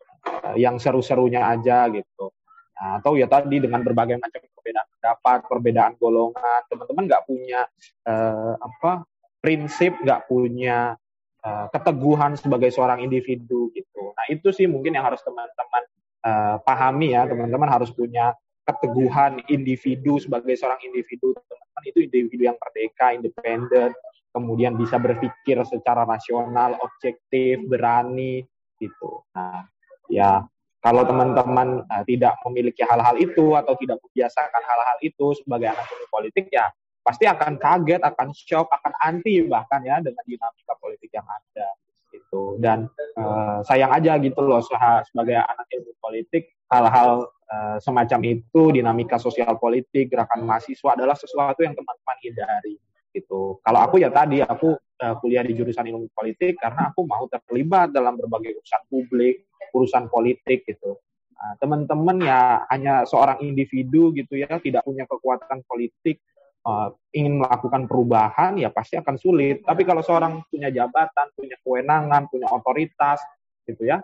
yang 0.56 0.78
seru-serunya 0.78 1.46
aja 1.46 1.88
gitu. 1.92 2.32
Nah, 2.80 3.04
atau 3.04 3.20
ya 3.20 3.28
tadi 3.28 3.60
dengan 3.60 3.84
berbagai 3.84 4.16
macam 4.20 4.40
perbedaan 4.40 4.88
pendapat 4.96 5.40
perbedaan 5.48 5.94
golongan 6.00 6.62
teman-teman 6.72 7.04
nggak 7.10 7.24
punya 7.28 7.62
uh, 8.08 8.56
apa 8.56 9.04
prinsip 9.44 9.96
nggak 10.00 10.28
punya 10.32 10.96
uh, 11.44 11.66
keteguhan 11.72 12.36
sebagai 12.36 12.72
seorang 12.72 13.04
individu 13.04 13.72
gitu. 13.76 14.16
Nah 14.16 14.26
itu 14.32 14.52
sih 14.52 14.68
mungkin 14.68 14.96
yang 14.96 15.08
harus 15.08 15.24
teman-teman 15.24 15.84
uh, 16.24 16.56
pahami 16.64 17.16
ya. 17.16 17.28
Teman-teman 17.28 17.70
harus 17.72 17.92
punya 17.92 18.36
keteguhan 18.68 19.42
individu 19.50 20.20
sebagai 20.20 20.56
seorang 20.60 20.80
individu. 20.84 21.36
Teman-teman 21.36 21.84
itu 21.88 22.00
individu 22.06 22.44
yang 22.48 22.58
merdeka, 22.60 23.16
independen, 23.16 23.90
kemudian 24.36 24.78
bisa 24.78 25.02
berpikir 25.02 25.58
secara 25.66 26.06
rasional, 26.06 26.78
objektif, 26.84 27.64
berani 27.66 28.46
gitu. 28.78 29.26
Nah, 29.34 29.66
ya 30.10 30.44
kalau 30.80 31.04
teman-teman 31.04 31.84
uh, 31.86 32.04
tidak 32.08 32.40
memiliki 32.48 32.82
hal-hal 32.88 33.16
itu 33.20 33.56
atau 33.56 33.76
tidak 33.76 34.00
membiasakan 34.00 34.64
hal-hal 34.64 34.98
itu 35.04 35.36
sebagai 35.38 35.76
anak 35.76 35.88
politik 36.08 36.48
ya 36.50 36.72
pasti 37.00 37.26
akan 37.26 37.58
kaget, 37.58 38.02
akan 38.04 38.30
shock, 38.36 38.70
akan 38.70 38.94
anti 39.02 39.42
bahkan 39.48 39.82
ya 39.82 39.98
dengan 40.00 40.24
dinamika 40.24 40.74
politik 40.78 41.10
yang 41.12 41.26
ada 41.26 41.68
gitu. 42.14 42.56
Dan 42.62 42.88
uh, 43.18 43.60
sayang 43.66 43.92
aja 43.92 44.16
gitu 44.22 44.40
loh 44.40 44.62
sebagai 44.62 45.40
anak 45.40 45.68
ilmu 45.74 45.94
politik 46.00 46.54
hal-hal 46.70 47.28
uh, 47.50 47.78
semacam 47.82 48.40
itu 48.40 48.62
dinamika 48.72 49.18
sosial 49.18 49.58
politik 49.58 50.14
gerakan 50.14 50.46
mahasiswa 50.46 50.96
adalah 50.96 51.18
sesuatu 51.18 51.60
yang 51.66 51.74
teman-teman 51.74 52.18
hindari 52.24 52.78
gitu. 53.20 53.60
Kalau 53.60 53.80
aku 53.84 54.00
ya 54.00 54.10
tadi 54.10 54.40
aku 54.40 54.76
uh, 54.76 55.16
kuliah 55.20 55.44
di 55.44 55.54
jurusan 55.56 55.86
ilmu 55.88 56.12
politik 56.12 56.60
karena 56.60 56.92
aku 56.92 57.04
mau 57.04 57.28
terlibat 57.28 57.92
dalam 57.92 58.16
berbagai 58.16 58.60
urusan 58.60 58.82
publik, 58.88 59.36
urusan 59.76 60.08
politik 60.08 60.64
gitu. 60.66 60.98
Nah, 61.40 61.56
teman-teman 61.56 62.18
ya 62.20 62.68
hanya 62.68 63.08
seorang 63.08 63.40
individu 63.40 64.12
gitu 64.12 64.36
ya 64.36 64.60
tidak 64.60 64.84
punya 64.84 65.08
kekuatan 65.08 65.64
politik 65.64 66.20
uh, 66.68 66.92
ingin 67.16 67.40
melakukan 67.40 67.88
perubahan 67.88 68.60
ya 68.60 68.70
pasti 68.72 69.00
akan 69.00 69.16
sulit. 69.16 69.64
Tapi 69.64 69.88
kalau 69.88 70.04
seorang 70.04 70.44
punya 70.52 70.68
jabatan, 70.68 71.32
punya 71.36 71.56
kewenangan, 71.64 72.28
punya 72.28 72.48
otoritas 72.52 73.24
gitu 73.64 73.88
ya, 73.88 74.04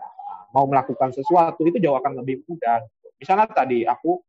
mau 0.54 0.64
melakukan 0.64 1.12
sesuatu 1.12 1.66
itu 1.66 1.76
jauh 1.76 1.98
akan 2.00 2.24
lebih 2.24 2.40
mudah. 2.48 2.80
Misalnya 3.20 3.48
tadi 3.52 3.84
aku 3.84 4.20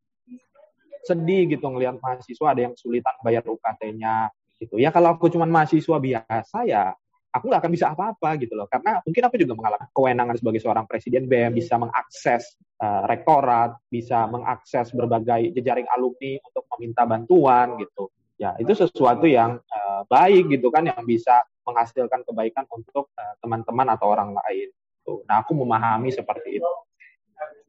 sedih 1.08 1.56
gitu 1.56 1.64
ngelihat 1.72 2.04
mahasiswa 2.04 2.48
ada 2.52 2.62
yang 2.68 2.74
kesulitan 2.76 3.16
bayar 3.24 3.48
UKT-nya 3.48 4.28
gitu. 4.62 4.76
Ya 4.82 4.90
kalau 4.90 5.16
aku 5.16 5.30
cuma 5.30 5.46
mahasiswa 5.46 5.98
biasa 5.98 6.58
ya 6.66 6.94
aku 7.34 7.54
nggak 7.54 7.62
akan 7.62 7.74
bisa 7.74 7.86
apa-apa 7.94 8.30
gitu 8.42 8.58
loh. 8.58 8.66
Karena 8.66 9.00
mungkin 9.06 9.24
aku 9.30 9.36
juga 9.38 9.54
mengalami 9.54 9.86
kewenangan 9.94 10.36
sebagai 10.38 10.62
seorang 10.64 10.86
presiden 10.90 11.30
BEM 11.30 11.54
bisa 11.54 11.78
mengakses 11.78 12.58
uh, 12.82 13.06
rektorat, 13.06 13.78
bisa 13.88 14.26
mengakses 14.26 14.90
berbagai 14.94 15.54
jejaring 15.54 15.86
alumni 15.94 16.42
untuk 16.42 16.64
meminta 16.78 17.04
bantuan 17.06 17.78
gitu. 17.78 18.10
Ya 18.38 18.54
itu 18.62 18.74
sesuatu 18.74 19.26
yang 19.26 19.62
uh, 19.62 20.02
baik 20.10 20.50
gitu 20.54 20.70
kan 20.70 20.86
yang 20.86 21.02
bisa 21.06 21.42
menghasilkan 21.66 22.24
kebaikan 22.24 22.66
untuk 22.70 23.10
uh, 23.18 23.34
teman-teman 23.42 23.94
atau 23.94 24.14
orang 24.14 24.34
lain 24.34 24.70
gitu. 25.08 25.24
Nah, 25.24 25.40
aku 25.40 25.56
memahami 25.56 26.12
seperti 26.12 26.60
itu. 26.60 26.72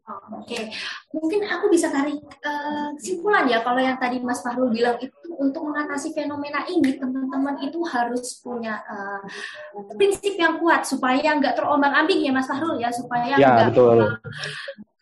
Oke, 0.09 0.57
okay. 0.57 0.63
mungkin 1.13 1.45
aku 1.45 1.69
bisa 1.69 1.93
tarik 1.93 2.17
uh, 2.41 2.97
kesimpulan 2.97 3.45
ya 3.45 3.61
kalau 3.61 3.77
yang 3.77 4.01
tadi 4.01 4.17
Mas 4.25 4.41
Fahrul 4.41 4.73
bilang 4.73 4.97
itu 5.05 5.13
untuk 5.37 5.69
mengatasi 5.69 6.17
fenomena 6.17 6.65
ini 6.65 6.97
teman-teman 6.97 7.61
itu 7.61 7.77
harus 7.85 8.41
punya 8.41 8.81
uh, 8.89 9.21
prinsip 10.01 10.33
yang 10.41 10.57
kuat 10.57 10.89
supaya 10.89 11.37
nggak 11.37 11.61
terombang 11.61 11.93
ambing 11.93 12.25
ya 12.25 12.33
Mas 12.33 12.49
Fahrul 12.49 12.81
ya 12.81 12.89
supaya 12.89 13.37
ya, 13.37 13.69
nggak 13.69 13.77
uh, 13.77 14.17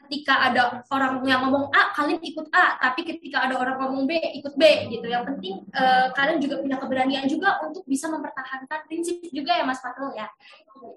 ketika 0.06 0.38
ada 0.46 0.86
orang 0.94 1.26
yang 1.26 1.42
ngomong 1.42 1.74
A, 1.74 1.90
kalian 1.98 2.22
ikut 2.22 2.46
A, 2.54 2.78
tapi 2.78 3.02
ketika 3.02 3.50
ada 3.50 3.58
orang 3.58 3.82
ngomong 3.82 4.06
B, 4.06 4.14
ikut 4.38 4.54
B 4.54 4.62
gitu. 4.94 5.10
Yang 5.10 5.34
penting 5.34 5.54
uh, 5.74 6.14
kalian 6.14 6.38
juga 6.38 6.62
punya 6.62 6.78
keberanian 6.78 7.26
juga 7.26 7.58
untuk 7.66 7.82
bisa 7.90 8.06
mempertahankan 8.06 8.86
prinsip 8.86 9.18
juga 9.34 9.58
ya 9.58 9.66
Mas 9.66 9.82
Fatul 9.82 10.14
ya. 10.14 10.30
Gitu. 10.38 10.88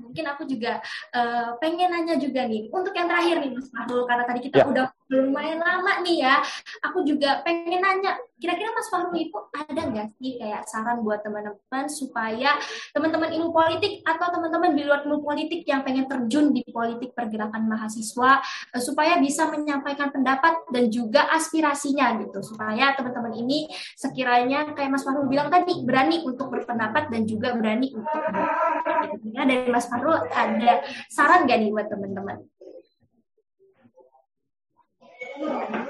Mungkin 0.00 0.24
aku 0.24 0.48
juga 0.48 0.80
uh, 1.12 1.54
pengen 1.60 1.92
nanya 1.92 2.16
juga 2.16 2.48
nih, 2.48 2.72
untuk 2.72 2.96
yang 2.96 3.06
terakhir 3.06 3.44
nih 3.44 3.52
Mas 3.54 3.68
Fatul, 3.70 4.08
karena 4.08 4.24
tadi 4.26 4.40
kita 4.48 4.64
ya. 4.64 4.66
udah 4.66 4.86
lumayan 5.12 5.60
lama 5.60 6.00
nih 6.02 6.24
ya, 6.24 6.40
aku 6.80 7.04
juga 7.04 7.44
pengen 7.44 7.78
nanya, 7.78 8.16
kira-kira 8.40 8.72
Mas 8.72 8.88
Fahru 8.88 9.12
itu 9.12 9.36
ada 9.52 9.82
nggak 9.84 10.16
sih 10.16 10.40
kayak 10.40 10.64
saran 10.64 11.04
buat 11.04 11.20
teman-teman 11.20 11.84
supaya 11.92 12.56
teman-teman 12.96 13.30
ilmu 13.36 13.52
politik 13.52 14.00
atau 14.02 14.32
teman-teman 14.32 14.72
di 14.72 14.82
luar 14.88 15.04
ilmu 15.04 15.20
politik 15.20 15.62
yang 15.68 15.84
pengen 15.84 16.08
terjun 16.08 16.50
di 16.50 16.64
politik 16.72 17.12
pergerakan 17.12 17.68
mahasiswa 17.68 18.40
uh, 18.72 18.80
supaya 18.80 19.20
bisa 19.20 19.46
menyampaikan 19.52 20.08
pendapat 20.08 20.56
dan 20.72 20.88
juga 20.88 21.28
aspirasinya 21.30 22.16
gitu, 22.24 22.40
supaya 22.40 22.96
teman-teman 22.96 23.36
ini 23.36 23.68
sekiranya 23.94 24.72
kayak 24.72 24.90
Mas 24.90 25.04
Fahru 25.04 25.28
bilang 25.28 25.52
tadi 25.52 25.84
berani 25.84 26.24
untuk 26.24 26.48
berpendapat 26.48 27.12
dan 27.12 27.28
juga 27.28 27.52
berani 27.52 27.92
untuk 27.92 28.08
berpendapat. 28.08 29.20
Nah, 29.36 29.44
dari 29.44 29.68
Mas 29.68 29.86
Fahru 29.86 30.16
ada 30.16 30.72
saran 31.12 31.44
nggak 31.44 31.58
nih 31.60 31.70
buat 31.70 31.86
teman-teman? 31.92 32.40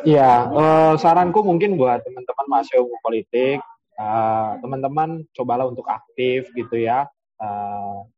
Ya, 0.07 0.49
uh, 0.49 0.95
saranku 0.97 1.45
mungkin 1.45 1.77
buat 1.77 2.01
teman-teman 2.07 2.65
ilmu 2.65 2.97
politik, 3.05 3.61
uh, 4.01 4.57
teman-teman 4.65 5.29
cobalah 5.37 5.69
untuk 5.69 5.85
aktif 5.91 6.49
gitu 6.57 6.77
ya. 6.81 7.05
Uh, 7.37 8.09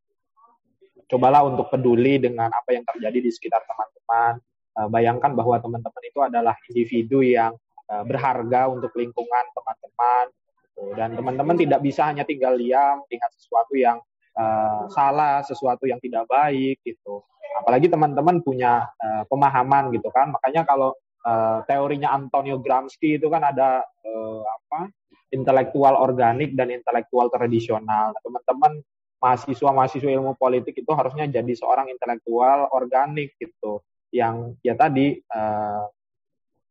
cobalah 1.10 1.44
untuk 1.44 1.68
peduli 1.68 2.22
dengan 2.22 2.48
apa 2.48 2.70
yang 2.72 2.84
terjadi 2.86 3.18
di 3.18 3.30
sekitar 3.34 3.66
teman-teman. 3.66 4.38
Uh, 4.72 4.88
bayangkan 4.88 5.36
bahwa 5.36 5.60
teman-teman 5.60 6.02
itu 6.06 6.20
adalah 6.22 6.54
individu 6.70 7.20
yang 7.20 7.52
uh, 7.90 8.04
berharga 8.06 8.70
untuk 8.70 8.94
lingkungan 8.94 9.44
teman-teman. 9.52 10.26
Dan 10.96 11.14
teman-teman 11.14 11.56
tidak 11.60 11.80
bisa 11.84 12.08
hanya 12.08 12.24
tinggal 12.24 12.56
diam, 12.56 13.04
lihat 13.12 13.30
sesuatu 13.36 13.76
yang 13.76 14.00
uh, 14.38 14.88
salah, 14.88 15.44
sesuatu 15.44 15.84
yang 15.84 16.00
tidak 16.00 16.24
baik 16.30 16.80
gitu. 16.82 17.20
Apalagi 17.60 17.92
teman-teman 17.92 18.40
punya 18.40 18.88
uh, 18.96 19.22
pemahaman 19.28 19.92
gitu 19.92 20.08
kan. 20.08 20.32
Makanya 20.32 20.64
kalau 20.64 20.96
uh, 21.26 21.64
teorinya 21.66 22.14
Antonio 22.14 22.58
Gramsci 22.58 23.18
itu 23.18 23.26
kan 23.32 23.42
ada 23.42 23.82
uh, 23.82 24.42
apa 24.42 24.90
intelektual 25.32 25.96
organik 25.96 26.52
dan 26.52 26.68
intelektual 26.68 27.32
tradisional. 27.32 28.12
Teman-teman 28.20 28.84
mahasiswa-mahasiswa 29.22 30.10
ilmu 30.12 30.34
politik 30.36 30.82
itu 30.82 30.92
harusnya 30.92 31.30
jadi 31.30 31.52
seorang 31.54 31.88
intelektual 31.88 32.68
organik 32.74 33.38
gitu, 33.38 33.80
yang 34.12 34.58
ya 34.60 34.74
tadi 34.76 35.16
uh, 35.32 35.86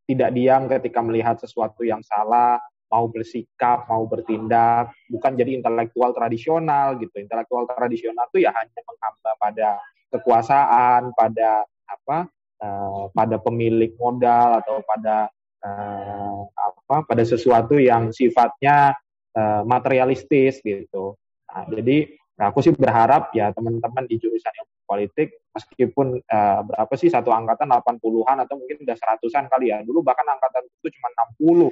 tidak 0.06 0.30
diam 0.36 0.68
ketika 0.68 1.00
melihat 1.00 1.40
sesuatu 1.40 1.88
yang 1.88 2.04
salah, 2.04 2.60
mau 2.92 3.08
bersikap, 3.08 3.88
mau 3.88 4.04
bertindak, 4.04 4.92
bukan 5.08 5.40
jadi 5.40 5.56
intelektual 5.56 6.12
tradisional 6.12 7.00
gitu. 7.00 7.16
Intelektual 7.24 7.64
tradisional 7.72 8.28
itu 8.36 8.44
ya 8.44 8.52
hanya 8.52 8.82
menghamba 8.84 9.32
pada 9.40 9.70
kekuasaan, 10.12 11.16
pada 11.16 11.64
apa, 11.88 12.28
uh, 12.62 13.10
pada 13.12 13.42
pemilik 13.42 13.92
modal 13.98 14.62
atau 14.62 14.86
pada 14.86 15.28
uh, 15.66 16.42
apa, 16.48 16.96
pada 17.06 17.24
sesuatu 17.26 17.76
yang 17.82 18.14
sifatnya 18.14 18.96
uh, 19.36 19.62
materialistis 19.66 20.62
gitu. 20.62 21.18
Nah, 21.52 21.68
jadi 21.68 22.08
aku 22.42 22.64
sih 22.64 22.74
berharap 22.74 23.36
ya 23.36 23.52
teman-teman 23.52 24.08
di 24.08 24.18
jurusan 24.18 24.54
ilmu 24.54 24.78
politik 24.88 25.42
meskipun 25.52 26.20
uh, 26.26 26.62
berapa 26.64 26.94
sih 26.96 27.12
satu 27.12 27.30
angkatan 27.30 27.70
80-an 27.70 28.38
atau 28.48 28.56
mungkin 28.58 28.78
udah 28.88 28.96
seratusan 28.98 29.52
kali 29.52 29.74
ya. 29.74 29.84
Dulu 29.84 30.02
bahkan 30.02 30.26
angkatan 30.26 30.66
itu 30.68 30.88
cuma 30.96 31.10
60 31.38 31.70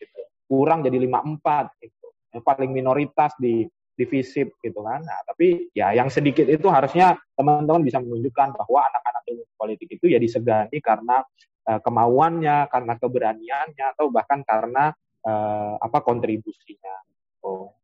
gitu 0.00 0.20
kurang 0.50 0.82
jadi 0.82 0.98
54 0.98 1.78
gitu. 1.78 2.08
Yang 2.34 2.42
paling 2.42 2.70
minoritas 2.74 3.34
di 3.38 3.66
divisip 4.00 4.56
gitu 4.64 4.80
kan. 4.80 5.04
Nah, 5.04 5.20
tapi 5.28 5.68
ya 5.76 5.92
yang 5.92 6.08
sedikit 6.08 6.48
itu 6.48 6.66
harusnya 6.72 7.20
teman-teman 7.36 7.84
bisa 7.84 8.00
menunjukkan 8.00 8.56
bahwa 8.56 8.80
anak-anak 8.88 9.22
ilmu 9.28 9.44
politik 9.60 10.00
itu 10.00 10.08
ya 10.08 10.16
disegani 10.16 10.80
karena 10.80 11.20
uh, 11.68 11.80
kemauannya, 11.84 12.72
karena 12.72 12.96
keberaniannya 12.96 13.86
atau 13.92 14.08
bahkan 14.08 14.40
karena 14.40 14.96
uh, 15.28 15.76
apa 15.76 16.00
kontribusinya. 16.00 16.96
Oh. 17.44 17.76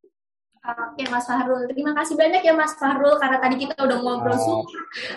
Oke 0.67 1.07
Mas 1.07 1.31
Fahrul, 1.31 1.71
terima 1.71 1.95
kasih 1.95 2.19
banyak 2.19 2.43
ya 2.43 2.51
Mas 2.51 2.75
Fahrul 2.75 3.23
karena 3.23 3.39
tadi 3.39 3.55
kita 3.55 3.79
udah 3.79 4.03
ngobrol 4.03 4.35
oh. 4.35 4.67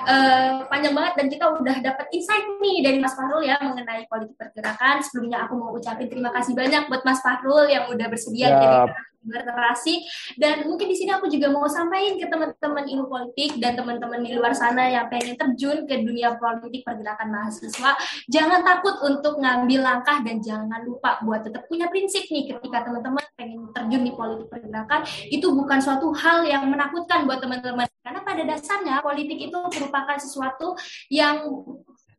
uh, 0.05 0.61
panjang 0.69 0.93
banget 0.93 1.13
dan 1.17 1.25
kita 1.25 1.45
udah 1.49 1.77
dapat 1.81 2.05
insight 2.13 2.45
nih 2.61 2.85
dari 2.85 3.01
Mas 3.01 3.17
Fahrul 3.17 3.41
ya 3.41 3.57
mengenai 3.57 4.05
politik 4.05 4.37
pergerakan. 4.37 5.01
Sebelumnya 5.01 5.49
aku 5.49 5.57
mau 5.57 5.73
ucapin 5.73 6.05
terima 6.05 6.29
kasih 6.29 6.53
banyak 6.53 6.85
buat 6.85 7.01
Mas 7.01 7.25
Fahrul 7.25 7.65
yang 7.65 7.89
udah 7.89 8.07
bersedia 8.13 8.45
yep. 8.45 8.61
jadi 8.61 8.77
berterasi 9.23 10.03
dan 10.39 10.65
mungkin 10.65 10.87
di 10.87 10.95
sini 10.95 11.11
aku 11.11 11.27
juga 11.27 11.51
mau 11.51 11.67
sampaikan 11.67 12.15
ke 12.15 12.25
teman-teman 12.27 12.85
ilmu 12.87 13.05
politik 13.11 13.59
dan 13.59 13.75
teman-teman 13.75 14.23
di 14.23 14.31
luar 14.35 14.55
sana 14.55 14.87
yang 14.87 15.11
pengen 15.11 15.35
terjun 15.35 15.83
ke 15.83 16.01
dunia 16.01 16.39
politik 16.39 16.87
pergerakan 16.87 17.27
mahasiswa 17.29 17.99
jangan 18.31 18.63
takut 18.63 18.95
untuk 19.03 19.41
ngambil 19.41 19.81
langkah 19.83 20.21
dan 20.23 20.39
jangan 20.43 20.81
lupa 20.85 21.19
buat 21.23 21.41
tetap 21.43 21.65
punya 21.67 21.87
prinsip 21.89 22.25
nih. 22.29 22.55
Ketika 22.55 22.85
teman-teman 22.85 23.23
pengen 23.35 23.69
terjun 23.71 24.01
di 24.05 24.11
politik 24.13 24.47
pergerakan 24.49 25.01
itu 25.29 25.47
bukan 25.49 25.79
suatu 25.79 26.11
hal 26.15 26.45
yang 26.45 26.67
menakutkan 26.67 27.25
buat 27.25 27.39
teman-teman. 27.41 27.87
Karena 27.99 28.19
pada 28.25 28.43
dasarnya 28.45 29.03
politik 29.05 29.37
itu 29.37 29.57
merupakan 29.57 30.17
sesuatu 30.17 30.73
yang 31.11 31.45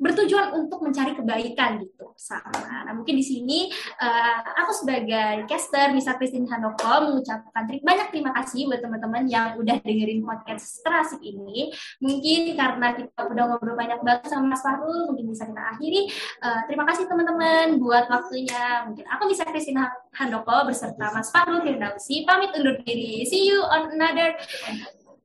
bertujuan 0.01 0.57
untuk 0.57 0.81
mencari 0.81 1.13
kebaikan 1.13 1.85
gitu 1.85 2.17
sama. 2.17 2.89
Nah 2.89 2.93
mungkin 2.97 3.21
di 3.21 3.25
sini 3.25 3.69
uh, 4.01 4.41
aku 4.65 4.73
sebagai 4.73 5.45
caster 5.45 5.93
Misa 5.93 6.17
Christine 6.17 6.49
Handoko 6.49 7.13
mengucapkan 7.13 7.69
ter 7.69 7.85
banyak 7.85 8.09
terima 8.09 8.33
kasih 8.41 8.67
buat 8.67 8.81
teman-teman 8.81 9.29
yang 9.29 9.61
udah 9.61 9.77
dengerin 9.85 10.25
podcast 10.25 10.81
terasik 10.81 11.21
ini. 11.21 11.69
Mungkin 12.01 12.57
karena 12.57 12.97
kita 12.97 13.21
udah 13.29 13.45
ngobrol 13.53 13.77
banyak 13.77 14.01
banget 14.01 14.33
sama 14.33 14.57
Mas 14.57 14.65
Fahrul, 14.65 15.13
mungkin 15.13 15.29
bisa 15.29 15.45
kita 15.45 15.63
akhiri. 15.77 16.09
Uh, 16.41 16.61
terima 16.65 16.89
kasih 16.89 17.05
teman-teman 17.05 17.77
buat 17.77 18.09
waktunya. 18.09 18.89
Mungkin 18.89 19.05
aku 19.05 19.29
bisa 19.29 19.45
Christine 19.45 19.85
Handoko 20.17 20.65
beserta 20.65 21.13
Mas 21.13 21.29
Fahrul 21.29 21.61
Firdausi 21.61 22.25
pamit 22.25 22.57
undur 22.57 22.81
diri. 22.83 23.29
See 23.29 23.53
you 23.53 23.61
on 23.69 23.93
another 23.93 24.33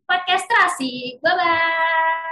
podcast 0.04 0.46
terasik. 0.52 1.24
Bye 1.24 1.36
bye. 1.40 2.25